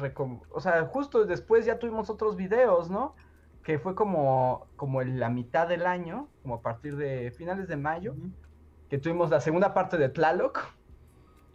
[0.52, 3.16] O sea, justo después ya tuvimos otros videos, ¿no?
[3.64, 7.78] Que fue como, como en la mitad del año, como a partir de finales de
[7.78, 8.14] mayo,
[8.90, 10.60] que tuvimos la segunda parte de Tlaloc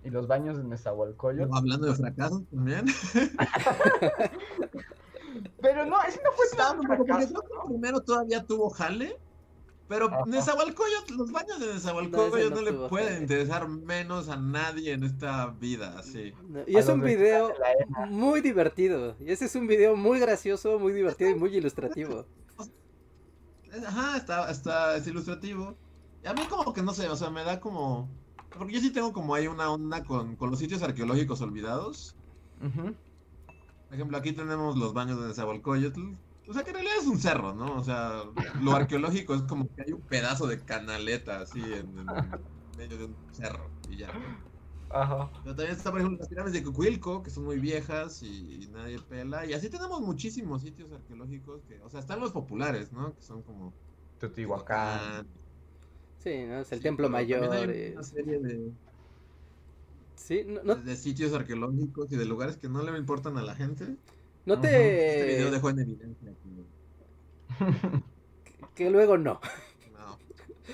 [0.07, 1.53] y los baños de Nezahualcóyotl.
[1.53, 2.87] Hablando de fracaso también.
[5.61, 7.45] Pero no, ese no fue tan fracaso.
[7.67, 9.19] primero todavía tuvo jale,
[9.89, 15.05] pero Nezahualcóyotl, los baños de Nezahualcóyotl no, no, le pueden interesar menos a nadie en
[15.05, 16.33] esta vida, sí.
[16.67, 17.53] Y es un video
[18.09, 19.15] muy divertido.
[19.21, 22.27] Y ese es un video muy gracioso, muy divertido y muy ilustrativo.
[23.87, 25.77] Ajá, está, está, es ilustrativo.
[26.25, 28.09] Y a mí como que no sé, o sea, me da como
[28.57, 32.17] porque yo sí tengo como hay una onda con, los sitios arqueológicos olvidados.
[32.61, 36.15] Por ejemplo, aquí tenemos los baños de Nezahualcóyotl.
[36.49, 37.77] O sea, que en realidad es un cerro, ¿no?
[37.77, 38.23] O sea,
[38.61, 42.07] lo arqueológico es como que hay un pedazo de canaleta así en,
[42.77, 44.11] medio de un cerro y ya.
[44.91, 45.31] Ajá.
[45.43, 49.01] Pero también está, por ejemplo, las pirámides de Cucuilco, que son muy viejas y, nadie
[49.01, 49.45] pela.
[49.45, 53.15] Y así tenemos muchísimos sitios arqueológicos que, o sea, están los populares, ¿no?
[53.15, 53.73] Que son como
[54.19, 55.27] Teotihuacán.
[56.27, 56.59] Sí, ¿no?
[56.59, 57.53] Es el templo mayor.
[57.53, 58.73] Hay una serie de...
[60.17, 63.95] Sí, no, de sitios arqueológicos y de lugares que no le importan a la gente.
[64.45, 65.21] No te...
[65.21, 66.33] Este video dejó en evidencia
[68.75, 68.91] que...
[68.91, 69.39] luego no.
[69.93, 70.19] No.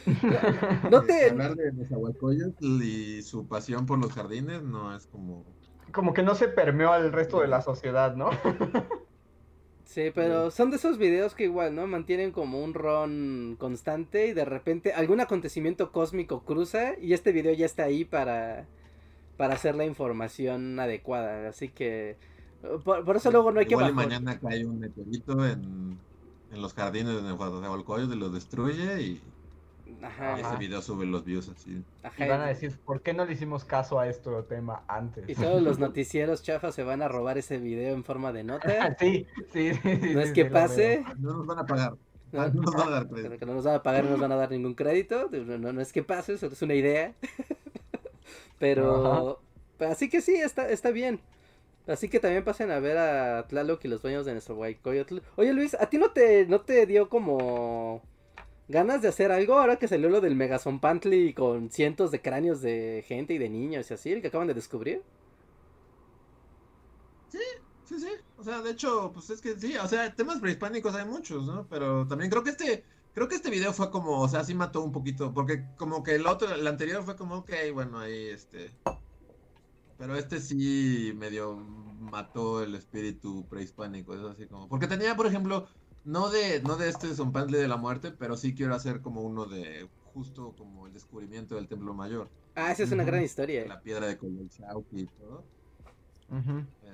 [0.90, 1.28] no te...
[1.28, 5.44] Hablar de Nezahualcóyotl y su pasión por los jardines no es como...
[5.92, 8.30] Como que no se permeó al resto de la sociedad, ¿no?
[9.92, 11.86] Sí, pero son de esos videos que igual, ¿no?
[11.86, 17.52] Mantienen como un ron constante y de repente algún acontecimiento cósmico cruza y este video
[17.52, 18.66] ya está ahí para,
[19.36, 21.46] para hacer la información adecuada.
[21.46, 22.16] Así que
[22.82, 23.90] por, eso luego no hay igual que...
[23.90, 25.98] Igual mañana cae un meteorito en,
[26.52, 29.20] en los jardines de Nezahualcóyotl y lo destruye y
[30.02, 31.82] Ajá, ese video sube los views así.
[32.18, 35.28] y van a decir, ¿por qué no le hicimos caso a este tema antes?
[35.28, 38.96] Y todos los noticieros chafas se van a robar ese video en forma de nota.
[38.98, 40.14] sí, sí, sí.
[40.14, 41.04] No es que pase.
[41.18, 41.94] No nos van a pagar.
[42.32, 43.38] No, nos van a dar crédito.
[43.38, 45.28] Que no nos van a pagar, no nos van a dar ningún crédito.
[45.30, 47.14] No, no es que pase, solo es una idea.
[48.58, 49.40] pero,
[49.78, 51.20] así que sí, está, está bien.
[51.86, 55.18] Así que también pasen a ver a Tlaloc y los dueños de nuestro Coyotl.
[55.36, 58.02] Oye Luis, ¿a ti no te, no te dio como
[58.72, 60.36] ganas de hacer algo ahora que salió lo del
[60.80, 64.48] Pantly con cientos de cráneos de gente y de niños y así, el que acaban
[64.48, 65.02] de descubrir.
[67.28, 67.38] Sí,
[67.84, 68.08] sí, sí.
[68.38, 71.66] O sea, de hecho, pues es que sí, o sea, temas prehispánicos hay muchos, ¿no?
[71.68, 72.84] Pero también creo que este,
[73.14, 76.16] creo que este video fue como, o sea, sí mató un poquito, porque como que
[76.16, 78.72] el otro, el anterior fue como, ok, bueno, ahí este.
[79.98, 84.68] Pero este sí medio mató el espíritu prehispánico, es así como.
[84.68, 85.68] Porque tenía, por ejemplo,
[86.04, 89.46] no de, no de este Zompantle de la muerte, pero sí quiero hacer como uno
[89.46, 92.28] de justo como el descubrimiento del templo mayor.
[92.54, 93.66] Ah, esa es una gran historia.
[93.66, 95.44] La piedra de Colchauqui y todo.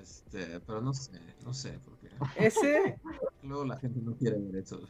[0.01, 2.09] Este, pero no sé, no sé por qué.
[2.37, 2.99] Ese.
[3.43, 4.81] Luego la gente no quiere ver eso.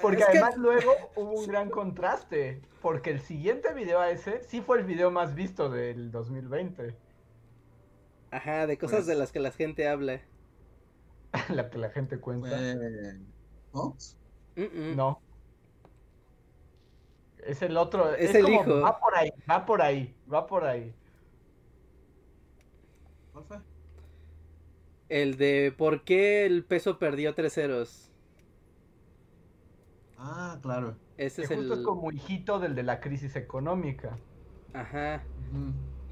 [0.00, 2.62] Porque además luego hubo un gran contraste.
[2.80, 6.94] Porque el siguiente video a ese sí fue el video más visto del 2020.
[8.30, 10.20] Ajá, de cosas de pues las que la gente habla.
[11.48, 12.56] la que la gente cuenta.
[13.72, 15.20] No.
[17.44, 18.14] Es el otro.
[18.14, 18.80] Es, el hijo.
[18.80, 20.92] Va por ahí, va por ahí, va por ahí.
[23.32, 23.58] ¿Cuál fue?
[25.08, 28.10] El de por qué el peso perdió tres ceros.
[30.18, 30.96] Ah, claro.
[31.16, 34.18] Ese es justo es como hijito del de la crisis económica.
[34.72, 35.22] Ajá.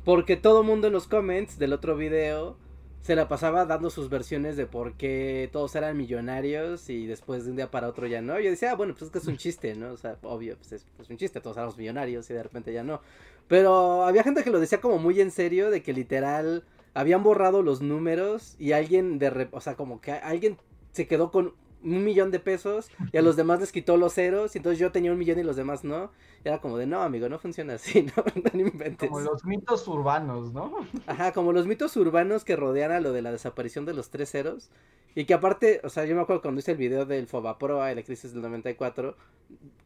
[0.04, 2.56] Porque todo mundo en los comments del otro video
[3.02, 7.50] se la pasaba dando sus versiones de por qué todos eran millonarios y después de
[7.50, 8.38] un día para otro ya no.
[8.40, 9.92] Yo decía, ah, bueno, pues es que es un chiste, ¿no?
[9.92, 13.00] O sea, obvio, pues es, un chiste, todos éramos millonarios y de repente ya no.
[13.48, 16.64] Pero había gente que lo decía como muy en serio, de que literal
[16.94, 20.58] habían borrado los números y alguien de, o sea, como que alguien
[20.92, 21.54] se quedó con
[21.86, 24.92] un millón de pesos y a los demás les quitó los ceros y entonces yo
[24.92, 26.10] tenía un millón y los demás no.
[26.44, 29.08] Y era como de, no, amigo, no funciona así, no, no inventes.
[29.08, 30.86] Como los mitos urbanos, ¿no?
[31.06, 34.30] Ajá, como los mitos urbanos que rodean a lo de la desaparición de los tres
[34.30, 34.70] ceros.
[35.14, 37.94] Y que aparte, o sea, yo me acuerdo cuando hice el video del Fobaproa y
[37.94, 39.16] la crisis del 94,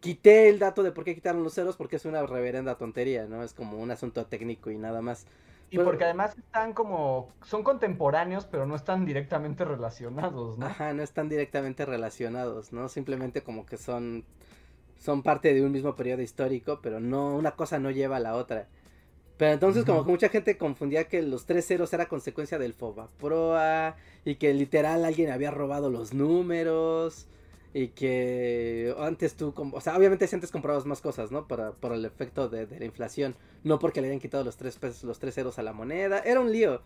[0.01, 3.45] quité el dato de por qué quitaron los ceros porque es una reverenda tontería, ¿no?
[3.45, 5.27] Es como un asunto técnico y nada más.
[5.71, 10.67] Y porque además están como, son contemporáneos, pero no están directamente relacionados, ¿no?
[10.67, 12.89] Ajá, no están directamente relacionados, ¿no?
[12.89, 14.25] Simplemente como que son,
[14.99, 18.35] son parte de un mismo periodo histórico, pero no, una cosa no lleva a la
[18.35, 18.67] otra.
[19.37, 23.97] Pero entonces como que mucha gente confundía que los tres ceros era consecuencia del Fobaproa
[24.25, 27.27] y que literal alguien había robado los números
[27.73, 31.47] y que antes tú, o sea, obviamente si antes comprabas más cosas, ¿no?
[31.47, 35.05] Para, por el efecto de, la inflación, no porque le hayan quitado los tres pesos,
[35.05, 36.83] los tres ceros a la moneda, era un lío.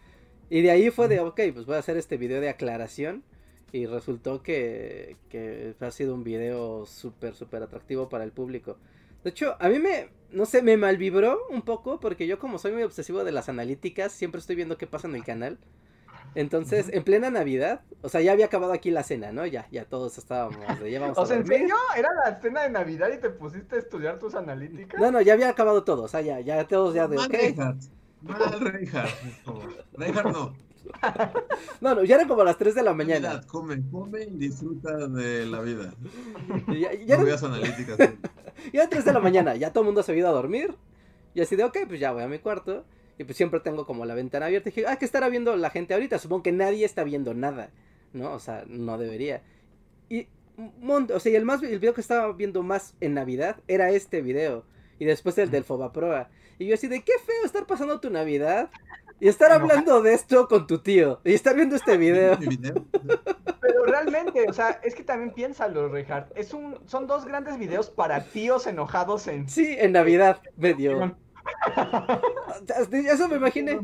[0.50, 3.24] Y de ahí fue de, ok, pues voy a hacer este video de aclaración.
[3.72, 8.76] Y resultó que, que ha sido un video súper, súper atractivo para el público.
[9.24, 12.72] De hecho, a mí me, no sé, me malvibró un poco porque yo como soy
[12.72, 15.58] muy obsesivo de las analíticas, siempre estoy viendo qué pasa en el canal.
[16.34, 19.46] Entonces, en plena Navidad, o sea, ya había acabado aquí la cena, ¿no?
[19.46, 20.58] Ya, ya todos estábamos,
[20.90, 21.74] ya vamos O sea, ¿en serio?
[21.96, 25.00] ¿Era la cena de Navidad y te pusiste a estudiar tus analíticas?
[25.00, 27.82] No, no, ya había acabado todo, o sea, ya, ya todos ya de, Mal Reinhardt,
[28.22, 29.10] mal Reinhardt,
[29.92, 30.64] Reinhardt no.
[31.80, 33.28] no, no, ya eran como las 3 de la mañana.
[33.28, 35.94] Navidad, come, come y disfruta de la vida.
[36.68, 37.44] Ya, ya no eran...
[37.44, 37.96] analíticas.
[38.72, 40.74] ya eran 3 de la mañana, ya todo el mundo se ha ido a dormir.
[41.34, 42.84] Y así de, ok, pues ya voy a mi cuarto.
[43.18, 44.68] Y pues siempre tengo como la ventana abierta.
[44.68, 46.18] Y dije, ah, ¿qué estará viendo la gente ahorita?
[46.18, 47.70] Supongo que nadie está viendo nada,
[48.12, 48.32] ¿no?
[48.32, 49.42] O sea, no debería.
[50.08, 50.28] Y,
[50.82, 54.20] o sea, y el, más, el video que estaba viendo más en Navidad era este
[54.20, 54.64] video.
[54.98, 56.30] Y después el del Fobaproa.
[56.58, 58.70] Y yo así de, qué feo estar pasando tu Navidad.
[59.20, 61.20] Y estar hablando de esto con tu tío.
[61.24, 62.36] Y estar viendo este video.
[63.60, 66.32] Pero realmente, o sea, es que también piénsalo, Richard.
[66.34, 69.48] Es un, son dos grandes videos para tíos enojados en...
[69.48, 71.16] Sí, en Navidad, medio.
[72.90, 73.80] Eso me imaginé.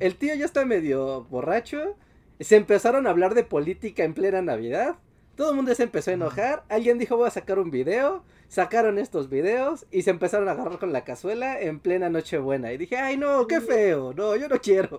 [0.00, 1.96] El tío ya está medio borracho.
[2.40, 4.96] Se empezaron a hablar de política en plena Navidad.
[5.36, 6.64] Todo el mundo se empezó a enojar.
[6.68, 8.24] Alguien dijo voy a sacar un video.
[8.48, 12.72] Sacaron estos videos y se empezaron a agarrar con la cazuela en plena Nochebuena.
[12.72, 14.12] Y dije, ay no, qué feo.
[14.12, 14.98] No, yo no quiero.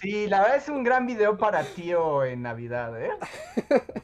[0.00, 3.10] Sí, la verdad es un gran video para tío en Navidad, ¿eh?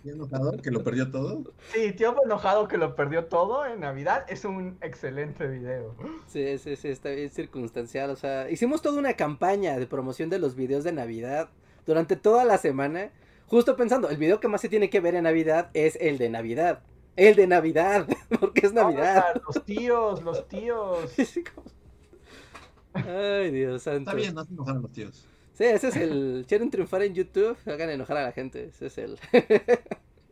[0.02, 1.44] ¿Tío enojado que lo perdió todo?
[1.72, 5.94] Sí, tío enojado que lo perdió todo en Navidad es un excelente video.
[6.26, 8.10] Sí, sí, sí, está bien circunstancial.
[8.10, 11.48] O sea, hicimos toda una campaña de promoción de los videos de Navidad
[11.86, 13.12] durante toda la semana.
[13.46, 16.28] Justo pensando, el video que más se tiene que ver en Navidad es el de
[16.28, 16.82] Navidad.
[17.14, 18.08] El de Navidad,
[18.40, 19.40] porque es Navidad.
[19.46, 21.14] los tíos, los tíos.
[22.94, 24.10] Ay, Dios santo.
[24.10, 25.28] Está bien, no se enojan los tíos.
[25.54, 26.44] Sí, ese es el.
[26.48, 28.66] Quieren triunfar en YouTube, hagan enojar a la gente.
[28.66, 29.18] Ese es el.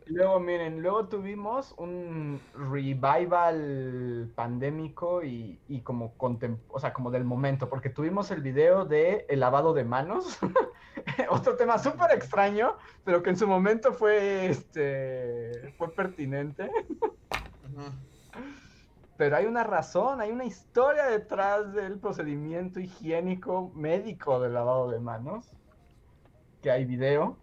[0.05, 6.13] luego, miren, luego tuvimos un revival pandémico y, y como
[6.67, 10.39] o sea, como del momento, porque tuvimos el video de el lavado de manos.
[11.29, 12.75] Otro tema súper extraño,
[13.05, 16.69] pero que en su momento fue este fue pertinente.
[19.17, 24.99] Pero hay una razón, hay una historia detrás del procedimiento higiénico médico del lavado de
[24.99, 25.51] manos.
[26.61, 27.37] Que hay video.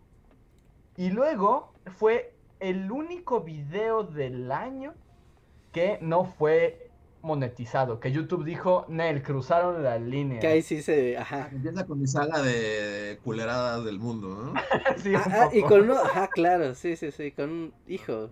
[0.96, 4.94] Y luego fue el único video del año
[5.72, 6.90] que no fue
[7.22, 8.00] monetizado.
[8.00, 10.40] Que YouTube dijo, Nel, cruzaron la línea.
[10.40, 11.16] Que ahí sí se.
[11.16, 11.48] Ajá.
[11.52, 14.54] Empieza con mi saga de culeradas del mundo, ¿no?
[14.96, 15.94] sí, ah, y con uno.
[15.94, 17.32] Ajá, claro, sí, sí, sí.
[17.32, 18.30] Con un hijo.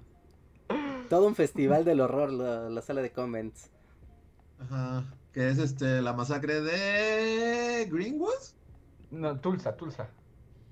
[1.09, 3.71] Todo un festival del horror, la, sala de comments.
[4.61, 5.05] Ajá.
[5.33, 8.33] Que es este la masacre de Greenwood.
[9.11, 10.09] No, Tulsa, Tulsa.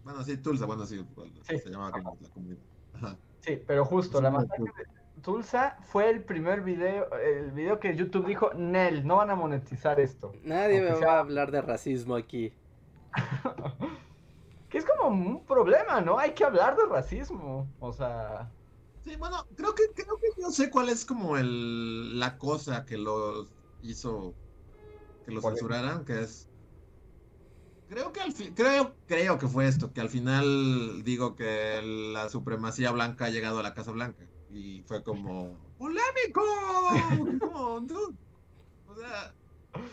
[0.05, 1.05] Bueno, sí, Tulsa, bueno, sí,
[1.47, 2.59] se llamaba Greenwood la comunidad.
[2.95, 3.17] Ajá.
[3.41, 8.27] Sí, pero justo, la masacre de Tulsa fue el primer video, el video que YouTube
[8.27, 10.33] dijo, Nel, no van a monetizar esto.
[10.43, 12.53] Nadie me va a hablar de racismo aquí.
[14.69, 16.19] que es como un problema, ¿no?
[16.19, 17.67] Hay que hablar de racismo.
[17.81, 18.51] O sea,
[19.07, 22.99] Sí, bueno, creo que, creo que yo sé cuál es como el, la cosa que
[22.99, 23.47] lo
[23.81, 24.35] hizo
[25.25, 26.49] que lo censuraran, que es
[27.89, 31.81] creo que al fin, creo, creo que fue esto, que al final digo que
[32.13, 34.27] la supremacía blanca ha llegado a la Casa Blanca.
[34.53, 36.43] Y fue como ¡Polémico!
[37.39, 39.33] como, o sea,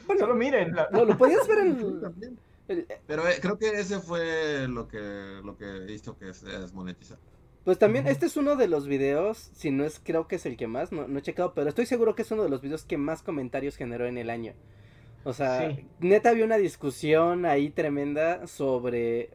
[0.07, 0.73] bueno, solo miren.
[0.91, 2.37] Lo, podías ver en.
[2.67, 7.19] El- Pero eh, creo que ese fue lo que, lo que hizo que se desmonetizara.
[7.65, 10.57] Pues también, este es uno de los videos, si no es, creo que es el
[10.57, 12.83] que más, no, no he checado, pero estoy seguro que es uno de los videos
[12.83, 14.53] que más comentarios generó en el año.
[15.23, 15.85] O sea, Sí.
[16.01, 19.29] neta había una discusión ahí tremenda sobre...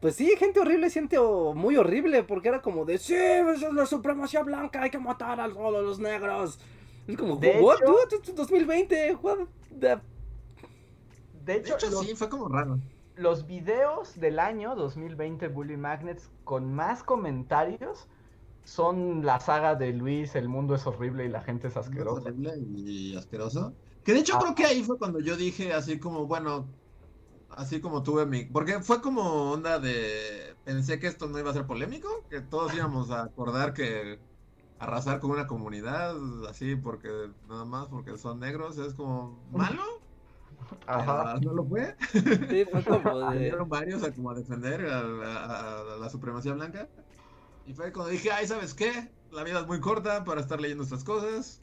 [0.00, 3.72] Pues sí, gente horrible, gente o- muy horrible, porque era como de, sí, esa es
[3.74, 6.60] la supremacía blanca, hay que matar a todos los negros.
[7.08, 8.16] Es como, De what, hecho- dude?
[8.16, 9.38] Esto es 2020, what
[9.80, 9.98] the- De
[11.44, 12.78] De hecho, hecho, los, sí, fue como raro.
[13.18, 18.08] Los videos del año 2020 Bully Magnets con más comentarios
[18.64, 22.28] son la saga de Luis, el mundo es horrible y la gente es asquerosa.
[22.28, 23.74] Horrible y asqueroso.
[24.04, 24.40] Que de hecho Ah.
[24.40, 26.66] creo que ahí fue cuando yo dije así como, bueno,
[27.50, 28.44] así como tuve mi...
[28.44, 30.54] Porque fue como onda de...
[30.64, 34.20] Pensé que esto no iba a ser polémico, que todos íbamos a acordar que
[34.78, 36.14] arrasar con una comunidad
[36.48, 37.08] así porque
[37.48, 39.82] nada más porque son negros es como malo.
[40.86, 41.38] Ajá.
[41.42, 41.96] No lo fue.
[42.12, 43.50] Sí, fue como de...
[43.66, 46.88] Varios a como a defender a, a- a la supremacía blanca.
[47.66, 49.10] Y fue cuando dije, ay, ¿sabes qué?
[49.30, 51.60] La vida es muy corta para estar leyendo estas cosas.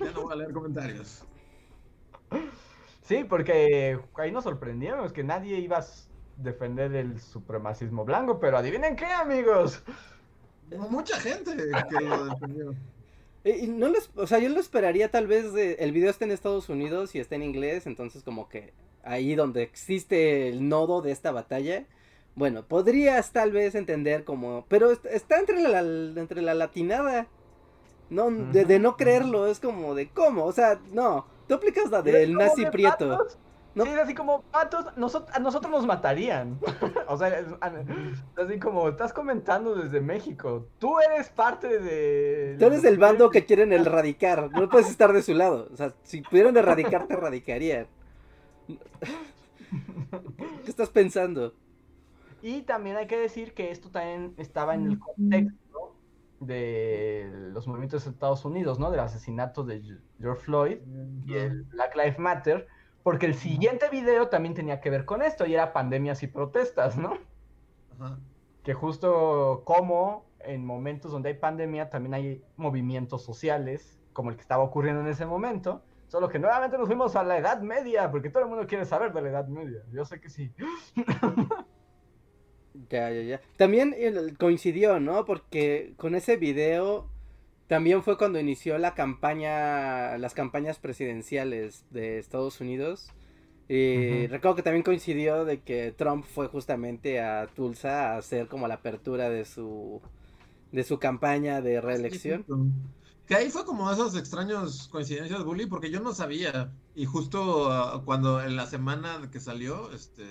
[0.00, 1.24] Ya no voy a leer comentarios.
[3.02, 5.84] Sí, porque ahí nos sorprendimos que nadie iba a
[6.36, 9.82] defender el supremacismo blanco, pero adivinen qué, amigos.
[10.90, 12.74] Mucha gente que lo defendió.
[13.44, 16.24] Eh, Y no les, o sea, yo lo esperaría tal vez de, el video está
[16.24, 21.02] en Estados Unidos y está en inglés, entonces como que ahí donde existe el nodo
[21.02, 21.86] de esta batalla,
[22.34, 27.26] bueno, podrías tal vez entender como, pero est- está entre la, entre la latinada,
[28.10, 32.02] no, de, de no creerlo, es como de cómo, o sea, no, tú aplicas la
[32.02, 33.26] del nazi prieto.
[33.74, 33.84] No.
[33.84, 36.58] Sí, es así como, patos, nosot- a nosotros nos matarían.
[37.08, 40.66] o sea, es- a- así como, estás comentando desde México.
[40.78, 42.56] Tú eres parte de...
[42.58, 45.94] tú eres del bando que quieren erradicar, no puedes estar de su lado, o sea,
[46.02, 47.86] si pudieran erradicar te erradicarían.
[50.64, 51.54] ¿Qué estás pensando?
[52.42, 55.94] Y también hay que decir que esto también estaba en el contexto
[56.40, 58.90] de los movimientos de Estados Unidos, ¿no?
[58.90, 59.80] Del asesinato de
[60.20, 60.78] George Floyd
[61.26, 62.66] y el Black Lives Matter,
[63.02, 66.96] porque el siguiente video también tenía que ver con esto y era pandemias y protestas,
[66.96, 67.18] ¿no?
[67.98, 68.18] Ajá.
[68.62, 74.42] Que justo como en momentos donde hay pandemia también hay movimientos sociales, como el que
[74.42, 78.30] estaba ocurriendo en ese momento, solo que nuevamente nos fuimos a la Edad Media, porque
[78.30, 80.52] todo el mundo quiere saber de la Edad Media, yo sé que sí.
[82.88, 83.40] Ya, ya, ya.
[83.56, 83.94] También
[84.38, 85.26] coincidió, ¿no?
[85.26, 87.11] Porque con ese video
[87.72, 93.08] también fue cuando inició la campaña, las campañas presidenciales de Estados Unidos.
[93.66, 94.30] Y Ujú.
[94.30, 98.74] recuerdo que también coincidió de que Trump fue justamente a Tulsa a hacer como la
[98.74, 100.02] apertura de su
[100.70, 102.44] de su campaña de reelección.
[103.26, 106.74] Que ahí fue como esos extraños coincidencias, Bully, porque yo no sabía.
[106.94, 110.24] Y justo ah, cuando en la semana que salió, este,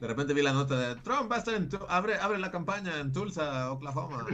[0.00, 2.50] de repente vi la nota de Trump va a estar en Tu- abre, abre la
[2.50, 4.26] campaña en Tulsa, Oklahoma.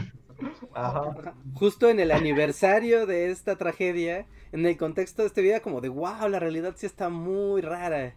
[0.73, 1.35] Ajá.
[1.55, 5.89] Justo en el aniversario de esta tragedia, en el contexto de este video como de
[5.89, 8.15] wow, la realidad sí está muy rara.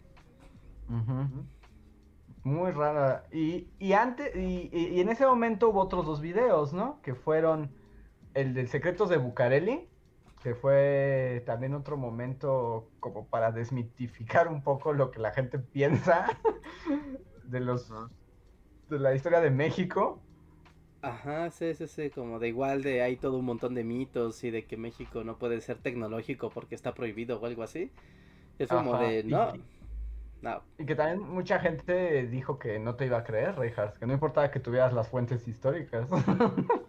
[2.44, 3.26] Muy rara.
[3.32, 7.02] Y, y antes, y, y- y en ese momento hubo otros dos videos, ¿no?
[7.02, 7.72] Que fueron
[8.34, 9.90] el de Secretos de Bucareli,
[10.44, 16.26] que fue también otro momento como para desmitificar un poco lo que la gente piensa
[17.44, 17.92] de los
[18.90, 20.22] de la historia de México.
[21.10, 24.52] Ajá, sí, sí, sí, como de igual de hay todo un montón de mitos y
[24.52, 27.92] de que México no puede ser tecnológico porque está prohibido o algo así.
[28.60, 29.64] Es como Ajá, de, y-
[30.42, 34.06] no, Y que también mucha gente dijo que no te iba a creer, Reinhardt, que
[34.08, 36.08] no importaba que tuvieras las fuentes históricas.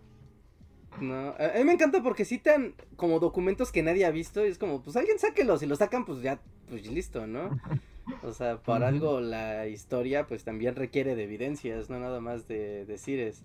[1.00, 1.30] no.
[1.38, 4.82] A mí me encanta porque citan como documentos que nadie ha visto y es como,
[4.82, 7.54] pues alguien sáquelos y los sacan, pues ya, pues listo, ¿no?
[8.22, 12.86] O sea, por algo la historia pues también requiere de evidencias, no nada más de
[12.86, 13.44] decires.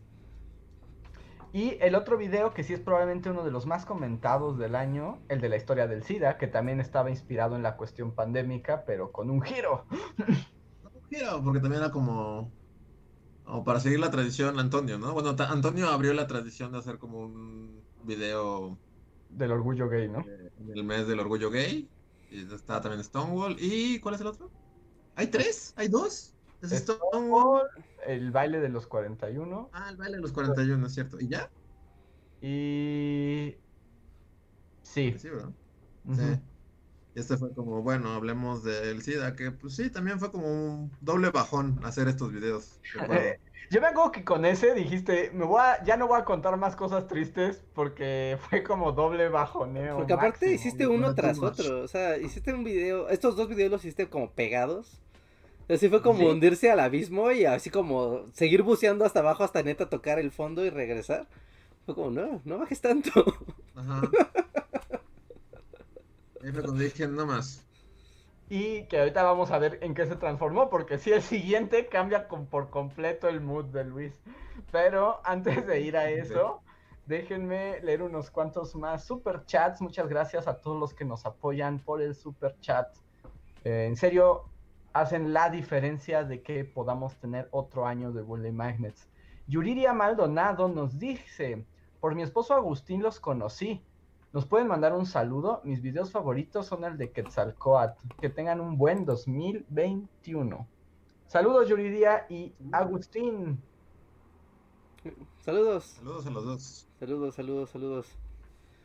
[1.54, 5.24] Y el otro video, que sí es probablemente uno de los más comentados del año,
[5.30, 9.12] el de la historia del SIDA, que también estaba inspirado en la cuestión pandémica, pero
[9.12, 9.86] con un giro.
[11.12, 12.52] Giro, porque también era como,
[13.44, 15.14] como para seguir la tradición Antonio, ¿no?
[15.14, 18.82] Bueno, Antonio abrió la tradición de hacer como un video
[19.30, 20.32] Del orgullo gay, ¿no?
[20.58, 21.92] en el mes del orgullo gay.
[22.30, 23.58] Y está también Stonewall.
[23.60, 24.52] ¿Y cuál es el otro?
[25.16, 25.74] ¿Hay tres?
[25.78, 26.36] ¿Hay dos?
[26.64, 27.10] Es Stonewall.
[27.10, 27.68] Stonewall,
[28.06, 31.20] el baile de los 41 Ah, el baile de los 41, es cierto.
[31.20, 31.50] ¿Y ya?
[32.42, 33.58] y...
[34.82, 35.16] Sí.
[35.18, 35.52] Sí, ¿verdad?
[36.06, 36.16] ujú.
[36.16, 36.40] Sí.
[37.16, 40.92] Y este fue como, bueno, hablemos del SIDA, que pues sí, también fue como un
[41.00, 42.80] doble bajón hacer estos videos.
[43.70, 46.58] Yo me acuerdo que con ese dijiste, me voy a, ya no voy a contar
[46.58, 49.98] más cosas tristes porque fue como doble bajoneo.
[49.98, 50.52] Porque aparte máximo.
[50.52, 54.10] hiciste no uno tras otro, o sea, hiciste un video, estos dos videos los hiciste
[54.10, 55.02] como pegados.
[55.70, 56.26] Así fue como Sí.
[56.26, 60.64] hundirse al abismo y así como seguir buceando hasta abajo hasta neta tocar el fondo
[60.66, 61.28] y regresar.
[61.86, 63.12] Fue como, no, no bajes tanto.
[63.76, 64.02] Ajá.
[66.44, 67.66] Ahí fue cuando dije, no más.
[68.50, 72.28] Y que ahorita vamos a ver en qué se transformó, porque si el siguiente cambia
[72.28, 74.22] con, por completo el mood de Luis.
[74.72, 76.62] Pero antes de ir a eso,
[77.06, 79.82] déjenme leer unos cuantos más super chats.
[79.82, 82.88] Muchas gracias a todos los que nos apoyan por el super chat.
[83.64, 84.44] Eh, en serio,
[84.94, 89.10] hacen la diferencia de que podamos tener otro año de Bully Magnets.
[89.48, 91.66] Yuriria Maldonado nos dice,
[92.00, 93.84] por mi esposo Agustín los conocí.
[94.32, 95.62] Nos pueden mandar un saludo.
[95.64, 98.08] Mis videos favoritos son el de Quetzalcoatl.
[98.20, 100.68] Que tengan un buen 2021.
[101.28, 103.62] Saludos Yuridia y Agustín.
[105.42, 106.88] Saludos, Saludos a los dos.
[107.00, 108.18] saludos, saludos, saludos.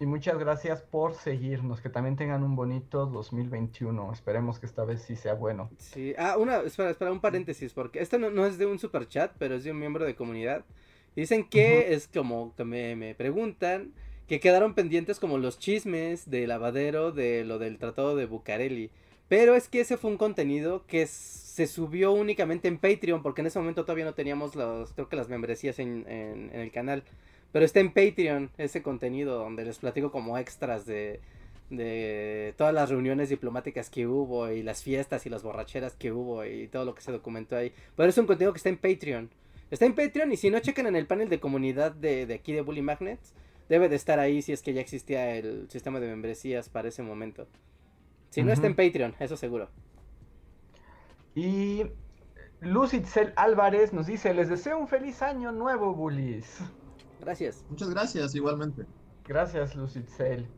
[0.01, 1.81] Y muchas gracias por seguirnos.
[1.81, 4.13] Que también tengan un bonito 2021.
[4.13, 5.71] Esperemos que esta vez sí sea bueno.
[5.79, 9.09] Sí, ah, una, espera, espera, un paréntesis, porque esto no, no es de un super
[9.09, 10.65] chat, pero es de un miembro de comunidad.
[11.17, 13.93] Dicen que es como que me, me preguntan
[14.29, 18.91] que quedaron pendientes como los chismes de lavadero de lo del tratado de Bucareli.
[19.27, 23.49] Pero es que ese fue un contenido que se subió únicamente en Patreon, porque en
[23.49, 27.03] ese momento todavía no teníamos los, creo que las membresías en, en- en el canal.
[27.53, 31.21] Pero está en Patreon ese contenido donde les platico como extras de,
[31.71, 36.45] de todas las reuniones diplomáticas que hubo y las fiestas y las borracheras que hubo
[36.45, 37.73] y todo lo que se documentó ahí.
[37.97, 39.31] Pero es un contenido que está en Patreon.
[39.71, 42.53] Está en Patreon y si no chequen en el panel de comunidad de, de aquí
[42.53, 43.35] de Bully Magnets,
[43.69, 47.03] debe de estar ahí si es que ya existía el sistema de membresías para ese
[47.03, 47.47] momento.
[48.31, 48.75] Si no está en.
[48.75, 49.69] Patreon, eso seguro.
[51.35, 51.85] Y
[52.61, 56.61] Lucitzel Álvarez nos dice, les deseo un feliz año nuevo, bullies.
[57.21, 57.65] Gracias.
[57.69, 58.87] Muchas gracias, igualmente.
[59.25, 60.49] Gracias, Lucitzel.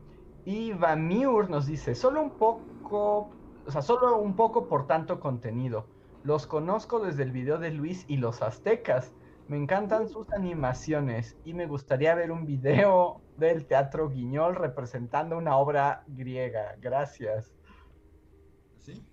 [0.45, 3.29] Y Vamiur nos dice, solo un poco,
[3.65, 5.85] o sea, solo un poco por tanto contenido.
[6.23, 9.13] Los conozco desde el video de Luis y los aztecas.
[9.47, 15.57] Me encantan sus animaciones y me gustaría ver un video del Teatro Guiñol representando una
[15.57, 16.75] obra griega.
[16.79, 17.53] Gracias.
[18.77, 19.03] Sí.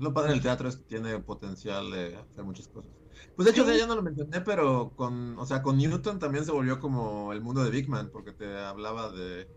[0.00, 2.92] Lo padre del teatro es que tiene potencial de hacer muchas cosas.
[3.36, 6.18] Pues de hecho, o sea, ya no lo mencioné, pero con, o sea, con Newton
[6.18, 9.48] también se volvió como el mundo de Big Man, porque te hablaba de, de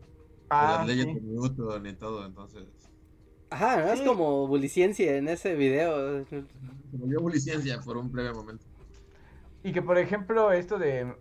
[0.50, 1.14] Ah, las leyes sí.
[1.14, 2.92] de Newton y todo, entonces
[3.50, 3.94] Ajá, ¿no?
[3.94, 4.06] es Sí.
[4.06, 6.26] como buliciencia en ese video.
[6.26, 8.66] se volvió buliciencia por un breve momento.
[9.64, 11.16] Y que por ejemplo esto de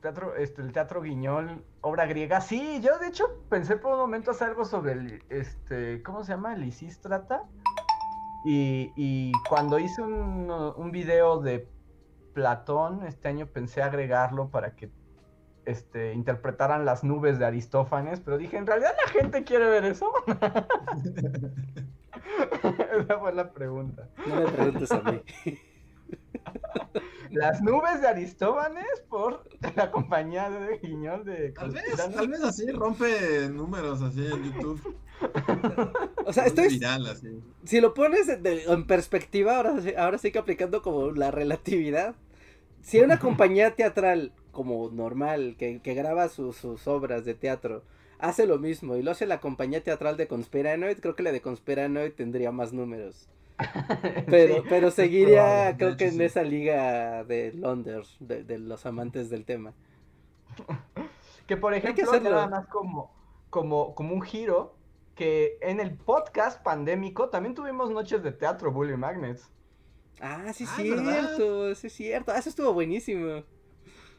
[0.00, 4.30] teatro, este, el teatro Guiñol, obra griega, sí, yo de hecho pensé por un momento
[4.32, 6.54] hacer algo sobre el, este, ¿cómo se llama?
[6.56, 7.44] Lisístrata.
[8.48, 11.68] Y, y cuando hice un, un video de
[12.32, 14.88] Platón, este año pensé agregarlo para que
[15.64, 20.12] este, interpretaran las nubes de Aristófanes, pero dije, ¿en realidad la gente quiere ver eso?
[23.02, 24.08] Esa fue la pregunta.
[24.26, 25.22] No me preguntes a mí.
[27.30, 29.42] Las nubes de Aristófanes por
[29.74, 31.84] la compañía de Guiñol de Tal vez,
[32.14, 34.96] tal vez así rompe números así en YouTube.
[36.24, 37.40] O sea, Es estoy, viral así.
[37.64, 41.30] si lo pones de- de- en perspectiva, ahora, sí- ahora sí que aplicando como la
[41.30, 42.14] relatividad.
[42.80, 47.82] Si una compañía teatral como normal, que, que graba sus- sus obras de teatro,
[48.18, 51.42] hace lo mismo y lo hace la compañía teatral de Conspiranoid, creo que la de
[51.42, 53.28] Conspiranoid tendría más números.
[54.28, 56.22] Pero, Sí, pero seguiría, probable, creo que en sí.
[56.24, 59.74] esa liga de Londres, de, de los amantes del tema.
[61.46, 62.30] Que por que ejemplo, hacerlo.
[62.30, 63.14] nada más como,
[63.50, 64.76] como, como un giro,
[65.14, 69.50] que en el podcast pandémico también tuvimos noches de teatro Bully Magnets.
[70.20, 71.36] Ah, sí, es Ah, ¿verdad?
[71.36, 72.32] cierto, sí, es cierto.
[72.32, 73.44] Ah, eso estuvo buenísimo.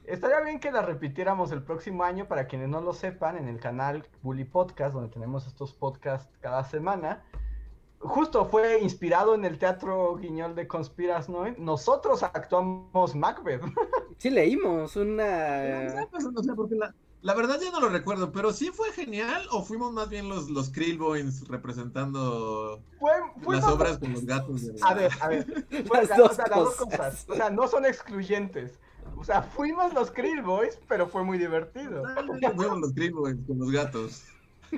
[0.06, 3.60] Estaría bien que la repitiéramos el próximo año para quienes no lo sepan en el
[3.60, 7.26] canal Bully Podcast, donde tenemos estos podcasts cada semana.
[8.00, 11.58] Justo fue inspirado en el teatro Guiñol de Conspiranoid.
[11.58, 13.62] Nosotros actuamos Macbeth.
[14.20, 16.08] Sí, leímos una...
[16.10, 16.26] Pues,
[16.56, 16.92] porque la,
[17.22, 20.50] la verdad ya no lo recuerdo, pero sí fue genial o fuimos más bien los,
[20.50, 23.12] los Krillboins representando Fue,
[23.44, 24.64] fue las más- obras con los gatos.
[24.66, 25.46] de A ver, a ver.
[25.88, 27.26] fue Las la- dos o sea, las dos cosas.
[27.30, 28.80] O sea, no son excluyentes.
[29.18, 32.04] O sea, fuimos los Krill Boys, pero fue muy divertido.
[32.56, 34.24] Fuimos los Krillboins con los gatos.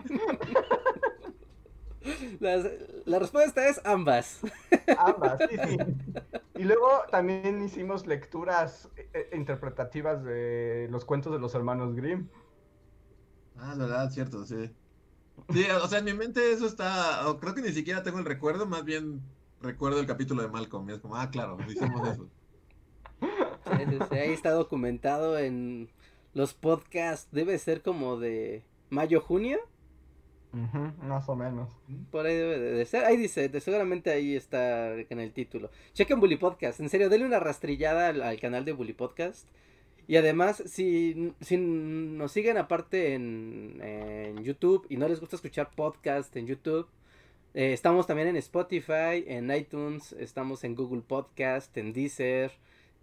[2.40, 4.40] La respuesta es ambas.
[4.98, 5.78] Ambas, sí, sí.
[6.60, 12.28] Y luego también hicimos lecturas eh, eh, interpretativas de los cuentos de los hermanos Grimm.
[13.58, 14.70] Ah, es verdad, cierto, sí.
[15.54, 18.26] Sí, o sea, en mi mente eso está, o creo que ni siquiera tengo el
[18.26, 19.22] recuerdo, más bien
[19.62, 22.30] recuerdo el capítulo de Malcolm, y es como, ah, claro, hicimos eso.
[23.22, 25.90] Sí, sí, sí, Ahí está documentado en
[26.34, 27.30] los podcasts.
[27.32, 28.64] Debe ser como de
[30.52, 31.70] Ujú, más o menos.
[32.12, 33.06] Por ahí debe de ser.
[33.06, 35.70] Ahí dice, seguramente ahí está en el título.
[35.94, 36.80] Chequen Bully Podcast.
[36.80, 39.48] En serio, denle una rastrillada al, al canal de Bully Podcast.
[40.08, 45.70] Y además, si, si nos siguen aparte en, en YouTube y no les gusta escuchar
[45.76, 46.88] podcast en YouTube,
[47.54, 52.52] eh, estamos también en Spotify, en iTunes, estamos en Google Podcast, en Deezer,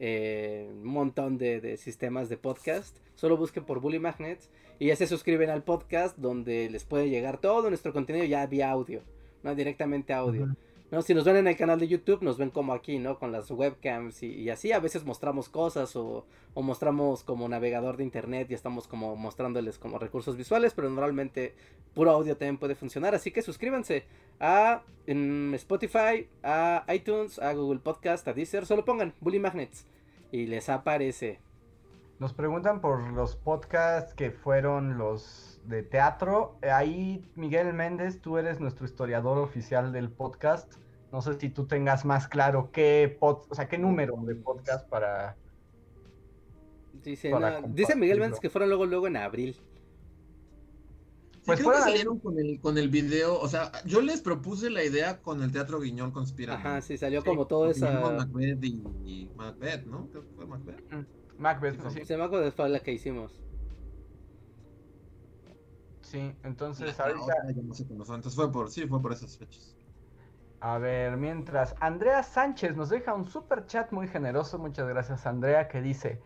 [0.01, 2.97] eh, un montón de, de sistemas de podcast.
[3.15, 7.39] Solo busquen por Bully Magnets y ya se suscriben al podcast donde les puede llegar
[7.39, 9.03] todo nuestro contenido ya vía audio,
[9.43, 10.55] no directamente audio.
[10.91, 11.03] ¿no?
[11.03, 13.19] Si nos ven en el canal de YouTube, nos ven como aquí, ¿no?
[13.19, 14.73] Con las webcams y, y así.
[14.73, 19.79] A veces mostramos cosas o, o mostramos como navegador de internet y estamos como mostrándoles
[19.79, 21.55] como recursos visuales, pero normalmente
[21.95, 23.15] puro audio también puede funcionar.
[23.15, 24.05] Así que suscríbanse
[24.39, 28.67] a en Spotify, a iTunes, a Google Podcast, a Deezer.
[28.67, 29.87] Solo pongan Bully Magnets
[30.31, 31.41] y les aparece.
[32.19, 36.59] Nos preguntan por los podcasts que fueron los de teatro.
[36.63, 40.73] Ahí, Miguel Méndez, tú eres nuestro historiador oficial del podcast.
[41.13, 44.89] No sé si tú tengas más claro qué pod, o sea, qué número de podcast
[44.89, 45.37] para.
[47.05, 48.19] Dice, Para no, dice Miguel.
[48.19, 49.55] Méndez que fueron luego luego en abril.
[49.55, 54.71] Sí, Pues creo que salieron con el, con el video, o sea, yo les propuse
[54.71, 56.55] la idea con el Teatro Guiñol Conspira.
[56.55, 58.01] Ajá, sí, salió Sí, como todo esa...
[58.01, 60.09] Macbeth y, y Macbeth, ¿no?
[60.11, 60.83] Creo que fue Macbeth.
[61.39, 62.05] Macbeth, Sí.
[62.05, 63.41] Se me acuerdo fue la que hicimos.
[66.03, 67.35] Sí, entonces ahorita.
[67.91, 69.77] entonces fue por, sí, fue por esas fechas.
[70.61, 75.69] A ver, mientras Andrea Sánchez nos deja un super chat muy generoso, muchas gracias Andrea,
[75.69, 76.23] que dice,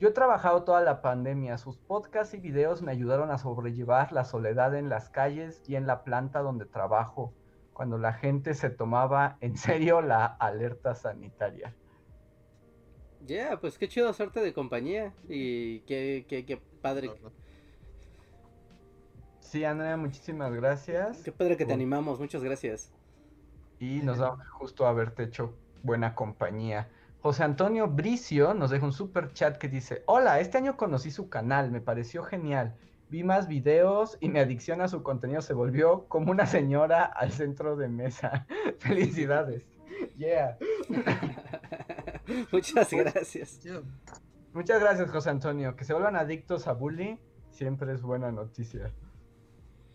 [0.00, 4.24] yo he trabajado toda la pandemia, sus podcasts y videos me ayudaron a sobrellevar la
[4.24, 7.32] soledad en las calles y en la planta donde trabajo,
[7.72, 11.74] cuando la gente se tomaba en serio la alerta sanitaria.
[13.26, 17.10] Ya, pues qué chido suerte de compañía y qué, qué, qué padre,
[19.40, 21.22] Sí, Andrea, muchísimas gracias.
[21.22, 22.92] qué padre que te animamos, muchas gracias.
[23.80, 26.88] Y nos da justo haberte hecho buena compañía.
[27.20, 31.28] José Antonio Bricio nos deja un super chat que dice: Hola, este año conocí su
[31.28, 32.76] canal, me pareció genial.
[33.08, 37.32] Vi más videos y mi adicción a su contenido se volvió como una señora al
[37.32, 38.46] centro de mesa.
[38.78, 39.64] Felicidades.
[40.16, 40.56] Yeah.
[42.52, 43.60] muchas gracias.
[44.52, 45.76] Muchas gracias, José Antonio.
[45.76, 47.18] Que se vuelvan adictos a bully
[47.50, 48.90] siempre es buena noticia.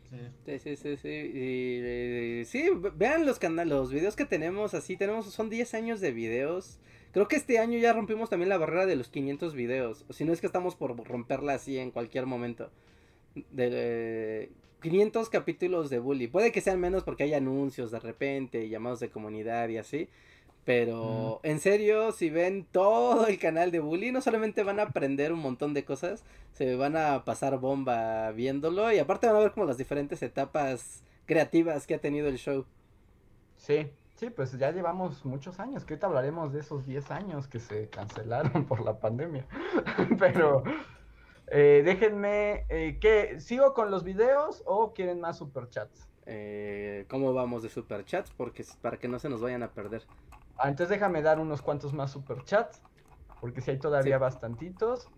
[0.10, 0.18] Sí.
[0.46, 1.10] Sí, sí, sí, sí.
[1.10, 5.74] Y, eh, sí, ve- vean los canales, los videos que tenemos así, tenemos, son 10
[5.74, 6.80] años de videos.
[7.12, 10.06] Creo que este año ya rompimos también la barrera de los 500 videos.
[10.08, 12.72] O si no es que estamos por romperla así en cualquier momento.
[13.34, 14.52] De, eh,
[14.82, 16.28] 500 capítulos de Bully.
[16.28, 20.10] Puede que sean menos porque hay anuncios de repente, llamados de comunidad y así.
[20.66, 25.32] Pero en serio, si ven todo el canal de Bully, no solamente van a aprender
[25.32, 29.52] un montón de cosas, se van a pasar bomba viéndolo y aparte van a ver
[29.52, 32.66] como las diferentes etapas creativas que ha tenido el show.
[33.58, 37.60] Sí, sí, pues ya llevamos muchos años, que ahorita hablaremos de esos 10 años que
[37.60, 39.46] se cancelaron por la pandemia.
[40.20, 40.64] Pero
[41.48, 43.40] eh, déjenme, eh, ¿qué?
[43.40, 46.10] ¿Sigo con los videos o quieren más superchats?
[46.26, 48.32] Eh, ¿Cómo vamos de superchats?
[48.32, 50.04] Porque para que no se nos vayan a perder.
[50.58, 52.82] Ah, entonces déjame dar unos cuantos más superchats,
[53.42, 54.22] porque si hay todavía Sí.
[54.22, 55.10] bastantitos.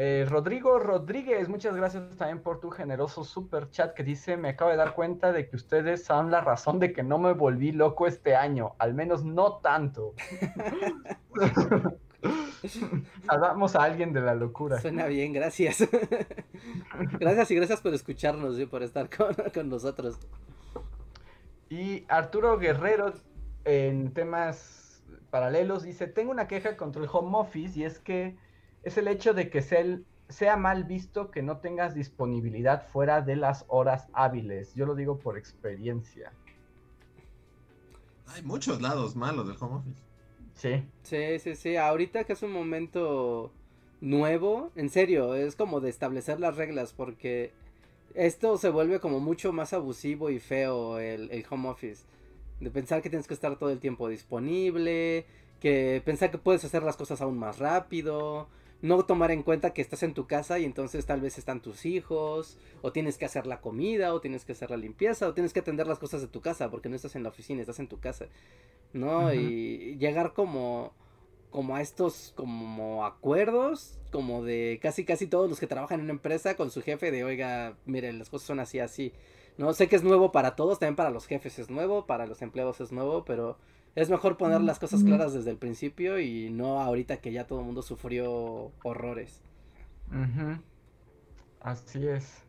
[0.00, 4.76] Eh, Rodrigo Rodríguez, muchas gracias también por tu generoso superchat que dice, me acabo de
[4.76, 8.36] dar cuenta de que ustedes son la razón de que no me volví loco este
[8.36, 10.14] año, al menos no tanto.
[13.26, 14.80] Salvamos a alguien de la locura.
[14.80, 15.78] Suena bien, gracias.
[17.18, 20.18] gracias y gracias por escucharnos y por estar con, con nosotros.
[21.70, 23.12] Y Arturo Guerrero,
[23.64, 24.77] en temas
[25.30, 28.36] paralelos, dice, tengo una queja contra el home office y es que
[28.82, 33.20] es el hecho de que sea, el- sea mal visto que no tengas disponibilidad fuera
[33.22, 34.74] de las horas hábiles.
[34.74, 36.32] Yo lo digo por experiencia.
[38.26, 40.02] Hay muchos lados malos del home office.
[40.54, 40.82] Sí.
[41.02, 41.76] Sí, sí, sí.
[41.76, 43.50] Ahorita que es un momento
[44.00, 47.52] nuevo, en serio, es como de establecer las reglas porque
[48.14, 52.04] esto se vuelve como mucho más abusivo y feo el, el home office.
[52.60, 55.26] De pensar que tienes que estar todo el tiempo disponible,
[55.60, 58.48] que pensar que puedes hacer las cosas aún más rápido,
[58.80, 61.84] no tomar en cuenta que estás en tu casa y entonces tal vez están tus
[61.84, 65.52] hijos, o tienes que hacer la comida, o tienes que hacer la limpieza, o tienes
[65.52, 67.88] que atender las cosas de tu casa, porque no estás en la oficina, estás en
[67.88, 68.26] tu casa,
[68.92, 69.34] ¿no?
[69.34, 70.92] Y llegar como,
[71.50, 76.12] como a estos, como acuerdos, como de casi casi todos los que trabajan en una
[76.12, 79.12] empresa con su jefe de, oiga, mire, las cosas son así, así.
[79.58, 82.40] No sé que es nuevo para todos, también para los jefes es nuevo, para los
[82.42, 83.58] empleados es nuevo, pero
[83.96, 87.58] es mejor poner las cosas claras desde el principio y no ahorita que ya todo
[87.58, 89.42] el mundo sufrió horrores.
[91.60, 92.44] Así es.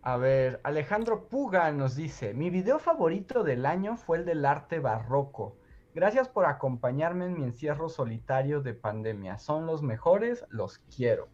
[0.00, 4.80] A ver, Alejandro Puga nos dice, mi video favorito del año fue el del arte
[4.80, 5.58] barroco.
[5.94, 9.38] Gracias por acompañarme en mi encierro solitario de pandemia.
[9.38, 11.28] Son los mejores, los quiero.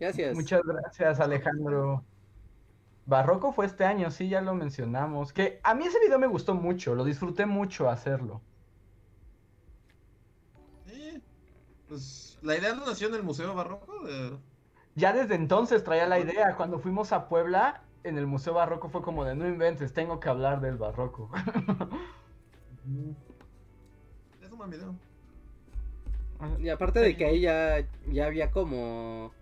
[0.00, 0.34] Gracias.
[0.34, 2.04] Muchas gracias, Alejandro.
[3.06, 5.32] Barroco fue este año, sí, ya lo mencionamos.
[5.32, 8.40] Que a mí ese video me gustó mucho, lo disfruté mucho hacerlo.
[10.86, 11.22] Sí,
[11.88, 14.06] pues la idea no nació en el Museo Barroco.
[14.06, 14.38] De...
[14.94, 16.56] Ya desde entonces traía la idea.
[16.56, 20.28] Cuando fuimos a Puebla, en el Museo Barroco fue como de no inventes, tengo que
[20.28, 21.30] hablar del barroco.
[24.42, 24.94] es un buen video.
[26.58, 29.32] Y aparte de que ahí ya, ya había como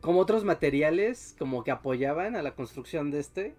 [0.00, 3.54] como otros materiales como que apoyaban a la construcción de este,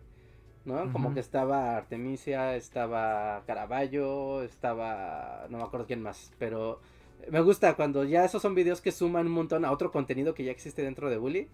[0.65, 0.91] ¿no?
[0.91, 6.79] Como que estaba Artemisia, estaba Caravaggio, estaba no me acuerdo quién más, pero
[7.29, 10.43] me gusta cuando ya esos son videos que suman un montón a otro contenido que
[10.43, 11.47] ya existe dentro de Bully.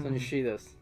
[0.00, 0.76] Son chidos.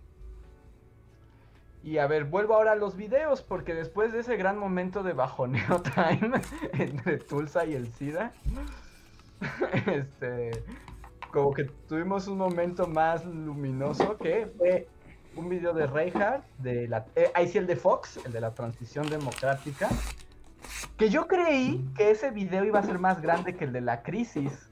[1.83, 5.15] Y a ver, vuelvo ahora a los videos, porque después de ese gran momento de
[5.15, 6.33] bajoneo time
[6.75, 8.35] entre Tulsa y el SIDA,
[9.87, 10.51] este,
[11.31, 14.89] como que tuvimos un momento más luminoso que fue
[15.37, 18.53] un video de Reinhardt, de la, eh, ahí sí el de Fox, el de la
[18.53, 19.89] transición democrática,
[20.97, 24.03] que yo creí que ese video iba a ser más grande que el de la
[24.03, 24.69] crisis,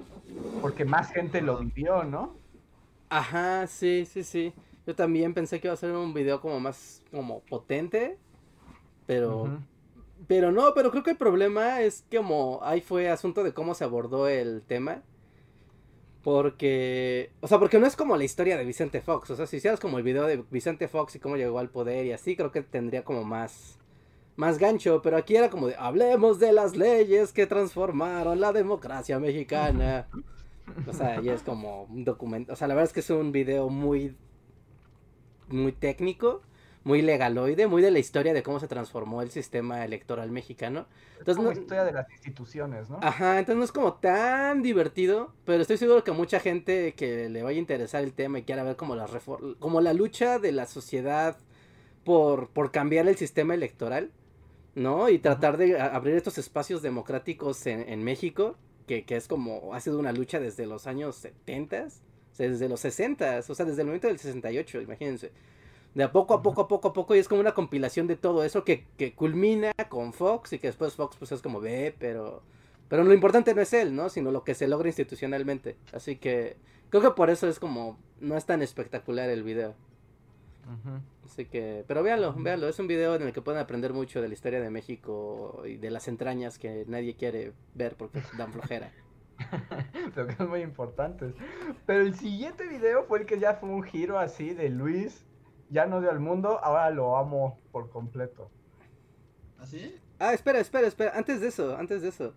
[0.60, 2.34] porque más gente lo vivió, ¿no?
[3.08, 4.52] Ajá, sí, sí, sí.
[4.86, 8.18] Yo también pensé que iba a ser un video como más como potente,
[9.06, 9.58] pero
[10.26, 13.74] pero no, pero creo que el problema es que como ahí fue asunto de cómo
[13.74, 15.02] se abordó el tema.
[16.22, 19.30] Porque, o sea, porque no es como la historia de Vicente Fox.
[19.30, 22.06] O sea, si hicieras como el video de Vicente Fox y cómo llegó al poder
[22.06, 23.78] y así, creo que tendría como más,
[24.36, 25.00] más gancho.
[25.02, 30.08] Pero aquí era como de, hablemos de las leyes que transformaron la democracia mexicana.
[30.86, 32.52] O sea, y es como un documento.
[32.52, 34.16] O sea, la verdad es que es un video muy,
[35.48, 36.42] muy técnico
[36.88, 40.86] muy legaloide, muy de la historia de cómo se transformó el sistema electoral mexicano.
[41.18, 42.98] Entonces, como no, historia de las instituciones, ¿no?
[43.02, 47.42] Ajá, entonces no es como tan divertido, pero estoy seguro que mucha gente que le
[47.42, 49.06] vaya a interesar el tema y quiera ver como la
[49.58, 51.36] como la lucha de la sociedad
[52.04, 54.10] por, por cambiar el sistema electoral,
[54.74, 55.10] ¿no?
[55.10, 58.56] Y tratar de abrir estos espacios democráticos en, en México,
[58.86, 62.66] que, que, es como, ha sido una lucha desde los años 70, o sea, desde
[62.66, 65.32] los 60, o sea, desde el momento del 68, imagínense
[65.94, 68.16] de a poco a poco a poco a poco y es como una compilación de
[68.16, 71.94] todo eso que, que culmina con Fox y que después Fox pues es como ve,
[71.98, 72.42] pero
[72.88, 74.08] pero lo importante no es él, ¿no?
[74.08, 75.76] Sino lo que se logra institucionalmente.
[75.92, 76.56] Así que
[76.90, 79.74] creo que por eso es como no es tan espectacular el video.
[81.24, 84.28] Así que, pero véanlo, véanlo, es un video en el que pueden aprender mucho de
[84.28, 88.92] la historia de México y de las entrañas que nadie quiere ver porque dan flojera.
[90.14, 91.32] Pero que es muy importante.
[91.86, 95.24] Pero el siguiente video fue el que ya fue un giro así de Luis
[95.70, 98.50] ya no dio al mundo, ahora lo amo por completo.
[99.58, 99.96] ¿Así?
[100.18, 101.12] ¿Ah, espera, espera, espera.
[101.14, 102.34] Antes de eso, antes de eso.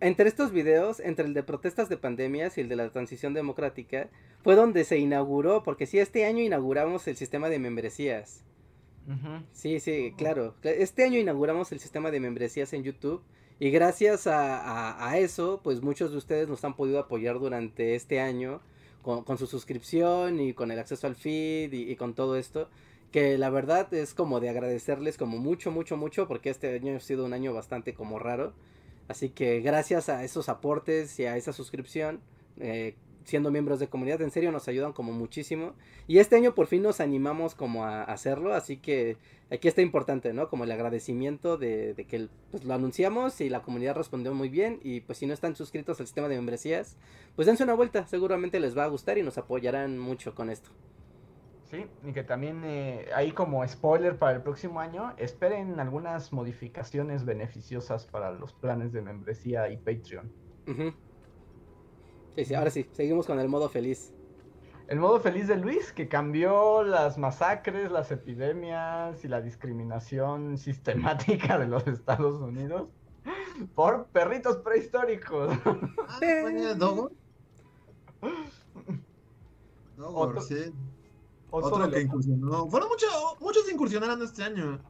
[0.00, 4.08] Entre estos videos, entre el de protestas de pandemias y el de la transición democrática,
[4.42, 8.44] fue donde se inauguró, porque sí, este año inauguramos el sistema de membresías.
[9.52, 10.54] Sí, sí, claro.
[10.62, 13.22] Este año inauguramos el sistema de membresías en YouTube.
[13.58, 18.62] Y gracias a, eso, pues muchos de ustedes nos han podido apoyar durante este año
[19.02, 22.68] con, su suscripción y con el acceso al feed y, con todo esto.
[23.12, 27.00] Que la verdad es como de agradecerles como mucho, mucho, mucho, porque este año ha
[27.00, 28.52] sido un año bastante como raro.
[29.08, 32.20] Así que gracias a esos aportes y a esa suscripción,
[32.60, 32.94] eh,
[33.24, 35.74] siendo miembros de comunidad, en serio nos ayudan como muchísimo.
[36.06, 39.16] Y este año por fin nos animamos como a hacerlo, así que
[39.50, 40.48] aquí está importante, ¿no?
[40.48, 44.80] Como el agradecimiento de, que pues, lo anunciamos y la comunidad respondió muy bien.
[44.82, 46.96] Y pues si no están suscritos al sistema de membresías,
[47.36, 50.70] pues dense una vuelta, seguramente les va a gustar y nos apoyarán mucho con esto.
[51.70, 57.24] Sí, y que también eh, ahí como spoiler para el próximo año, esperen algunas modificaciones
[57.24, 60.32] beneficiosas para los planes de membresía y Patreon.
[62.36, 64.12] Sí, sí, ahora sí, seguimos con el modo feliz.
[64.88, 71.58] El modo feliz de Luis, que cambió las masacres, las epidemias y la discriminación sistemática
[71.58, 72.88] de los Estados Unidos
[73.74, 75.56] por perritos prehistóricos.
[76.08, 77.12] Ah, Dogor?
[79.96, 80.72] Dogor, sí.
[81.50, 82.68] Otro, que incursionó.
[82.68, 84.80] Fueron muchos, muchos incursionaron este año.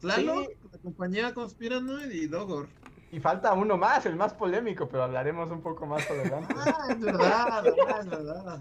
[0.00, 2.68] Claro, la compañía Conspiranoid y Dogor.
[3.10, 6.54] Y falta uno más, el más polémico, pero hablaremos un poco más adelante.
[6.58, 7.66] ah, es verdad,
[8.00, 8.60] es verdad.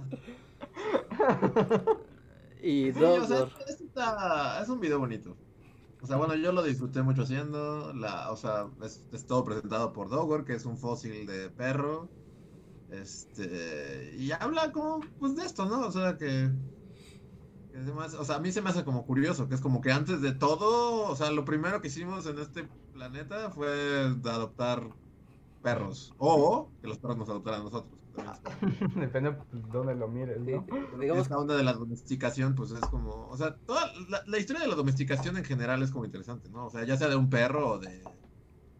[2.61, 5.35] y sí, o sea, está, es un video bonito.
[6.01, 7.93] O sea, bueno, yo lo disfruté mucho haciendo.
[7.93, 12.07] La, o sea, es, todo presentado por Dogor, que es un fósil de perro.
[12.89, 14.15] Este.
[14.17, 15.81] Y habla como, pues de esto, ¿no?
[15.87, 16.49] O sea, que.
[17.71, 19.91] Que además, o sea, a mí se me hace como curioso, que es como que
[19.91, 22.67] antes de todo, o sea, lo primero que hicimos en este
[22.97, 24.89] planeta fue adoptar
[25.61, 26.13] perros.
[26.17, 27.93] O que los perros nos adoptaran a nosotros.
[28.95, 29.37] Depende de
[29.71, 30.65] dónde lo mires, ¿no?
[30.99, 31.23] Digamos...
[31.23, 34.67] Esta onda de la domesticación, pues es como, o sea, toda la, la, historia de
[34.67, 36.65] la domesticación en general es como interesante, ¿no?
[36.65, 38.03] O sea, ya sea de un perro o de...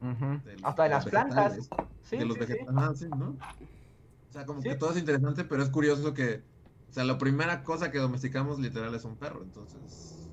[0.01, 0.43] Uh -huh.
[0.43, 1.69] de Hasta de las plantas.
[2.01, 3.07] Sí, de los sí, vegetales, sí.
[3.09, 3.35] ¿no?
[4.29, 6.41] O sea, como que todo es interesante, pero es curioso que,
[6.89, 10.29] o sea, la primera cosa que domesticamos literal es un perro, entonces...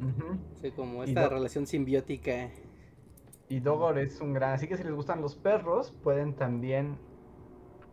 [0.00, 0.38] Uh -huh.
[0.62, 2.48] Sí, como esta relación simbiótica.
[3.50, 4.52] Y Dogor es un gran...
[4.52, 6.96] Así que si les gustan los perros, pueden también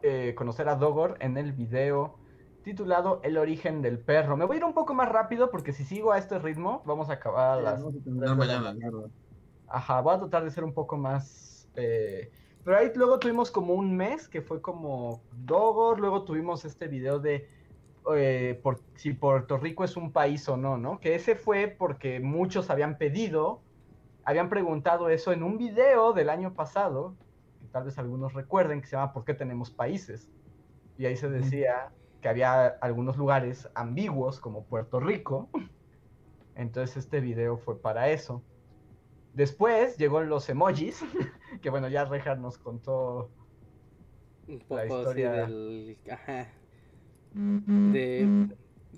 [0.03, 2.15] eh, conocer a Dogor en el video
[2.63, 4.38] titulado El origen del perro.
[4.38, 7.09] Me voy a ir un poco más rápido porque si sigo a este ritmo vamos
[7.09, 7.84] a acabar a las...
[7.84, 9.09] No, mañana, claro.
[9.67, 11.67] Ajá, voy a tratar de ser un poco más...
[11.75, 12.31] Eh...
[12.63, 17.17] Pero ahí luego tuvimos como un mes que fue como Dogor, luego tuvimos este video
[17.17, 17.49] de
[18.15, 20.99] eh, por, si Puerto Rico es un país o no, ¿no?
[20.99, 23.61] Que ese fue porque muchos habían pedido,
[24.27, 27.15] habían preguntado eso en un video del año pasado,
[27.71, 30.29] tal vez algunos recuerden, que se llama ¿Por qué tenemos países?
[30.97, 35.47] Y ahí se decía que había algunos lugares ambiguos como Puerto Rico.
[36.55, 38.43] Entonces este video fue para eso.
[39.33, 41.05] Después llegó los emojis,
[41.61, 43.31] que bueno, ya Rejar nos contó
[44.49, 45.97] un poco la historia del...
[46.11, 46.49] Ajá.
[47.33, 48.49] De...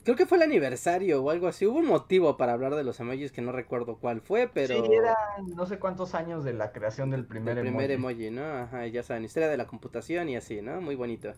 [0.03, 1.65] Creo que fue el aniversario o algo así.
[1.65, 4.83] Hubo un motivo para hablar de los emojis que no recuerdo cuál fue, pero.
[4.83, 5.15] Sí, era
[5.55, 8.25] no sé cuántos años de la creación del primer el primer emoji.
[8.25, 8.45] emoji, ¿no?
[8.45, 10.81] Ajá, ya saben, historia de la computación y así, ¿no?
[10.81, 11.33] Muy bonito.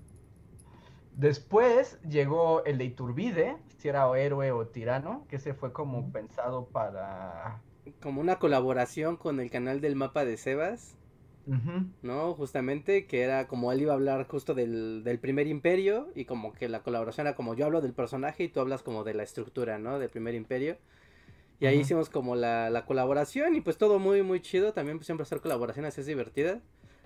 [1.16, 6.12] Después llegó el de Iturbide, si era o héroe o tirano, que ese fue como
[6.12, 7.62] pensado para.
[8.02, 10.96] Como una colaboración con el canal del mapa de Sebas.
[11.48, 11.88] Uh -huh.
[12.04, 12.34] ¿no?
[12.34, 16.54] Justamente, que era como él iba a hablar justo del, del, primer imperio y como
[16.54, 19.24] que la colaboración era como yo hablo del personaje y tú hablas como de la
[19.24, 20.00] estructura, ¿no?
[20.00, 20.78] Del primer imperio.
[21.60, 21.82] Y ahí uh -huh.
[21.82, 24.74] hicimos como la, la, colaboración y pues todo muy, muy chido.
[24.74, 26.62] También pues siempre hacer colaboraciones es divertida.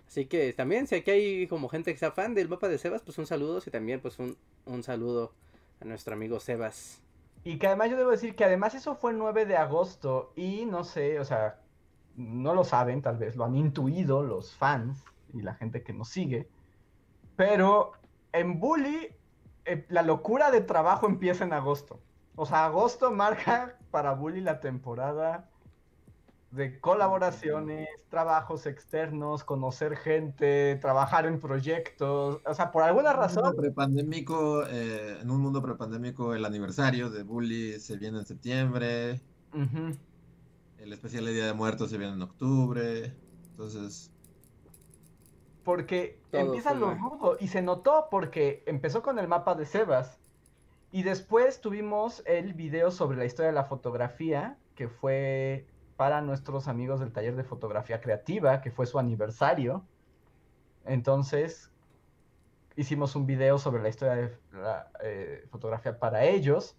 [0.07, 3.01] Así que también, si aquí hay como gente que sea fan del mapa de Sebas,
[3.01, 5.33] pues un saludo y también pues un, un saludo
[5.81, 7.01] a nuestro amigo Sebas.
[7.43, 10.65] Y que además yo debo decir que además eso fue el 9 de agosto y
[10.65, 11.59] no sé, o sea,
[12.15, 16.09] no lo saben, tal vez lo han intuido los fans y la gente que nos
[16.09, 16.47] sigue,
[17.35, 17.91] pero
[18.31, 19.09] en Bully
[19.65, 21.99] eh, la locura de trabajo empieza en agosto.
[22.35, 25.49] O sea, agosto marca para Bully la temporada
[26.51, 33.53] de colaboraciones, trabajos externos, conocer gente, trabajar en proyectos, o sea, por alguna razón...
[33.57, 39.19] Prepandémico, eh, en un mundo prepandémico el aniversario de Bully se viene en septiembre.
[39.53, 39.97] Uh -huh.
[40.85, 43.11] El especial de Día de Muertos se viene en octubre.
[43.49, 44.11] Entonces.
[45.63, 47.37] Porque Todo empieza lo rudo.
[47.39, 50.19] Y se notó porque empezó con el mapa de Sebas.
[50.91, 54.59] Y después tuvimos el video sobre la historia de la fotografía.
[54.75, 55.65] Que fue
[55.97, 58.61] para nuestros amigos del taller de fotografía creativa.
[58.61, 59.83] Que fue su aniversario.
[60.85, 61.71] Entonces.
[62.75, 66.75] Hicimos un video sobre la historia de la eh, fotografía para ellos.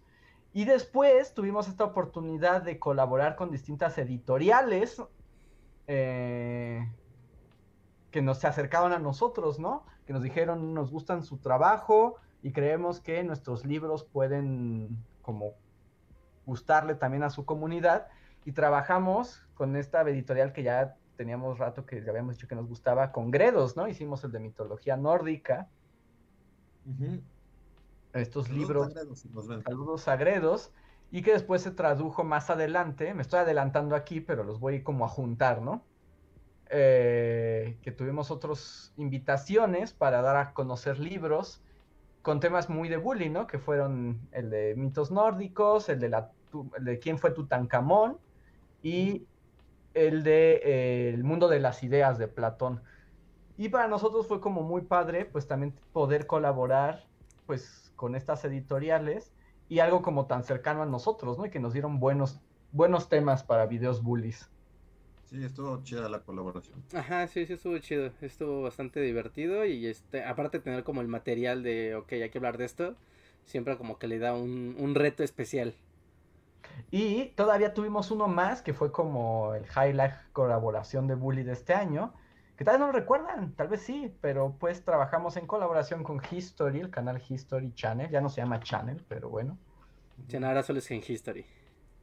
[0.57, 4.99] Y después tuvimos esta oportunidad de colaborar con distintas editoriales
[5.85, 6.91] eh,
[8.09, 9.85] que nos se acercaban a nosotros, ¿no?
[10.07, 15.53] Que nos dijeron, nos gustan su trabajo y creemos que nuestros libros pueden como
[16.47, 18.07] gustarle también a su comunidad.
[18.43, 22.67] Y trabajamos con esta editorial que ya teníamos rato que ya habíamos dicho que nos
[22.67, 23.87] gustaba, con Gredos, ¿no?
[23.87, 25.69] Hicimos el de mitología nórdica.
[26.87, 27.21] Uh
[28.13, 30.73] estos saludos libros, sagredos, saludos sagredos,
[31.11, 35.05] y que después se tradujo más adelante, me estoy adelantando aquí, pero los voy como
[35.05, 35.83] a juntar, ¿no?
[36.69, 41.61] Eh, que tuvimos otras invitaciones para dar a conocer libros
[42.21, 43.47] con temas muy de bullying, ¿no?
[43.47, 46.31] Que fueron el de mitos nórdicos, el de, la,
[46.77, 48.17] el de quién fue Tutankamón
[48.83, 49.25] y
[49.93, 52.81] el de eh, el mundo de las ideas de Platón.
[53.57, 57.05] Y para nosotros fue como muy padre, pues también poder colaborar,
[57.45, 59.33] pues con estas editoriales
[59.67, 61.45] y algo como tan cercano a nosotros, ¿no?
[61.45, 62.39] Y que nos dieron buenos,
[62.71, 64.49] buenos temas para videos bullies.
[65.25, 66.81] Sí, estuvo chida la colaboración.
[66.93, 68.11] Ajá, sí, sí, estuvo chido.
[68.21, 72.37] Estuvo bastante divertido y este, aparte de tener como el material de, ok, hay que
[72.37, 72.95] hablar de esto,
[73.43, 75.75] siempre como que le da un, un reto especial.
[76.91, 81.73] Y todavía tuvimos uno más que fue como el highlight colaboración de Bully de este
[81.73, 82.13] año,
[82.57, 86.19] que tal vez no lo recuerdan, tal vez sí, pero pues trabajamos en colaboración con
[86.29, 89.57] History, el canal History Channel, ya no se llama Channel, pero bueno.
[90.27, 91.45] Ya ahora solo es en History.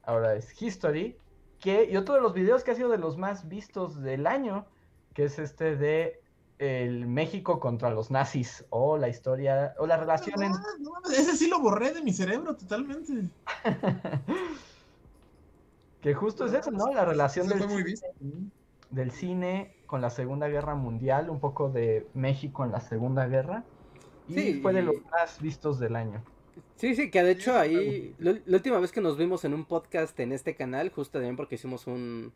[0.05, 1.19] Ahora es History,
[1.59, 4.67] que, y otro de los videos que ha sido de los más vistos del año,
[5.13, 6.21] que es este de
[6.59, 10.53] el México contra los nazis o la historia o la relación en...
[10.53, 13.29] Ah, no ese sí lo borré de mi cerebro totalmente.
[16.01, 16.93] que justo es eso, ¿no?
[16.93, 18.07] La relación Eso del, fue muy cine- visto.
[18.91, 23.63] del cine con la Segunda Guerra Mundial, un poco de México en la Segunda Guerra.
[24.27, 26.21] Y Sí, fue de los más vistos del año.
[26.75, 29.65] Sí, sí, que de hecho ahí, la, la última vez que nos vimos en un
[29.65, 32.33] podcast en este canal, justo también porque hicimos un,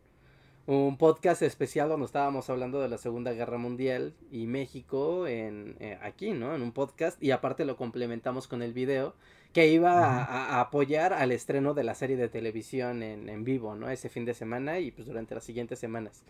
[0.66, 5.98] un podcast especial donde estábamos hablando de la Segunda Guerra Mundial y México en, eh,
[6.00, 6.54] aquí, ¿no?
[6.54, 9.16] En un podcast y aparte lo complementamos con el video
[9.52, 13.90] que iba a apoyar al estreno de la serie de televisión en, en vivo, ¿no?
[13.90, 16.22] Ese fin de semana y pues durante las siguientes semanas.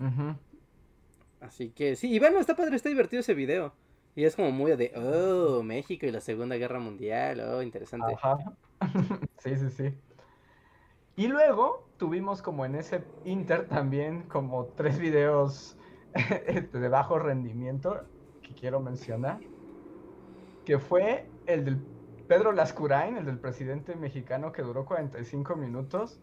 [0.00, 0.34] Ujú.
[1.40, 3.74] Así que sí, y bueno, está padre, está divertido ese video.
[4.14, 8.14] Y es como muy de, oh, México y la Segunda Guerra Mundial, oh, interesante.
[8.14, 8.36] Ajá.
[9.38, 9.94] sí, sí, sí.
[11.16, 15.76] Y luego tuvimos como en ese Inter también como tres videos
[16.72, 18.06] de bajo rendimiento
[18.42, 19.40] que quiero mencionar.
[20.64, 21.78] Que fue el del
[22.26, 26.20] Pedro Lascurain, el del presidente mexicano que duró 45 minutos.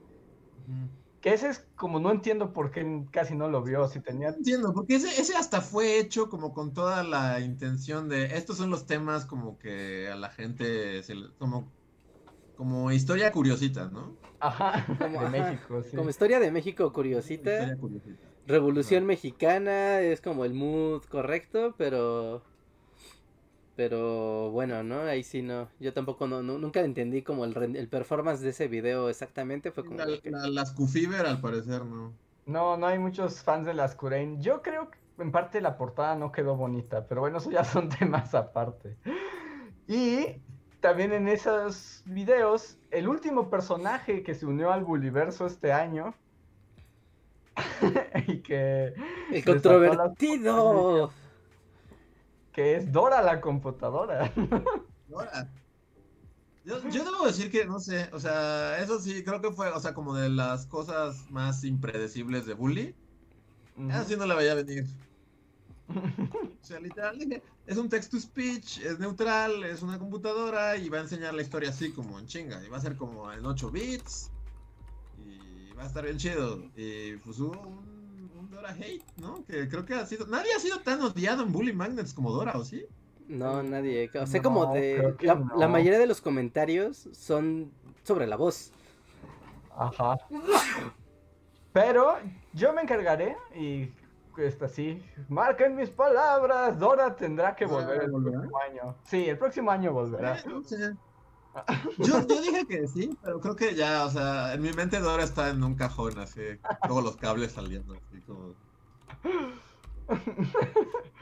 [0.57, 1.06] Ujú.
[1.21, 4.31] Que ese es como no entiendo por qué casi no lo vio, si tenía...
[4.31, 8.57] No entiendo, porque ese, ese hasta fue hecho como con toda la intención de estos
[8.57, 11.75] son los temas como que a la gente se le- como
[12.55, 14.19] como historia curiosita, ¿no?
[14.39, 15.97] Ajá, Como, de ajá, México, sí.
[15.97, 18.27] Como historia de México curiosita, Historia curiosita.
[18.45, 22.45] Revolución Mexicana, es como el mood correcto, pero...
[23.77, 25.01] Pero bueno, ¿no?
[25.03, 25.69] Ahí sí no.
[25.79, 29.71] Yo tampoco no, no- nunca entendí como el, el performance de ese video exactamente.
[29.71, 29.99] Fue como...
[29.99, 32.11] La- que- la- las Cufiver al parecer, ¿no?
[32.45, 34.41] No, no hay muchos fans de las Curain.
[34.41, 37.89] Yo creo que en parte la portada no quedó bonita, pero bueno, eso ya son
[37.99, 38.97] temas aparte.
[39.87, 40.41] Y
[40.79, 46.15] también en esos videos, el último personaje que se unió al Buliverso este año
[48.27, 48.93] y que,
[49.31, 51.11] El controvertido.
[52.57, 54.33] Que es Dora la computadora.
[55.13, 55.47] Ahora,
[56.65, 59.79] yo, yo debo decir que, no sé, o sea, eso sí, creo que fue, o
[59.79, 62.95] sea, como de las cosas más impredecibles de Bully.
[63.91, 64.87] Así no la veía venir.
[65.87, 70.97] O sea, literal, es un text to speech, es neutral, es una computadora y va
[70.97, 72.65] a enseñar la historia así como en chinga.
[72.65, 74.31] Y va a ser como en 8 bits.
[75.19, 76.63] Y va a estar bien chido.
[76.75, 77.96] Y pues un
[78.57, 79.45] Dora hate, ¿no?
[79.45, 80.25] Que creo que ha sido.
[80.25, 82.87] Nadie ha sido tan odiado en Bully Magnets como Dora, ¿o sí?
[83.27, 84.09] No, nadie.
[84.19, 85.15] O sea, No, como de...
[85.21, 85.57] La, no.
[85.57, 87.71] la mayoría de los comentarios son
[88.03, 88.71] sobre la voz.
[89.75, 90.17] Ajá.
[91.71, 92.15] Pero
[92.53, 93.91] yo me encargaré y
[94.37, 95.03] está así.
[95.29, 96.79] Marquen mis palabras.
[96.79, 98.39] Dora tendrá que ¿Dora volver el volverá?
[98.39, 98.95] próximo año.
[99.03, 100.39] Sí, el próximo año volverá.
[100.39, 100.93] Eh, no sé.
[101.97, 105.23] Yo, yo dije que sí, pero creo que ya, o sea, en mi mente Dora
[105.23, 106.41] está en un cajón, así,
[106.87, 108.53] todos los cables saliendo, así como.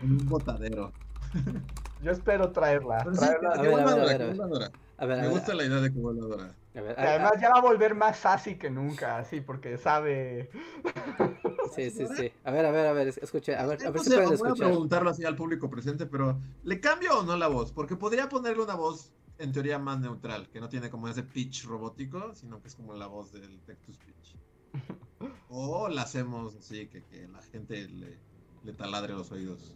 [0.02, 0.92] En un botadero.
[2.02, 3.04] Yo espero traerla.
[3.04, 4.22] Sí, A ver, a ver, ver,
[4.98, 5.04] a.
[5.04, 6.56] A Me gusta la idea de que vuelva Dora.
[6.76, 10.50] a ver, además a- ya va a volver más sassy que nunca, así, porque sabe.
[11.76, 12.32] sí, sí, sí.
[12.44, 14.16] A ver, a ver, a ver, es- escucha, a ver, a No ver si sé,
[14.16, 14.68] pueden voy a escuchar.
[14.68, 17.72] preguntarlo así al público presente, pero ¿le cambio o no la voz?
[17.74, 21.66] Porque podría ponerle una voz en teoría más neutral, que no tiene como ese pitch
[21.66, 24.36] robótico, sino que es como la voz del text to speech.
[25.50, 28.18] O la hacemos así, que, que la gente le,
[28.64, 29.74] le taladre los oídos.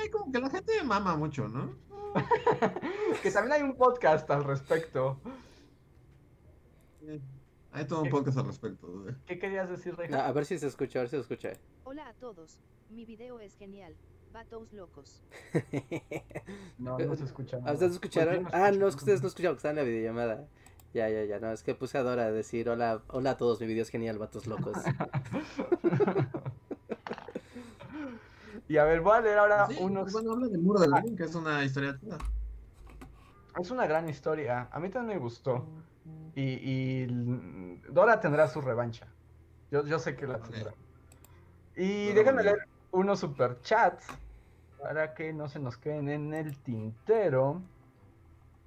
[0.00, 1.74] Hay como que la gente mama mucho, ¿no?
[3.22, 5.20] que también hay un podcast al respecto.
[7.00, 7.20] Sí.
[7.72, 9.08] Hay todo un podcast al respecto.
[9.08, 9.14] ¿eh?
[9.26, 10.26] ¿Qué querías decir, No, Reja?
[10.26, 11.52] a ver si se escucha, a ver si se escucha.
[11.84, 12.58] Hola a todos,
[12.90, 13.94] mi video es genial.
[14.32, 15.22] Vatos locos.
[16.78, 17.56] No, no se escucha.
[17.58, 17.72] ¿Ah, nada.
[17.74, 18.42] ¿Ustedes escucharon?
[18.42, 20.46] ¿Por qué no Ah, no, es que ustedes no escucharon, que está en la videollamada.
[20.94, 23.60] Ya, ya, ya, no, es que puse a Dora a decir hola, hola a todos,
[23.60, 24.76] mi video es genial, vatos locos.
[28.68, 30.12] y a ver, voy a leer ahora Sí, unos.
[30.12, 32.18] Bueno, habla del muro de Berlín, que es una historia chida.
[33.58, 34.68] Es una gran historia.
[34.70, 35.66] A mí también me gustó.
[36.34, 37.06] Y,
[37.90, 39.06] Dora tendrá su revancha.
[39.70, 40.72] Yo, yo sé que la tendrá.
[41.74, 44.06] Y déjenme leer unos superchats
[44.80, 47.62] para que no se nos queden en el tintero.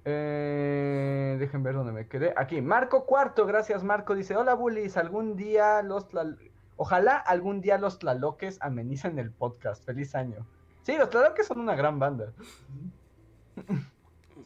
[0.04, 2.32] Eh, dejen ver dónde me quedé.
[2.36, 4.14] Aquí, Marco Cuarto, gracias Marco.
[4.14, 6.49] Dice, hola bullies, algún día los tlal-
[6.82, 9.84] Ojalá algún día los tlaloques amenicen el podcast.
[9.84, 10.46] Feliz año.
[10.80, 12.32] Sí, los tlaloques son una gran banda.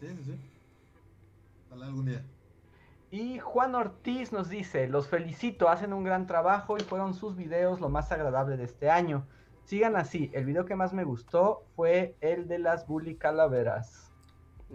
[0.00, 0.40] Sí, sí, sí.
[1.68, 2.24] Ojalá algún día.
[3.12, 7.80] Y Juan Ortiz nos dice, los felicito, hacen un gran trabajo y fueron sus videos
[7.80, 9.28] lo más agradable de este año.
[9.62, 14.10] Sigan así, el video que más me gustó fue el de las bully calaveras.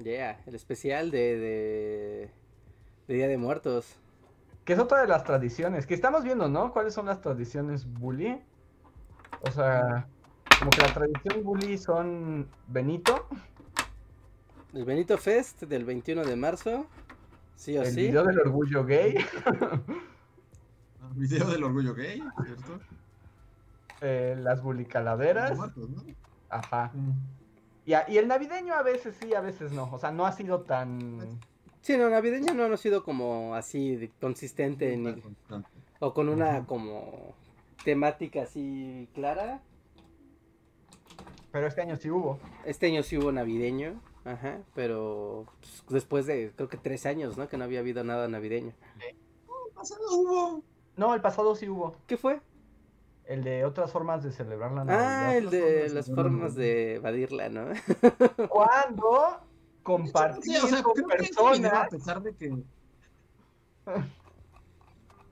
[0.02, 2.32] Yeah, el especial de, de,
[3.06, 4.00] de Día de Muertos.
[4.70, 6.72] Que es otra de las tradiciones, que estamos viendo, ¿no?
[6.72, 8.40] ¿Cuáles son las tradiciones bully?
[9.42, 10.08] O sea,
[10.60, 13.26] como que la tradición bully son Benito,
[14.72, 16.86] El Benito Fest del 21 de marzo.
[17.56, 18.02] Sí o el sí.
[18.10, 19.16] video del orgullo gay,
[21.02, 22.80] Ah, Video del orgullo gay, ¿cierto?
[24.02, 26.04] eh, las bully calaveras, Muertos, ¿no?
[26.50, 26.92] ajá.
[27.88, 29.90] Y, a- y el navideño a veces sí, a veces no.
[29.92, 31.40] O sea, no ha sido tan.
[31.82, 35.22] Sí, no, navideño no ha sido como así de consistente ni-
[36.00, 37.34] o con una como
[37.84, 39.62] temática así clara.
[41.52, 42.40] Pero este año sí hubo.
[42.66, 47.48] Este año sí hubo navideño, ajá, pero pues, después de creo que tres años, ¿no?
[47.48, 48.74] Que no había habido nada navideño.
[49.74, 50.64] Pasado hubo.
[50.98, 51.96] No, el pasado sí hubo.
[52.06, 52.42] ¿Qué fue?
[53.26, 55.28] El de otras formas de celebrar la Navidad.
[55.30, 57.68] Ah, el de las formas de evadirla, ¿no?
[59.84, 61.90] Sí, compartir o sea, con creo que ese video, a personas.
[61.90, 62.64] pesar de que.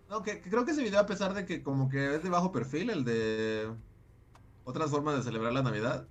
[0.09, 2.29] No, que, que creo que ese video, a pesar de que como que es de
[2.29, 3.69] bajo perfil, el de
[4.63, 6.07] otras formas de celebrar la Navidad,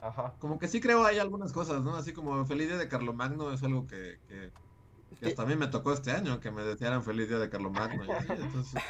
[0.00, 0.34] Ajá.
[0.38, 1.96] como que sí creo hay algunas cosas, ¿no?
[1.96, 4.52] Así como Feliz Día de Carlomagno es algo que, que,
[5.18, 8.04] que hasta a mí me tocó este año, que me desearan Feliz Día de Carlomagno.
[8.04, 8.80] y así, entonces,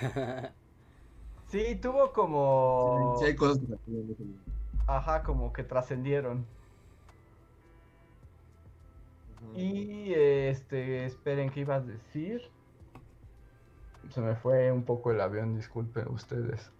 [1.49, 3.17] Sí, tuvo como.
[3.21, 3.69] sí hay cosas que.
[4.87, 6.47] Ajá, como que trascendieron.
[9.55, 12.43] Y este, esperen, ¿qué ibas a decir?
[14.11, 16.71] Se me fue un poco el avión, disculpen ustedes.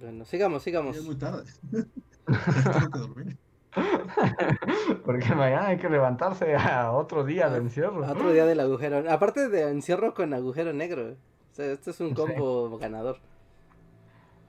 [0.00, 0.96] bueno, sigamos, sigamos.
[0.96, 1.44] Es muy tarde.
[1.70, 3.38] Tengo que dormir.
[5.04, 8.04] Porque mañana hay que levantarse a otro día de encierro.
[8.04, 9.08] Otro día del agujero.
[9.10, 11.12] Aparte de encierro con agujero negro.
[11.12, 12.14] O sea, este es un Sí.
[12.14, 13.18] combo ganador.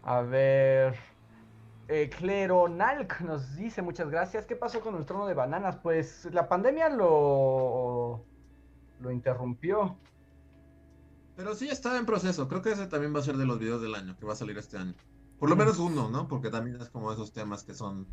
[0.03, 0.95] A ver.
[1.93, 4.45] Eh, Cleronalc nos dice muchas gracias.
[4.45, 5.75] ¿Qué pasó con el trono de bananas?
[5.83, 8.23] Pues la pandemia lo.
[9.01, 9.97] lo interrumpió.
[11.35, 12.47] Pero sí está en proceso.
[12.47, 14.37] Creo que ese también va a ser de los videos del año, que va a
[14.37, 14.93] salir este año.
[15.37, 16.29] Por lo menos uno, ¿no?
[16.29, 18.07] Porque también es como esos temas que son.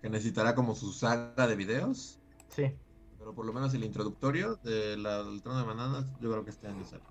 [0.00, 2.18] que necesitará como su saga de videos.
[2.48, 2.74] Sí.
[3.18, 6.68] Pero por lo menos el introductorio de del trono de bananas, yo creo que este
[6.68, 7.04] año sale.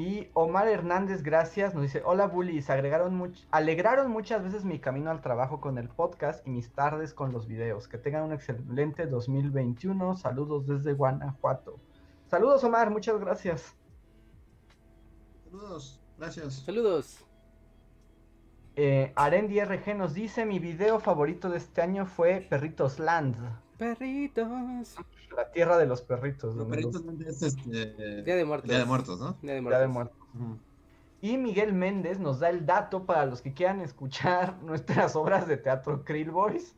[0.00, 5.10] Y Omar Hernández, gracias, nos dice, hola bullies, agregaron much- alegraron muchas veces mi camino
[5.10, 7.86] al trabajo con el podcast y mis tardes con los videos.
[7.86, 10.16] Que tengan un excelente 2021.
[10.16, 11.78] Saludos desde Guanajuato.
[12.28, 13.76] Saludos Omar, muchas gracias.
[15.44, 16.54] Saludos, gracias.
[16.54, 17.22] Saludos.
[18.76, 23.36] Eh, Arendi RG nos dice, mi video favorito de este año fue Perritos Land,
[23.80, 24.94] Perritos.
[25.34, 26.54] la tierra de los perritos.
[26.54, 28.22] Los- perito es este.
[28.22, 28.68] Día de muertos.
[28.68, 29.38] Día de Muertos, ¿no?
[29.40, 30.18] Día de Día de muertos.
[31.22, 35.56] Y Miguel Méndez nos da el dato para los que quieran escuchar nuestras obras de
[35.56, 36.76] teatro Krill Boys.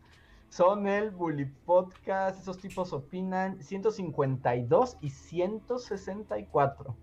[0.48, 6.96] Son el Bully Podcast, esos tipos opinan 152 y 164.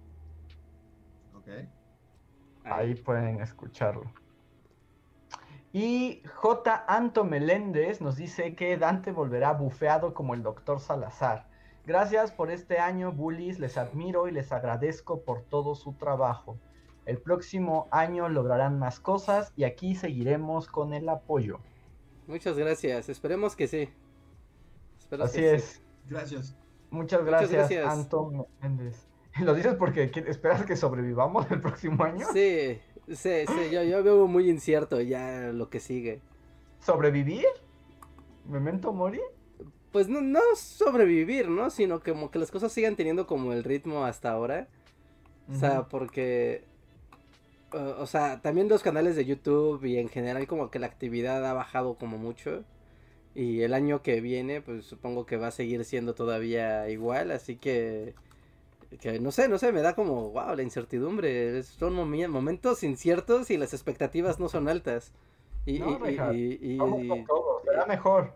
[1.35, 1.47] Ok.
[2.63, 4.13] Ahí pueden escucharlo.
[5.71, 6.85] Y J.
[6.87, 11.47] Anto Meléndez nos dice que Dante volverá bufeado como el doctor Salazar.
[11.85, 13.59] Gracias por este año, bullies.
[13.59, 16.57] Les admiro y les agradezco por todo su trabajo.
[17.05, 21.59] El próximo año lograrán más cosas y aquí seguiremos con el apoyo.
[22.27, 23.09] Muchas gracias.
[23.09, 23.89] Esperemos que sí.
[24.99, 25.63] Espero Así que es.
[25.63, 25.81] sí.
[26.07, 26.55] Gracias.
[26.91, 27.85] Muchas Muchas gracias, gracias.
[27.85, 28.31] Anto
[28.61, 29.07] Meléndez.
[29.41, 32.27] ¿Lo dices porque esperas que sobrevivamos el próximo año?
[32.33, 32.79] Sí,
[33.13, 33.69] sí, sí.
[33.71, 36.21] Yo, yo veo muy incierto ya lo que sigue.
[36.79, 37.45] ¿Sobrevivir?
[38.47, 39.19] ¿Memento mori?
[39.91, 41.69] Pues no, no sobrevivir, ¿no?
[41.69, 44.67] Sino que como que las cosas sigan teniendo como el ritmo hasta ahora.
[45.51, 46.63] O sea, porque...
[47.73, 51.45] uh, o sea, también los canales de YouTube y en general como que la actividad
[51.45, 52.63] ha bajado como mucho.
[53.33, 57.31] Y el año que viene, pues supongo que va a seguir siendo todavía igual.
[57.31, 58.13] Así que...
[58.99, 61.61] Que no sé, no sé, me da como, wow, la incertidumbre.
[61.63, 65.13] Son momentos inciertos y las expectativas no son altas.
[65.65, 68.33] Y, No, y- y- Richard, y- y- Vamos con todo, será mejor.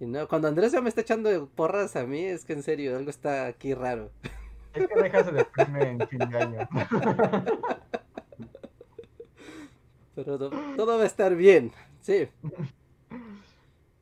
[0.00, 2.96] y no, cuando Andrés ya me está echando porras a mí, es que en serio,
[2.96, 4.10] algo está aquí raro.
[4.74, 6.68] Es que deja se deprime en fin de año.
[10.14, 12.28] Pero to- todo va a estar bien, sí.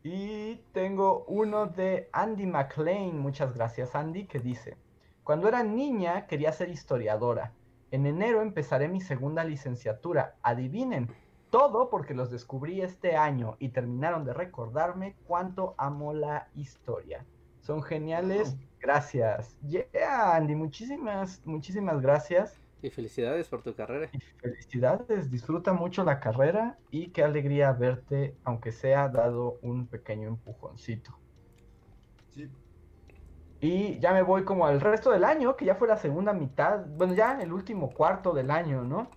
[0.02, 4.76] Y tengo uno de Andy McLean, muchas gracias Andy, que dice,
[5.24, 7.52] cuando era niña quería ser historiadora.
[7.90, 10.36] En enero empezaré mi segunda licenciatura.
[10.42, 11.08] Adivinen,
[11.50, 17.24] todo porque los descubrí este año y terminaron de recordarme cuánto amo la historia.
[17.60, 19.56] Son geniales, gracias.
[19.66, 22.60] Yeah, Andy, muchísimas, muchísimas gracias.
[22.82, 24.10] Y felicidades por tu carrera.
[24.12, 30.28] Y felicidades, disfruta mucho la carrera y qué alegría verte, aunque sea dado un pequeño
[30.28, 31.16] empujoncito.
[32.28, 32.50] Sí.
[33.64, 36.84] Y ya me voy como al resto del año, que ya fue la segunda mitad,
[36.98, 39.08] bueno, ya en el último cuarto del año, ¿no?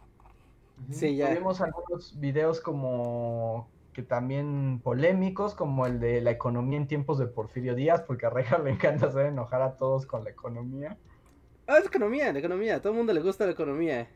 [0.89, 1.31] Sí, ya.
[1.31, 7.27] Tuvimos algunos videos como que también polémicos, como el de la economía en tiempos de
[7.27, 10.97] Porfirio Díaz, porque a Reja le encanta hacer enojar a todos con la economía.
[11.67, 12.77] Ah, es economía, la economía.
[12.77, 14.07] A todo el mundo le gusta la economía.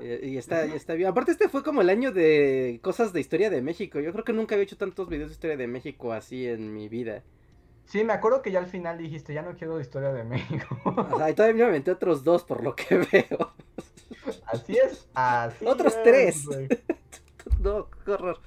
[0.00, 1.08] y, y está, y está bien.
[1.08, 3.98] Aparte, este fue como el año de cosas de historia de México.
[3.98, 6.88] Yo creo que nunca había hecho tantos videos de historia de México así en mi
[6.88, 7.24] vida.
[7.86, 10.80] Sí, me acuerdo que ya al final dijiste, ya no quiero de historia de México.
[11.28, 13.52] Y todavía me aventé otros dos por lo que veo.
[14.46, 16.48] Así es, así Otros es, tres.
[17.60, 18.40] no, qué horror.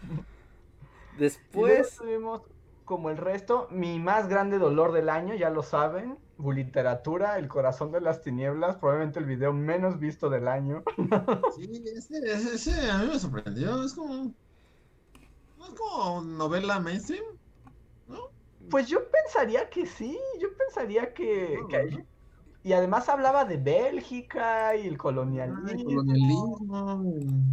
[1.15, 2.41] Y Después, tuvimos
[2.85, 7.91] como el resto, mi más grande dolor del año, ya lo saben, literatura, El corazón
[7.91, 10.83] de las tinieblas, probablemente el video menos visto del año.
[11.55, 13.83] Sí, ese, ese, ese a mí me sorprendió.
[13.83, 14.31] Es como.
[15.57, 17.23] No es como novela mainstream.
[18.69, 21.59] Pues yo pensaría que sí, yo pensaría que,
[22.63, 27.03] Y además hablaba de Bélgica y el colonialismo, colonialismo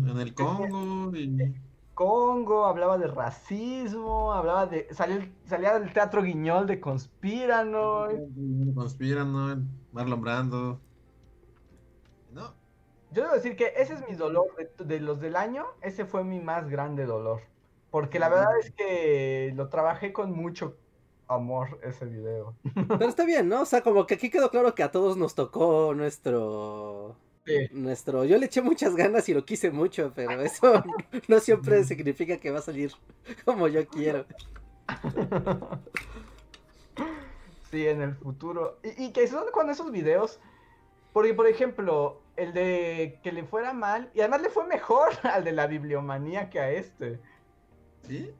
[0.09, 1.16] en, el Congo.
[1.16, 1.55] Y...
[1.95, 4.89] Congo, hablaba de racismo, hablaba de...
[4.93, 8.74] Salía, salía del teatro Guiñol de Conspiranoid.
[8.74, 9.65] Conspiran, ¿no?
[9.93, 10.81] Marlon Brando.
[12.32, 12.53] No,
[13.12, 16.24] Yo debo decir que ese es mi dolor de, de los del año, ese fue
[16.24, 17.43] mi más grande dolor.
[17.93, 20.77] Porque la verdad es que lo trabajé con mucho
[21.28, 22.55] amor ese video.
[22.98, 23.62] pero está bien, ¿no?
[23.62, 27.68] O sea, como que aquí quedó claro que a todos nos tocó nuestro Sí.
[27.72, 28.24] nuestro.
[28.24, 30.82] Yo le eché muchas ganas y lo quise mucho, pero eso
[31.28, 32.92] no siempre significa que va a salir
[33.44, 34.26] como yo quiero.
[37.70, 38.78] Sí, en el futuro.
[38.82, 40.40] Y, y que son con esos videos.
[41.12, 44.10] Porque, por ejemplo, el de que le fuera mal.
[44.14, 47.20] Y además le fue mejor al de la bibliomanía que a este.
[48.02, 48.30] ¿sí?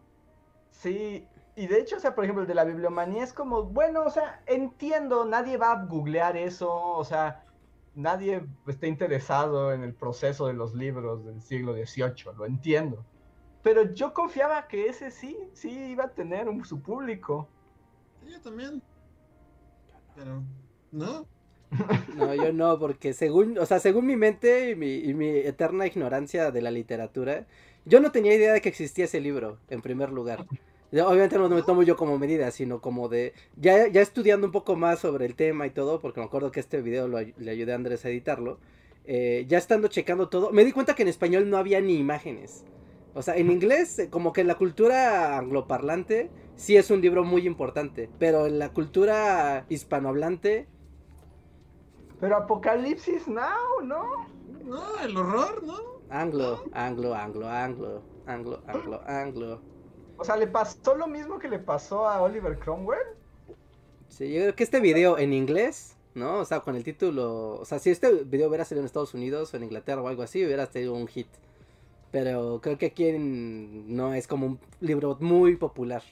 [0.71, 1.27] Sí.
[1.57, 4.11] Y de hecho, o sea, por ejemplo, el de la bibliomanía es como, bueno, o
[4.11, 7.45] sea, entiendo, nadie va a googlear eso, o sea,
[7.95, 13.07] nadie está interesado en el proceso de los libros del siglo XVIII, lo entiendo.
[13.63, 17.49] Pero yo confiaba que ese sí, sí iba a tener un- su público.
[18.21, 18.83] Sí, yo también.
[20.15, 20.45] Pero,
[20.91, 21.29] ¿no?
[22.15, 25.87] No, yo no, porque según, o sea, según mi mente y mi, y mi eterna
[25.87, 27.47] ignorancia de la literatura,
[27.85, 30.47] yo no tenía idea de que existía ese libro, en primer lugar.
[30.93, 34.77] Obviamente no me tomo yo como medida, sino como de, ya, ya estudiando un poco
[34.77, 37.73] más sobre el tema y todo, porque me acuerdo que este video lo le ayudé
[37.73, 38.59] a Andrés a editarlo,
[39.05, 42.65] eh, ya estando checando todo, me di cuenta que en español no había ni imágenes.
[43.15, 47.25] O sea, en inglés, eh, como que en la cultura angloparlante, sí es un libro
[47.25, 50.69] muy importante, pero en la cultura hispanohablante,
[52.21, 54.27] Pero Apocalipsis Now, ¿no?
[54.65, 55.75] No, el horror, ¿no?
[56.09, 59.74] Anglo, anglo, anglo, anglo, anglo, anglo, anglo.
[60.17, 62.99] O sea, le pasó lo mismo que le pasó a Oliver Cromwell.
[64.09, 66.39] Sí, yo creo que este video en inglés, ¿no?
[66.39, 69.53] O sea, con el título, o sea, si este video hubiera salido en Estados Unidos
[69.53, 71.27] o en Inglaterra o algo así, hubiera sido un hit.
[72.13, 76.03] Pero creo que aquí en- no es como un libro muy popular.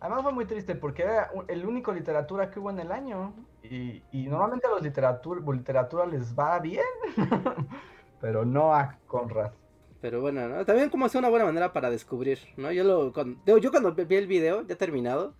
[0.00, 3.32] Además fue muy triste porque era el único literatura que hubo en el año.
[3.62, 6.84] Y, y normalmente a los literatura, literatura les va bien.
[8.20, 9.52] Pero no a Conrad.
[10.00, 10.64] Pero bueno, ¿no?
[10.64, 12.70] También como es una buena manera para descubrir, ¿no?
[12.70, 15.34] Yo lo cuando, yo cuando vi el video ya terminado,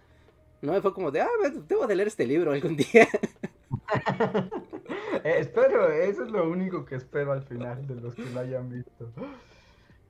[0.62, 0.80] ¿no?
[0.80, 1.28] Fue como de, ah,
[1.68, 3.08] debo de leer este libro algún día.
[5.24, 8.68] Eh, espero, eso es lo único que espero al final de los que lo hayan
[8.68, 9.10] visto.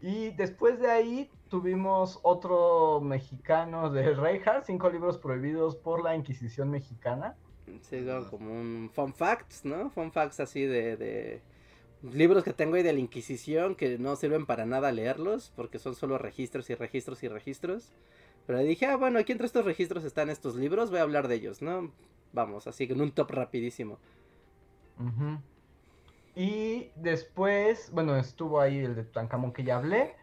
[0.02, 6.70] Y después de ahí tuvimos otro mexicano de Reinhardt, cinco libros prohibidos por la Inquisición
[6.70, 7.34] mexicana.
[7.80, 9.88] Sí, como un fun facts, ¿no?
[9.90, 11.42] Fun facts así de, de
[12.12, 15.94] libros que tengo ahí de la Inquisición que no sirven para nada leerlos porque son
[15.94, 17.92] solo registros y registros y registros.
[18.46, 21.34] Pero dije, ah, bueno, aquí entre estos registros están estos libros, voy a hablar de
[21.34, 21.90] ellos, ¿no?
[22.32, 23.98] Vamos, así que en un top rapidísimo.
[26.36, 30.14] Y después, bueno, estuvo ahí el de Tutankamón que ya hablé.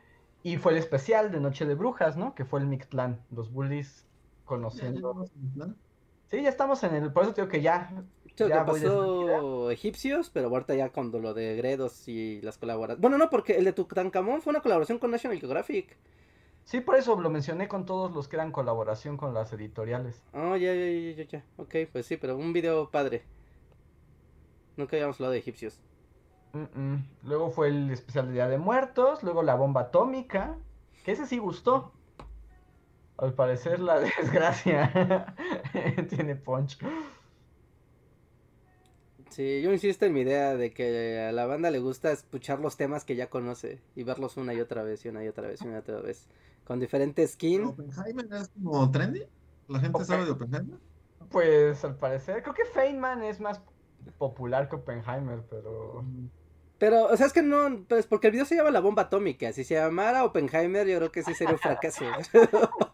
[0.43, 2.35] Y fue el especial de Noche de Brujas, ¿no?
[2.35, 4.05] Que fue el Mictlán, los bullies
[4.45, 5.25] conociendo.
[6.27, 7.11] Sí, ya estamos en el.
[7.11, 7.89] Por eso te digo que ya.
[8.35, 13.01] Creo Ya que pasó egipcios, pero ahorita ya cuando lo de Gredos y las colaboraciones.
[13.01, 15.95] Bueno, no, porque el de Tutankamón fue una colaboración con National Geographic.
[16.65, 20.23] Sí, por eso lo mencioné con todos los que eran colaboración con las editoriales.
[20.33, 21.43] Oh, ya, ya, ya, ya, ya.
[21.57, 23.23] Ok, pues sí, pero un video padre.
[24.77, 25.79] Nunca habíamos hablado de egipcios.
[26.53, 27.07] Mm, mm.
[27.23, 29.23] Luego fue el especial de Día de Muertos.
[29.23, 30.55] Luego la bomba atómica.
[31.03, 31.91] Que ese sí gustó.
[33.17, 35.35] Al parecer la desgracia
[36.09, 36.79] tiene punch.
[39.33, 42.77] Sí, yo insisto en mi idea de que a la banda le gusta escuchar los
[42.77, 45.59] temas que ya conoce y verlos una y otra vez y una y otra vez
[45.63, 46.27] y una y otra vez.
[46.63, 47.63] Con diferentes skin.
[47.63, 49.23] ¿Oppenheimer es como trendy?
[49.69, 50.77] ¿La gente sabe de Oppenheimer?
[51.31, 53.59] Pues al parecer, creo que Feynman es más
[54.19, 56.05] popular que Oppenheimer, pero.
[56.77, 59.51] Pero, o sea, es que no, pues porque el video se llama La Bomba Atómica.
[59.51, 62.05] Si se llamara Oppenheimer, yo creo que sí sería un fracaso.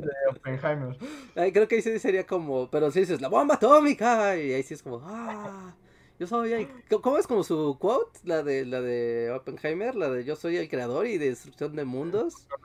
[0.00, 0.96] De Oppenheimer.
[1.34, 4.62] Ay, creo que ahí sí sería como, pero si dices La Bomba Atómica, y ahí
[4.62, 5.74] sí es como, ah,
[6.18, 6.68] yo soy.
[7.02, 8.20] ¿Cómo es como su quote?
[8.22, 12.46] La de, la de Oppenheimer, la de yo soy el creador y destrucción de mundos.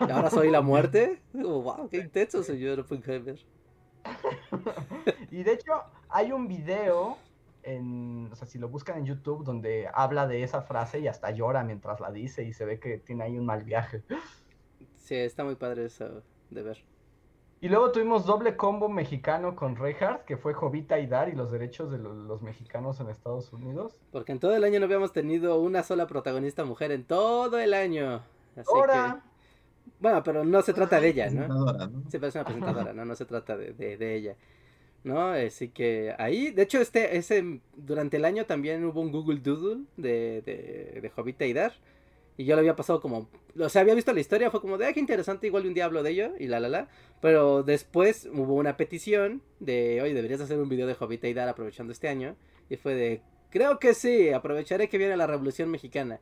[0.00, 1.22] Y ahora soy la muerte.
[1.30, 3.38] Como, wow, qué intenso, señor Oppenheimer.
[5.30, 5.72] Y de hecho,
[6.08, 7.16] hay un video,
[7.62, 11.30] en, o sea, si lo buscan en YouTube, donde habla de esa frase y hasta
[11.30, 14.02] llora mientras la dice y se ve que tiene ahí un mal viaje.
[15.10, 16.84] Sí, está muy padre eso de ver.
[17.60, 21.50] Y luego tuvimos doble combo mexicano con Reinhardt, que fue Jovita y Dar y los
[21.50, 23.96] derechos de lo- los mexicanos en Estados Unidos.
[24.12, 27.74] Porque en todo el año no habíamos tenido una sola protagonista mujer en todo el
[27.74, 28.22] año.
[28.56, 29.20] Así Ahora,
[29.84, 29.90] que...
[29.98, 31.48] Bueno, pero no se trata de ella, ¿no?
[31.48, 31.88] ¿no?
[32.08, 33.04] Sí, pero es una presentadora, ¿no?
[33.04, 34.36] No se trata de, de, de ella.
[35.04, 35.28] ¿No?
[35.30, 39.84] Así que ahí, de hecho, este, ese, durante el año también hubo un Google Doodle
[39.96, 41.72] de, de, de Jovita y Dar.
[42.40, 44.86] Y yo lo había pasado como, o sea, había visto la historia, fue como de,
[44.86, 46.88] ah, qué interesante, igual un día hablo de ello, y la, la, la.
[47.20, 51.50] Pero después hubo una petición de, oye, deberías hacer un video de Jovita y Dar
[51.50, 52.36] aprovechando este año.
[52.70, 56.18] Y fue de, creo que sí, aprovecharé que viene la Revolución Mexicana.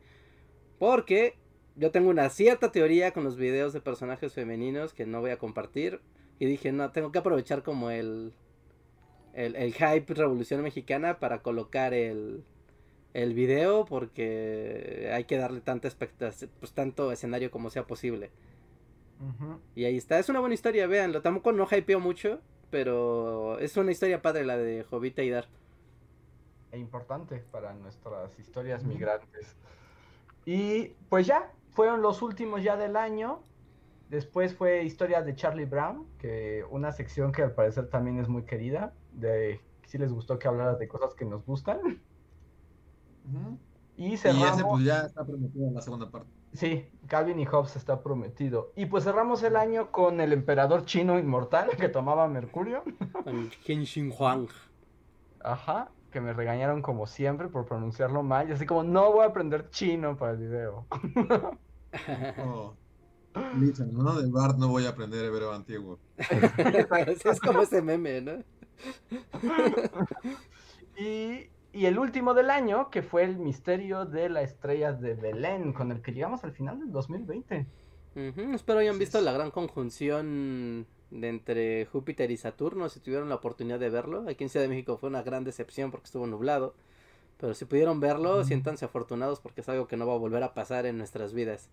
[0.81, 1.37] Porque
[1.77, 5.39] yo tengo una cierta teoría con los videos de personajes femeninos que no voy a
[5.39, 6.01] compartir.
[6.41, 8.33] Y dije, no, tengo que aprovechar como el,
[9.35, 12.43] el, el hype Revolución Mexicana para colocar el,
[13.15, 15.89] el video porque hay que darle tanta
[16.61, 18.31] pues tanto escenario como sea posible.
[19.75, 21.23] Y ahí está, es una buena historia, véanlo.
[21.23, 22.41] Tampoco no hypeo mucho,
[22.71, 25.47] pero es una historia padre la de Jovita y Dar.
[26.71, 29.57] e importante para nuestras historias migrantes.
[30.45, 33.43] Y pues ya, fueron los últimos ya del año.
[34.09, 38.45] Después fue historia de Charlie Brown, que una sección que al parecer también es muy
[38.45, 42.01] querida, de si les gustó que hablara de cosas que nos gustan.
[43.97, 46.31] Y Y cerramos, ese pues ya está prometido en la segunda parte.
[46.53, 48.73] sí, Calvin y Hobbes está prometido.
[48.77, 52.85] Y pues cerramos el año con el emperador chino inmortal que tomaba mercurio.
[53.25, 54.49] Con Kenshin Huang.
[55.43, 58.49] Ajá, que me regañaron como siempre por pronunciarlo mal.
[58.49, 60.87] Y así como, no voy a aprender chino para el video.
[62.39, 62.75] Oh,
[63.93, 64.21] ¿no?
[64.21, 65.99] De Bart no voy a aprender hebreo antiguo.
[66.19, 68.45] es como ese meme, ¿no?
[70.97, 71.49] Y,
[71.79, 75.93] y el último del año, que fue el misterio de la estrella de Belén, con
[75.93, 77.67] el que llegamos al final del 2020.
[78.17, 83.37] Ujú, Espero hayan visto la gran conjunción de entre Júpiter y Saturno, si tuvieron la
[83.37, 84.25] oportunidad de verlo.
[84.29, 86.75] Aquí en Ciudad de México fue una gran decepción porque estuvo nublado.
[87.39, 90.55] Pero si pudieron verlo, siéntanse afortunados porque es algo que no va a volver a
[90.55, 91.71] pasar en nuestras vidas.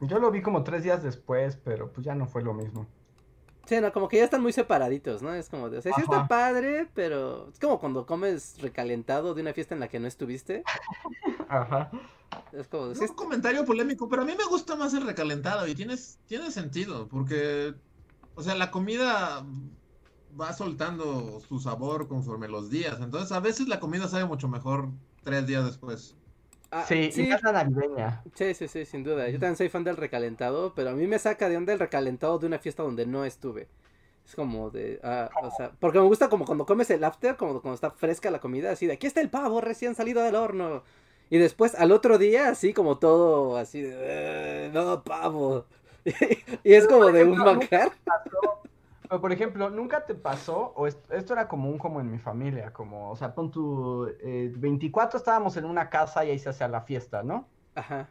[0.00, 2.86] Yo lo vi como tres días después, pero pues ya no fue lo mismo.
[3.68, 5.34] Sí, no, como que ya están muy separaditos, ¿no?
[5.34, 9.42] Es como de, o sea, sí está padre, pero es como cuando comes recalentado de
[9.42, 10.64] una fiesta en la que no estuviste.
[11.50, 11.90] Ajá.
[12.52, 15.66] Es como, Es sí, un comentario polémico, pero a mí me gusta más el recalentado
[15.66, 17.74] y tienes, tiene sentido, porque,
[18.36, 19.44] o sea, la comida
[20.40, 24.88] va soltando su sabor conforme los días, entonces a veces la comida sabe mucho mejor
[25.24, 26.16] tres días después.
[26.70, 28.22] Ah, Sí, sí, y navideña.
[28.34, 29.28] Sí, sí, sí, sin duda.
[29.28, 32.38] Yo también soy fan del recalentado, pero a mí me saca de onda el recalentado
[32.38, 33.68] de una fiesta donde no estuve.
[34.26, 37.60] Es como de, ah, o sea, porque me gusta como cuando comes el after, como
[37.62, 40.84] cuando está fresca la comida, así de, aquí está el pavo recién salido del horno.
[41.30, 43.96] Y después al otro día, así como todo, así de,
[44.66, 45.66] "Eh, no, pavo.
[46.64, 47.92] y es como de un manjar.
[49.08, 50.72] Pero, por ejemplo, ¿nunca te pasó?
[50.76, 54.52] O est- esto era común como en mi familia, como, o sea, pon tu eh,
[54.56, 57.54] 24 estábamos en una casa y ahí se hacía la fiesta, ¿no?
[57.74, 58.10] Ajá.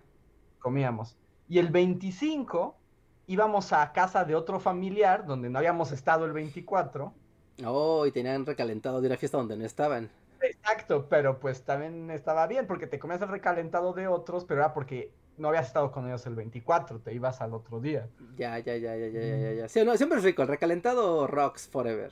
[0.60, 1.20] comíamos.
[1.48, 2.84] Y el 25
[3.26, 7.20] íbamos a casa de otro familiar donde no habíamos estado el 24.
[7.64, 10.10] Oh, y tenían recalentado de una fiesta donde no estaban.
[10.40, 14.74] Exacto, pero pues también estaba bien porque te comías el recalentado de otros, pero era
[14.74, 18.10] porque no habías estado con ellos el 24, te ibas al otro día.
[18.36, 19.70] Ya, ya, ya, ya, ya, ya, ya, ya.
[19.70, 22.12] Sí, no, siempre es rico, el recalentado rocks forever.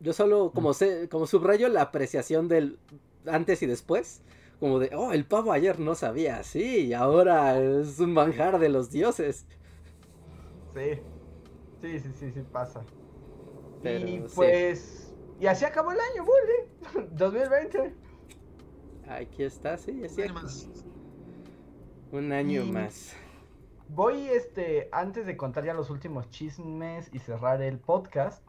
[0.00, 2.78] Yo solo como sé, como subrayo la apreciación del
[3.26, 4.22] antes y después,
[4.58, 8.68] como de, oh, el pavo ayer no sabía así, y ahora es un manjar de
[8.68, 9.46] los dioses.
[10.74, 11.00] Sí,
[11.80, 12.82] sí, sí, sí, sí pasa.
[13.82, 14.24] Pero, y sí.
[14.34, 17.94] pues, y así acabó el año, Bully, 2020.
[19.08, 20.34] Aquí está, sí, cierto.
[20.34, 20.68] más.
[22.12, 23.16] Un año Y- más.
[23.88, 28.42] Voy, este, antes de contar ya los últimos chismes y cerrar el podcast,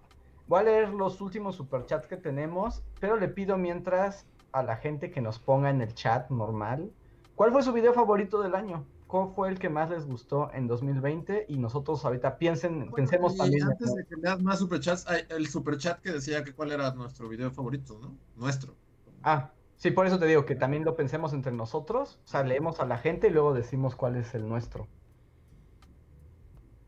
[0.47, 5.11] voy a leer los últimos superchats que tenemos, pero le pido mientras a la gente
[5.11, 6.91] que nos ponga en el chat normal,
[7.35, 8.85] ¿cuál fue su video favorito del año?
[9.07, 11.45] ¿Cuál fue el que más les gustó en 2020?
[11.49, 13.63] Y nosotros ahorita piensen, Bueno, pensemos y también.
[13.63, 17.51] antes de que leas más superchats, el superchat que decía que cuál era nuestro video
[17.51, 18.15] favorito, ¿no?
[18.35, 18.75] Nuestro.
[19.23, 22.79] Ah, Sí, por eso te digo que también lo pensemos entre nosotros, o sea, leemos
[22.79, 24.87] a la gente y luego decimos cuál es el nuestro.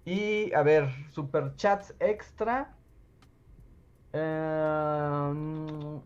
[0.06, 2.78] Y a ver, superchats extra.
[4.14, 6.02] Em,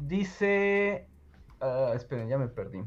[0.00, 1.08] dice.
[1.60, 2.84] ah, esperen, ya me perdí.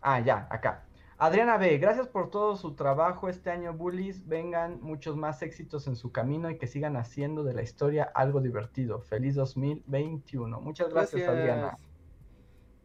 [0.00, 0.86] Ah, ya, acá.
[1.18, 4.26] Adriana B, gracias por todo su trabajo este año, Bullies.
[4.26, 8.40] Vengan muchos más éxitos en su camino y que sigan haciendo de la historia algo
[8.40, 9.00] divertido.
[9.00, 10.60] Feliz 2021.
[10.60, 11.78] Muchas gracias, Adriana.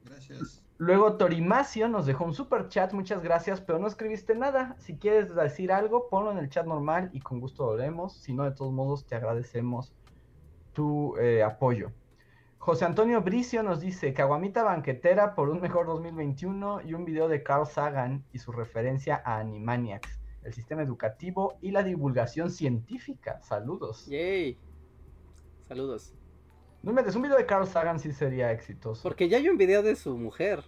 [0.10, 0.64] Gracias.
[0.77, 4.76] Luego Torimacio nos dejó un super chat, muchas gracias, pero no escribiste nada.
[4.80, 8.14] Si quieres decir algo, ponlo en el chat normal y con gusto lo leemos.
[8.14, 9.94] Si no, de todos modos, te agradecemos
[10.73, 11.91] tu eh, apoyo.
[12.60, 17.41] José Antonio Bricio nos dice, Caguamita banquetera por un mejor 2021 y un video de
[17.41, 23.41] Carl Sagan y su referencia a Animaniacs, el sistema educativo y la divulgación científica.
[23.41, 24.06] Saludos.
[24.07, 24.57] Yay.
[25.68, 26.14] Saludos.
[26.81, 29.03] No me un video de Carl Sagan sí sería exitoso.
[29.03, 30.64] Porque ya hay un video de su mujer,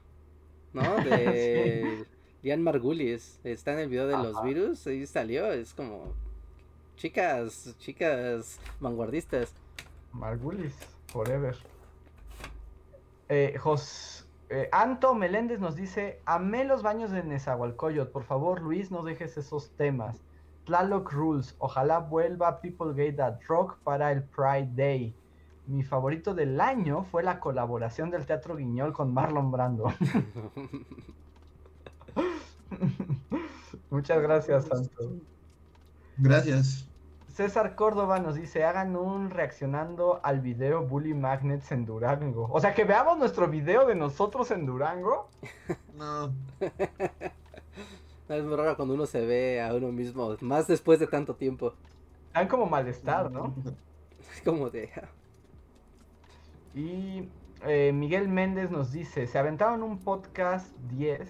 [0.74, 0.82] ¿no?
[1.04, 2.06] De
[2.44, 3.40] Diane Margulis.
[3.44, 4.86] Está en el video de los virus.
[4.88, 5.52] Ahí salió.
[5.52, 6.14] Es como.
[6.98, 9.54] Chicas, chicas vanguardistas.
[10.12, 10.76] Margulis,
[11.08, 11.56] forever.
[13.30, 18.92] Eh, Jos- eh, Anto Meléndez nos dice, amé los baños de Nezahualcóyotl, por favor Luis
[18.92, 20.22] no dejes esos temas.
[20.66, 25.16] Tlaloc Rules, ojalá vuelva People Gay That Rock para el Pride Day.
[25.68, 29.94] Mi favorito del año fue la colaboración del Teatro Guiñol con Marlon Brando.
[33.90, 35.12] Muchas gracias, Santo.
[36.18, 36.88] Gracias.
[37.28, 42.50] César Córdoba nos dice, hagan un reaccionando al video Bully Magnets en Durango.
[42.52, 45.30] O sea, que veamos nuestro video de nosotros en Durango.
[45.96, 46.34] No.
[48.30, 51.74] Es muy raro cuando uno se ve a uno mismo, más después de tanto tiempo.
[52.34, 53.54] Dan como malestar, ¿no?
[54.34, 54.90] Es como de.
[56.74, 57.30] Y
[57.66, 61.30] eh, Miguel Méndez nos dice, se aventaron un podcast 10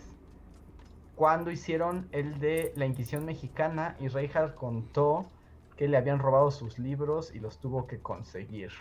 [1.15, 5.29] cuando hicieron el de la Inquisición Mexicana y Reinhardt contó
[5.75, 8.71] que le habían robado sus libros y los tuvo que conseguir.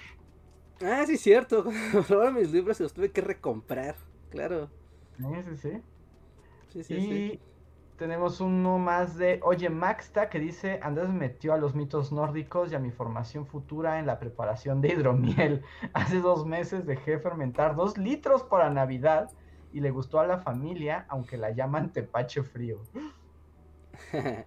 [0.83, 1.65] Ah, sí, cierto.
[2.09, 3.97] Robaron mis libros y los tuve que recomprar.
[4.31, 4.71] Claro.
[5.19, 5.83] Sí, sí, sí.
[6.69, 7.41] Sí, sí, y sí.
[8.01, 12.73] Tenemos uno más de Oye Maxta que dice Andrés me metió a los mitos nórdicos
[12.73, 15.63] y a mi formación futura en la preparación de hidromiel.
[15.93, 19.31] Hace dos meses dejé fermentar dos litros para Navidad
[19.71, 22.79] y le gustó a la familia, aunque la llaman tepache frío.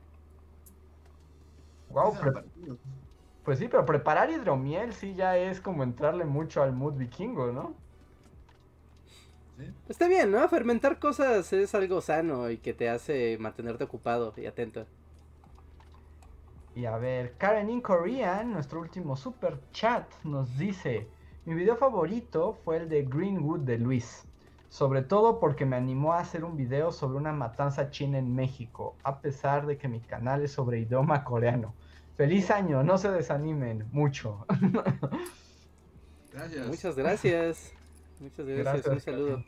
[1.89, 2.15] Wow,
[3.43, 7.75] pues sí, pero preparar hidromiel sí ya es como entrarle mucho al mood vikingo, ¿no?
[9.57, 9.71] Sí.
[9.87, 10.47] Está bien, ¿no?
[10.49, 14.85] Fermentar cosas es algo sano y que te hace mantenerte ocupado y atento.
[16.75, 21.07] Y a ver, Karen in Korean, nuestro último super chat, nos dice:
[21.45, 24.25] Mi video favorito fue el de Greenwood de Luis.
[24.69, 28.95] Sobre todo porque me animó a hacer un video sobre una matanza china en México,
[29.03, 31.75] a pesar de que mi canal es sobre idioma coreano.
[32.17, 34.47] Feliz año, no se desanimen mucho.
[36.33, 36.67] Gracias.
[36.67, 37.82] Muchas gracias.
[38.23, 38.85] Muchas gracias.
[38.85, 39.43] Gracias, Un saludo.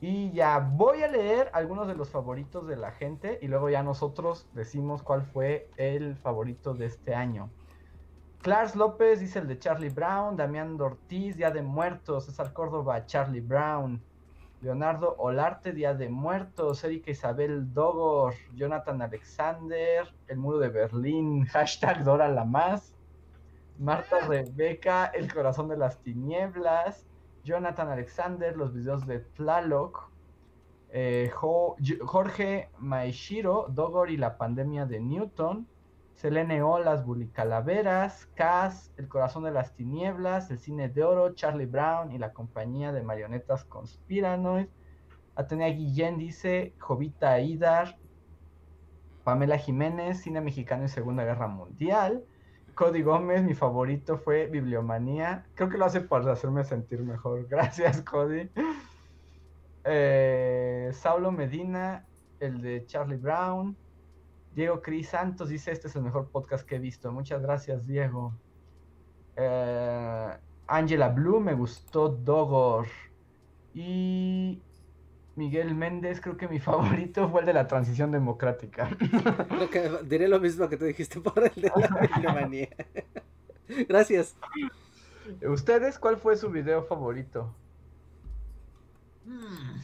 [0.00, 3.82] Y ya voy a leer algunos de los favoritos de la gente y luego ya
[3.82, 7.50] nosotros decimos cuál fue el favorito de este año.
[8.42, 13.40] Clars López dice el de Charlie Brown, Damián Ortiz, Día de Muertos, César Córdoba, Charlie
[13.40, 14.00] Brown,
[14.60, 22.04] Leonardo Olarte, Día de Muertos, Erika Isabel Dogor, Jonathan Alexander, El Muro de Berlín, hashtag
[22.04, 22.94] Dora la Más,
[23.78, 27.06] Marta Rebeca, El Corazón de las Tinieblas,
[27.44, 30.10] Jonathan Alexander, los videos de Tlaloc,
[30.90, 35.66] eh, Jorge Maeshiro, Dogor y la pandemia de Newton,
[36.14, 41.66] Selene O, las Bulicalaveras, Cass, El corazón de las tinieblas, El cine de oro, Charlie
[41.66, 44.66] Brown y la compañía de marionetas Conspiranoid,
[45.34, 47.96] Atenea Guillén dice, Jovita Idar,
[49.24, 52.24] Pamela Jiménez, cine mexicano y Segunda Guerra Mundial,
[52.74, 55.46] Cody Gómez, mi favorito fue Bibliomanía.
[55.54, 57.46] Creo que lo hace para hacerme sentir mejor.
[57.50, 58.50] Gracias, Cody.
[59.84, 62.06] Eh, Saulo Medina,
[62.40, 63.76] el de Charlie Brown.
[64.54, 67.10] Diego Cris Santos dice: Este es el mejor podcast que he visto.
[67.12, 68.34] Muchas gracias, Diego.
[69.36, 70.36] Eh,
[70.66, 72.86] Angela Blue, me gustó Dogor.
[73.74, 74.62] Y
[75.34, 78.90] Miguel Méndez, creo que mi favorito fue el de la transición democrática.
[79.58, 82.68] Lo que, diré lo mismo que tú dijiste por el de la bibliomanía.
[83.88, 84.36] Gracias.
[85.46, 87.54] ¿Ustedes cuál fue su video favorito?
[89.24, 89.78] Mm.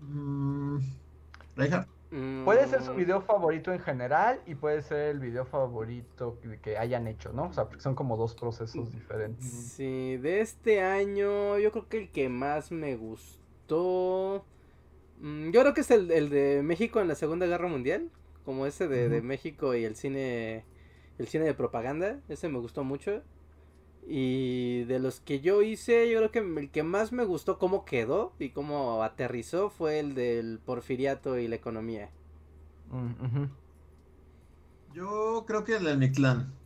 [0.00, 0.80] Mm.
[2.44, 6.76] Puede ser su video favorito en general y puede ser el video favorito que, que
[6.76, 7.44] hayan hecho, ¿no?
[7.44, 9.46] O sea, porque son como dos procesos diferentes.
[9.46, 14.44] Sí, de este año yo creo que el que más me gustó...
[15.22, 18.10] mm, Yo creo que es el, el de México en la Segunda Guerra Mundial,
[18.44, 19.22] como ese de, de.
[19.22, 20.64] México y el cine,
[21.18, 23.22] el cine de propaganda, ese me gustó mucho.
[24.06, 27.84] Y de los que yo hice, yo creo que el que más me gustó cómo
[27.84, 32.10] quedó y cómo aterrizó fue el del porfiriato y la economía.
[32.90, 33.44] Mm.
[34.92, 36.52] Yo creo que el del Mictlán.
[36.52, 36.61] Porque,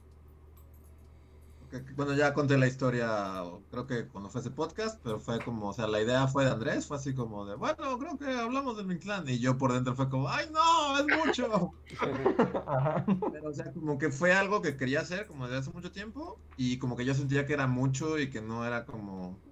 [1.95, 5.73] bueno, ya conté la historia, creo que cuando fue ese podcast, pero fue como, o
[5.73, 8.87] sea, la idea fue de Andrés, fue así como de, bueno, creo que hablamos del
[8.87, 9.29] Mictlán.
[9.29, 10.99] Y yo por dentro fue como, ¡ay, no!
[10.99, 11.77] ¡Es mucho!
[12.67, 13.05] Ajá.
[13.31, 16.45] Pero, o sea, como que fue algo que quería hacer como desde hace mucho tiempo
[16.57, 19.45] y como que yo sentía que era mucho y que no era como,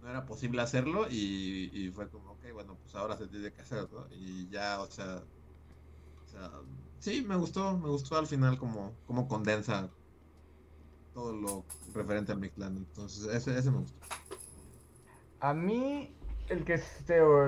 [0.00, 3.62] no era posible hacerlo y, y fue como, ok, bueno, pues ahora se tiene que
[3.62, 4.06] hacer, ¿no?
[4.10, 5.28] Y ya, o sea,
[6.24, 6.50] o sea,
[6.98, 9.94] sí, me gustó, me gustó al final como, como condensa
[11.12, 11.64] todo lo
[11.94, 13.98] referente al Mictlán, entonces ese, ese me gustó.
[15.40, 16.14] A mí,
[16.48, 16.78] el que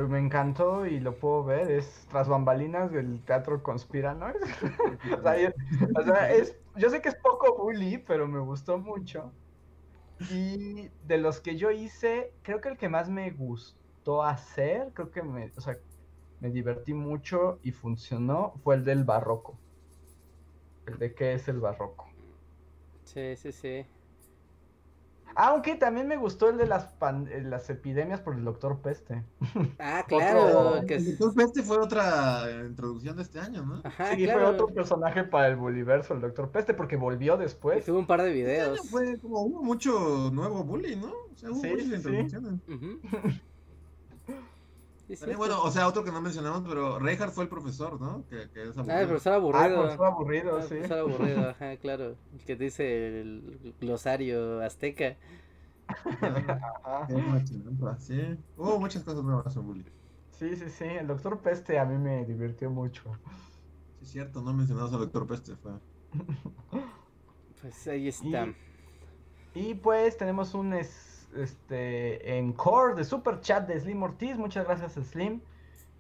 [0.09, 3.63] me encantó y lo puedo ver es Tras Bambalinas del Teatro
[5.23, 5.49] sea, yo,
[5.97, 9.33] o sea, es, yo sé que es poco bully, pero me gustó mucho.
[10.31, 15.11] Y de los que yo hice, creo que el que más me gustó hacer, creo
[15.11, 15.77] que me, o sea,
[16.41, 19.59] me divertí mucho y funcionó, fue el del barroco.
[20.87, 22.14] El de qué es el barroco.
[23.15, 23.87] Sí, sí, sí.
[25.37, 29.25] Aunque también me gustó el de las, pan- eh, las epidemias por el doctor Peste.
[29.79, 30.87] Ah, Otro- claro.
[30.87, 33.81] que El Doctor Peste fue otra introducción de este año, ¿no?
[33.83, 34.41] Ajá, sí, claro.
[34.41, 37.85] fue otro personaje para el Buliverso, el Doctor Peste, porque volvió Y después.
[37.85, 38.81] tuvo un par de Este videos.
[38.81, 41.13] año fue como hubo mucho nuevo bully, ¿no?
[41.33, 42.61] O sea, hubo Sí, muchas sí, introducciones.
[42.67, 43.01] Sí,
[45.19, 48.25] También, bueno, o sea, otro que no mencionamos, pero Reinhardt fue el profesor, ¿no?
[48.29, 49.09] Que, que es Ah, el aburrido.
[49.09, 49.83] profesor Ah, aburrido.
[49.83, 50.69] pues fue aburrido, Ah, sí.
[50.69, 52.17] profesor aburrido, ajá, claro.
[52.33, 55.17] El que dice el glosario azteca.
[55.87, 57.07] Ajá.
[57.99, 58.39] Sí.
[58.57, 59.85] Hubo muchas cosas nuevas en bully.
[60.31, 60.85] Sí, sí, sí.
[60.85, 63.03] El Doctor Peste a mí me divirtió mucho.
[63.99, 65.55] Sí, es cierto, no mencionamos al doctor Peste.
[65.57, 65.73] Fue.
[67.61, 68.49] Pues ahí está.
[69.55, 74.37] Y pues tenemos un es- este encore de super chat de Slim Ortiz.
[74.39, 75.41] Muchas gracias, Slim.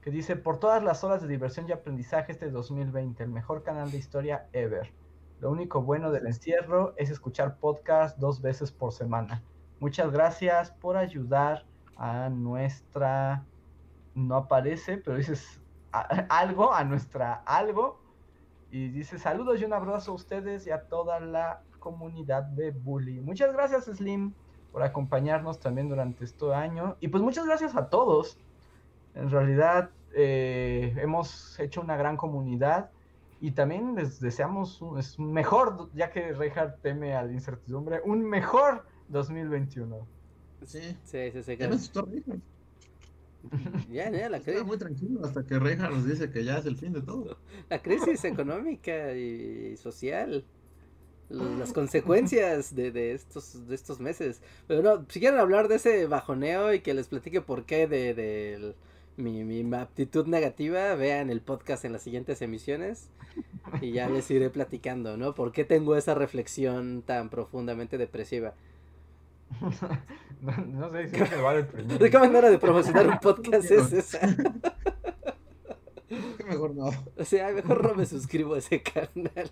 [0.01, 3.91] Que dice: Por todas las horas de diversión y aprendizaje este 2020, el mejor canal
[3.91, 4.93] de historia ever.
[5.41, 9.43] Lo único bueno del encierro es escuchar podcast dos veces por semana.
[9.81, 11.65] Muchas gracias por ayudar
[11.97, 13.45] a nuestra.
[14.15, 15.61] No aparece, pero dices
[16.29, 18.01] algo, a nuestra algo.
[18.71, 23.21] Y dice saludos y un abrazo a ustedes y a toda la comunidad de Bully.
[23.21, 24.33] Muchas gracias Slim
[24.75, 26.97] por acompañarnos también durante este año.
[26.99, 28.37] Y pues muchas gracias a todos.
[29.15, 32.91] En realidad eh, hemos hecho una gran comunidad
[33.41, 38.25] y también les deseamos un, es mejor, ya que Reinhardt teme a la incertidumbre, un
[38.25, 40.09] mejor 2021.
[40.67, 40.81] Sí.
[41.05, 41.57] Sí, sí, sí.
[41.57, 41.77] Ya claro.
[43.91, 46.67] Ya, ya, la, Estaba cri- muy tranquilo hasta que Reinhardt nos dice que ya es
[46.67, 47.39] el fin de todo.
[47.69, 50.45] la crisis económica y social.
[51.31, 54.43] Las consecuencias de, de estos de estos meses.
[54.69, 58.15] Pero no, si quieren hablar de ese bajoneo y que les platique por qué de,
[58.15, 58.75] de el-
[59.17, 63.11] mi, mi aptitud negativa, vean el podcast en las siguientes emisiones
[63.81, 65.35] y ya les iré platicando, ¿no?
[65.35, 68.55] ¿Por qué tengo esa reflexión tan profundamente depresiva?
[70.41, 71.99] no, no sé si se va a deprimir.
[71.99, 74.21] ¿De qué manera de promocionar un podcast es esa?
[76.47, 76.91] Mejor no.
[77.17, 79.51] O sea, mejor no me suscribo a ese canal.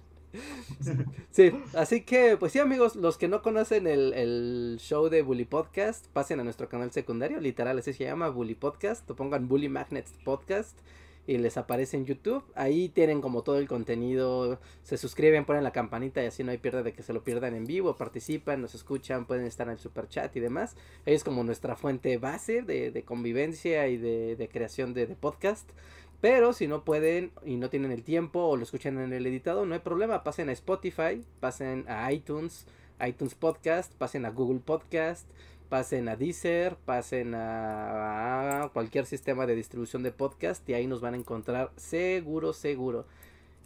[1.31, 5.44] Sí, así que, pues sí, amigos, los que no conocen el, el show de Bully
[5.44, 9.69] Podcast, pasen a nuestro canal secundario, literal, así se llama Bully Podcast, o pongan Bully
[9.69, 10.78] Magnets Podcast
[11.27, 12.44] y les aparece en YouTube.
[12.55, 16.59] Ahí tienen como todo el contenido, se suscriben, ponen la campanita y así no hay
[16.59, 19.78] pierde de que se lo pierdan en vivo, participan, nos escuchan, pueden estar en el
[19.78, 20.77] super chat y demás.
[21.07, 25.70] Es como nuestra fuente base de, de convivencia y de, de creación de podcast.
[26.23, 29.67] Pero si no pueden y no tienen el tiempo o lo escuchan en el editado,
[29.67, 30.23] no hay problema.
[30.23, 32.65] Pasen a Spotify, pasen a iTunes,
[33.05, 35.28] iTunes Podcast, pasen a Google Podcast,
[35.68, 41.15] pasen a Deezer, pasen a, cualquier sistema de distribución de podcast y ahí nos van
[41.15, 43.05] a encontrar seguro, seguro.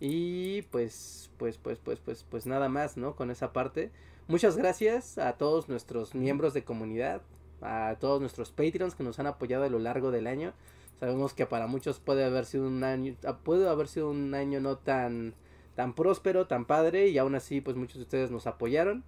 [0.00, 3.16] Y pues, pues, pues, pues, pues, pues nada más, ¿no?
[3.16, 3.90] Con esa parte.
[4.28, 7.20] Muchas gracias a todos nuestros miembros de comunidad,
[7.60, 10.54] a todos nuestros Patreons que nos han apoyado a lo largo del año.
[11.00, 14.60] Sabemos que para muchos puede haber sido un año, ah, puede haber sido un año
[14.60, 15.34] no tan,
[15.74, 19.04] tan próspero, tan padre, y aún así, pues muchos de ustedes nos apoyaron.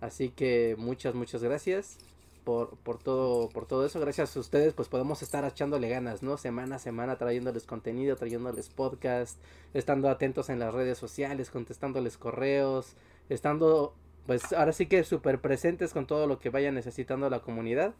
[0.00, 1.98] Así que muchas, muchas gracias.
[2.44, 3.98] por, por todo, por todo eso.
[3.98, 6.36] Gracias a ustedes, pues podemos estar echándole ganas, ¿no?
[6.36, 9.40] Semana a semana trayéndoles contenido, trayéndoles podcast,
[9.74, 12.94] estando atentos en las redes sociales, contestándoles correos,
[13.28, 13.94] estando,
[14.26, 17.94] pues ahora sí que súper presentes con todo lo que vaya necesitando la comunidad.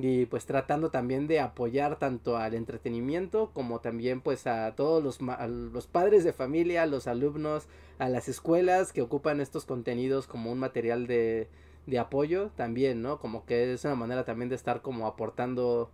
[0.00, 5.18] Y pues tratando también de apoyar tanto al entretenimiento como también pues a todos los,
[5.28, 7.66] a los padres de familia, a los alumnos,
[7.98, 11.48] a las escuelas que ocupan estos contenidos como un material de,
[11.86, 13.18] de apoyo también, ¿no?
[13.18, 15.90] Como que es una manera también de estar como aportando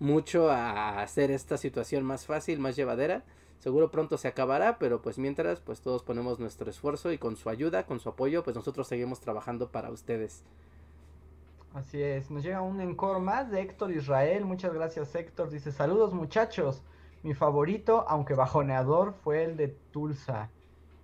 [0.00, 3.22] mucho a hacer esta situación más fácil, más llevadera.
[3.60, 7.48] Seguro pronto se acabará, pero pues mientras pues todos ponemos nuestro esfuerzo y con su
[7.50, 10.42] ayuda, con su apoyo, pues nosotros seguimos trabajando para ustedes.
[11.74, 14.44] Así es, nos llega un encore más de Héctor Israel.
[14.44, 15.50] Muchas gracias, Héctor.
[15.50, 16.84] Dice: Saludos, muchachos.
[17.24, 20.50] Mi favorito, aunque bajoneador, fue el de Tulsa.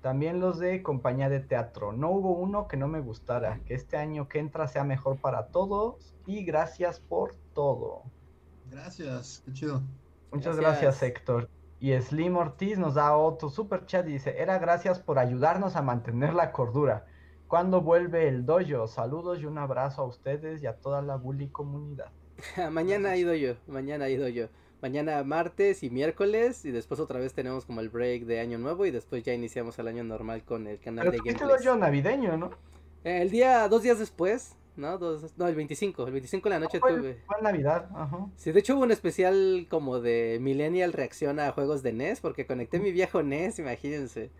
[0.00, 1.92] También los de compañía de teatro.
[1.92, 3.60] No hubo uno que no me gustara.
[3.66, 6.14] Que este año que entra sea mejor para todos.
[6.24, 8.04] Y gracias por todo.
[8.66, 9.82] Gracias, qué chido.
[10.30, 10.82] Muchas Gracias.
[10.82, 11.50] gracias, Héctor.
[11.80, 15.82] Y Slim Ortiz nos da otro super chat y dice, era gracias por ayudarnos a
[15.82, 17.06] mantener la cordura.
[17.50, 18.86] ¿Cuándo vuelve el dojo?
[18.86, 22.06] Saludos y un abrazo a ustedes y a toda la bully comunidad.
[22.70, 24.46] mañana he ido yo, mañana he ido yo.
[24.80, 28.86] Mañana martes y miércoles y después otra vez tenemos como el break de año nuevo
[28.86, 31.64] y después ya iniciamos el año normal con el canal Pero de tuviste gameplays.
[31.64, 32.50] dojo navideño, ¿no?
[33.02, 34.96] Eh, El día, dos días después, ¿no?
[34.96, 37.14] Dos, no, el 25, el 25 de la noche Fue, tuve...
[37.26, 38.26] fue Navidad, ajá.
[38.36, 42.46] Sí, de hecho hubo un especial como de Millennial reacción a juegos de NES porque
[42.46, 44.30] conecté mi viejo NES, imagínense.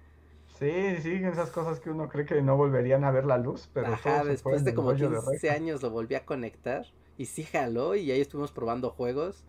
[0.60, 3.94] Sí, sí, esas cosas que uno cree que no volverían a ver la luz, pero
[3.94, 5.50] Ajá, después de como dojo de 15 Reinhardt.
[5.50, 9.44] años lo volví a conectar y sí jaló y ahí estuvimos probando juegos,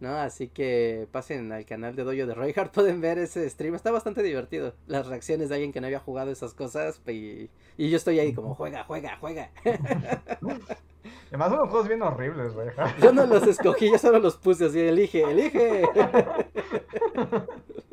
[0.00, 0.16] ¿no?
[0.16, 4.22] Así que pasen al canal de Dojo de Reinhardt, pueden ver ese stream, está bastante
[4.22, 4.74] divertido.
[4.86, 8.32] Las reacciones de alguien que no había jugado esas cosas y, y yo estoy ahí
[8.32, 9.50] como juega, juega, juega.
[11.28, 12.98] Además son juegos bien horribles, Reinhardt.
[13.02, 15.82] Yo no los escogí, yo solo los puse así, elige, elige.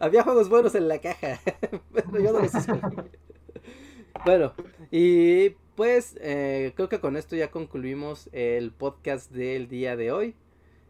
[0.00, 1.40] Había juegos buenos en la caja,
[1.92, 2.96] pero yo no los escogí.
[4.24, 4.52] Bueno,
[4.90, 10.34] y pues eh, creo que con esto ya concluimos el podcast del día de hoy.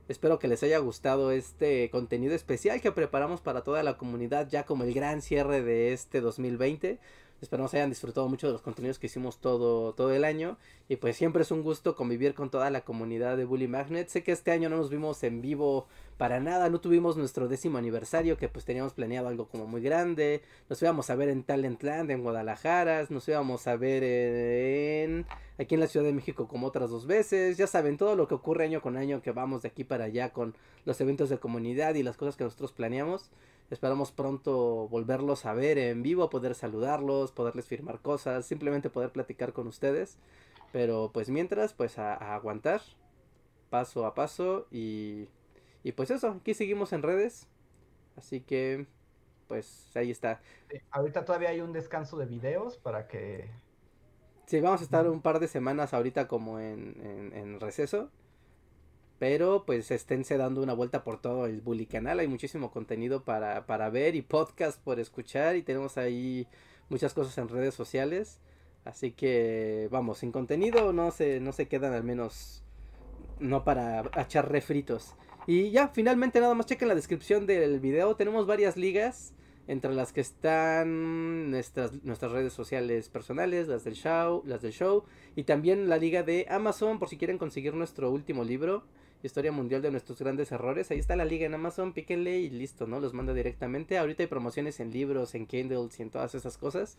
[0.08, 4.64] Espero que les haya gustado este contenido especial que preparamos para toda la comunidad ya
[4.66, 6.98] como el gran cierre de este 2020.
[7.42, 10.58] Esperamos hayan disfrutado mucho de los contenidos que hicimos todo, todo el año.
[10.88, 14.08] Y pues siempre es un gusto convivir con toda la comunidad de Bully Magnet.
[14.08, 15.88] Sé que este año no nos vimos en vivo
[16.18, 16.70] para nada.
[16.70, 20.40] No tuvimos nuestro décimo aniversario que pues teníamos planeado algo como muy grande.
[20.70, 23.04] Nos íbamos a ver en Talentland, en Guadalajara.
[23.10, 25.26] Nos íbamos a ver en...
[25.58, 27.56] Aquí en la Ciudad de México como otras dos veces.
[27.56, 30.32] Ya saben, todo lo que ocurre año con año que vamos de aquí para allá
[30.32, 30.54] con
[30.84, 33.30] los eventos de comunidad y las cosas que nosotros planeamos.
[33.72, 39.52] Esperamos pronto volverlos a ver en vivo, poder saludarlos, poderles firmar cosas, simplemente poder platicar
[39.54, 40.18] con ustedes.
[40.72, 42.82] Pero pues mientras, pues a, a aguantar
[43.70, 45.28] paso a paso y,
[45.82, 47.48] y pues eso, aquí seguimos en redes.
[48.16, 48.86] Así que
[49.48, 50.40] pues ahí está.
[50.90, 53.50] Ahorita todavía hay un descanso de videos para que...
[54.46, 58.10] Sí, vamos a estar un par de semanas ahorita como en, en, en receso.
[59.22, 62.18] Pero pues esténse dando una vuelta por todo el Bully canal.
[62.18, 65.54] Hay muchísimo contenido para, para ver y podcast por escuchar.
[65.54, 66.48] Y tenemos ahí
[66.88, 68.40] muchas cosas en redes sociales.
[68.84, 72.64] Así que vamos, sin contenido no se, no se quedan al menos
[73.38, 75.14] no para echar refritos.
[75.46, 78.16] Y ya, finalmente nada más chequen la descripción del video.
[78.16, 79.34] Tenemos varias ligas.
[79.68, 85.04] Entre las que están nuestras, nuestras redes sociales personales, las del show, las del show,
[85.36, 88.82] y también la liga de Amazon por si quieren conseguir nuestro último libro,
[89.22, 90.90] Historia Mundial de Nuestros Grandes Errores.
[90.90, 92.98] Ahí está la liga en Amazon, píquenle y listo, ¿no?
[92.98, 93.96] Los manda directamente.
[93.96, 96.98] Ahorita hay promociones en libros, en Kindles y en todas esas cosas.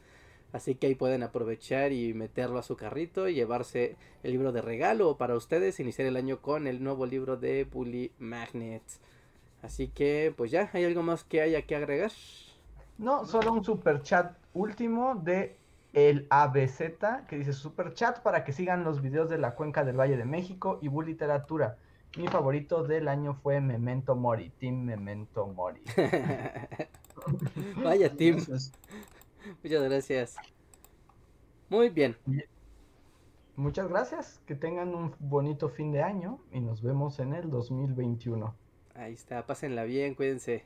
[0.53, 4.61] Así que ahí pueden aprovechar y meterlo a su carrito y llevarse el libro de
[4.61, 5.81] regalo para ustedes.
[5.81, 8.83] Iniciar el año con el nuevo libro de Bully Magnet.
[9.61, 12.11] Así que, pues ya, ¿hay algo más que haya que agregar?
[12.97, 15.57] No, solo un super chat último de
[15.91, 16.81] el ABZ
[17.27, 20.25] que dice super chat para que sigan los videos de la Cuenca del Valle de
[20.25, 21.77] México y Bull Literatura.
[22.17, 25.81] Mi favorito del año fue Memento Mori, Team Memento Mori.
[27.83, 28.35] Vaya, Tim.
[28.35, 28.71] Gracias.
[29.63, 30.35] Muchas gracias.
[31.69, 32.15] Muy bien.
[33.55, 38.55] Muchas gracias, que tengan un bonito fin de año y nos vemos en el 2021.
[38.95, 40.65] Ahí está, pásenla bien, cuídense.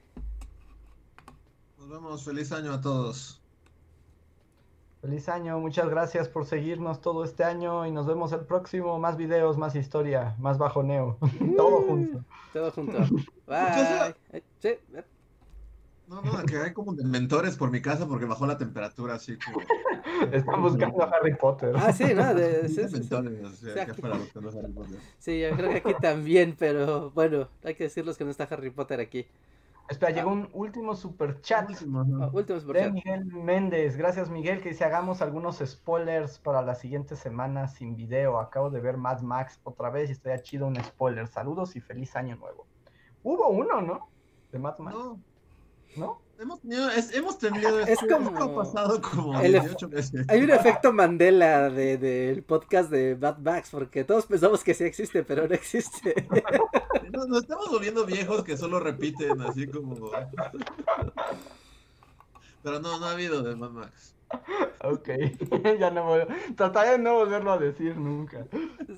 [1.78, 3.42] Nos vemos, feliz año a todos.
[5.02, 8.98] Feliz año, muchas gracias por seguirnos todo este año y nos vemos el próximo.
[9.00, 11.18] Más videos, más historia, más bajoneo.
[11.58, 12.24] todo junto.
[12.52, 12.98] Todo junto.
[13.48, 14.16] Bye.
[14.34, 14.70] Eh, sí.
[16.08, 19.38] No, no, que hay como de mentores por mi casa porque bajó la temperatura así
[19.38, 19.60] como.
[20.32, 21.74] Están buscando a Harry Potter.
[21.76, 22.34] Ah, sí, ¿no?
[22.34, 23.00] De, sí, de sí, sí.
[23.00, 24.98] mentores, o sea, sea, que aquí- para los que no saben Potter.
[25.20, 28.72] Sí, yo creo que aquí también, pero bueno, hay que decirles que no está Harry
[28.72, 29.28] Potter aquí.
[29.90, 32.26] Espera, llegó un último super chat Último, ¿no?
[32.26, 32.92] Ah, último de.
[32.92, 33.96] Miguel Méndez.
[33.96, 38.38] Gracias, Miguel, que dice hagamos algunos spoilers para la siguiente semana sin video.
[38.38, 41.28] Acabo de ver Mad Max otra vez y estaría chido un spoiler.
[41.28, 42.68] Saludos y feliz año nuevo.
[43.24, 44.10] Hubo uno, ¿no?
[44.52, 45.22] De Mad Max, No,
[45.98, 46.22] ¿no?
[46.40, 50.26] hemos tenido, es- hemos tenido Es esto, como- esto pasado como el ef- 18 veces.
[50.30, 54.84] Hay un efecto Mandela de- del podcast de Bad Max, porque todos pensamos que sí
[54.84, 56.14] existe, pero no existe.
[57.12, 60.12] Nos, nos estamos volviendo viejos que solo repiten así como.
[62.64, 64.14] Pero no, no ha habido de Mad Max.
[64.84, 65.10] Ok,
[65.80, 66.22] ya no voy.
[66.56, 68.46] Trataré de no volverlo a decir nunca.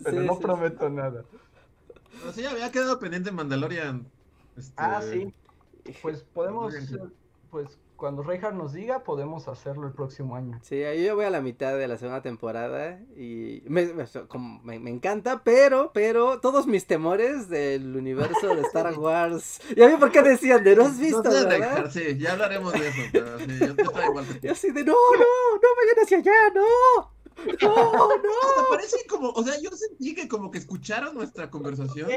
[0.03, 1.23] Pero Sí, no sí, prometo nada.
[2.19, 4.07] Pero sí, había quedado pendiente Mandalorian.
[4.57, 5.31] Este, Ah, sí.
[6.01, 6.73] Pues podemos,
[7.51, 10.57] pues cuando Reinhardt nos diga, podemos hacerlo el próximo año.
[10.63, 14.61] Sí, yo ya voy a la mitad de la segunda temporada y me, me- como
[14.63, 19.59] me- me encanta, pero, pero todos mis temores del universo de Star Wars.
[19.75, 23.01] Ya vi por qué decían de no has visto, No sí, ya hablaremos de eso,
[23.11, 24.47] pero sí, yo, yo estaba igual que tú.
[24.47, 27.19] Y así de no, no, no vayan hacia allá, no.
[27.61, 27.75] No,
[28.07, 28.13] no.
[28.49, 32.09] Hasta parece como, o sea, yo sentí que como que escucharon nuestra conversación.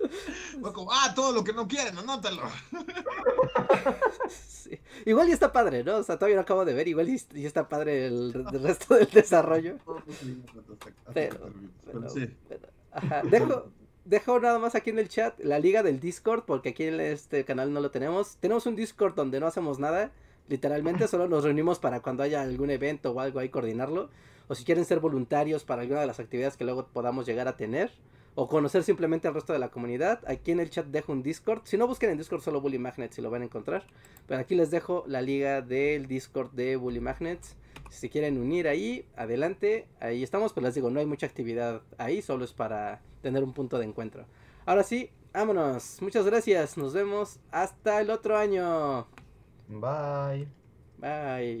[0.60, 2.42] Fue como, ah, todo lo que no quieren, anótalo.
[4.28, 4.78] Sí.
[5.06, 5.96] Igual ya está padre, ¿no?
[5.96, 8.94] O sea, todavía no acabo de ver, igual y y está padre el, el resto
[8.94, 9.78] del desarrollo.
[11.14, 11.38] Pero,
[11.86, 12.28] Pero pero- sí.
[12.48, 13.22] pero- ajá.
[13.24, 13.70] Dejo,
[14.04, 17.44] dejo nada más aquí en el chat la liga del Discord, porque aquí en este
[17.44, 18.36] canal no lo tenemos.
[18.36, 20.12] Tenemos un Discord donde no hacemos nada,
[20.48, 24.10] literalmente solo nos reunimos para cuando haya algún evento o algo ahí coordinarlo.
[24.48, 27.56] O si quieren ser voluntarios para alguna de las actividades que luego podamos llegar a
[27.56, 27.90] tener.
[28.34, 30.20] O conocer simplemente al resto de la comunidad.
[30.26, 31.62] Aquí en el chat dejo un Discord.
[31.64, 33.84] Si no busquen en Discord solo Bully Magnets y lo van a encontrar.
[34.26, 37.56] Pero aquí les dejo la liga del Discord de Bully Magnets.
[37.90, 39.88] Si se quieren unir ahí, adelante.
[39.98, 43.52] Ahí estamos, pero les digo, no hay mucha actividad ahí, solo es para tener un
[43.52, 44.26] punto de encuentro.
[44.64, 46.00] Ahora sí, vámonos.
[46.00, 46.76] Muchas gracias.
[46.76, 49.08] Nos vemos hasta el otro año.
[49.68, 50.48] Bye.
[50.98, 51.60] Bye.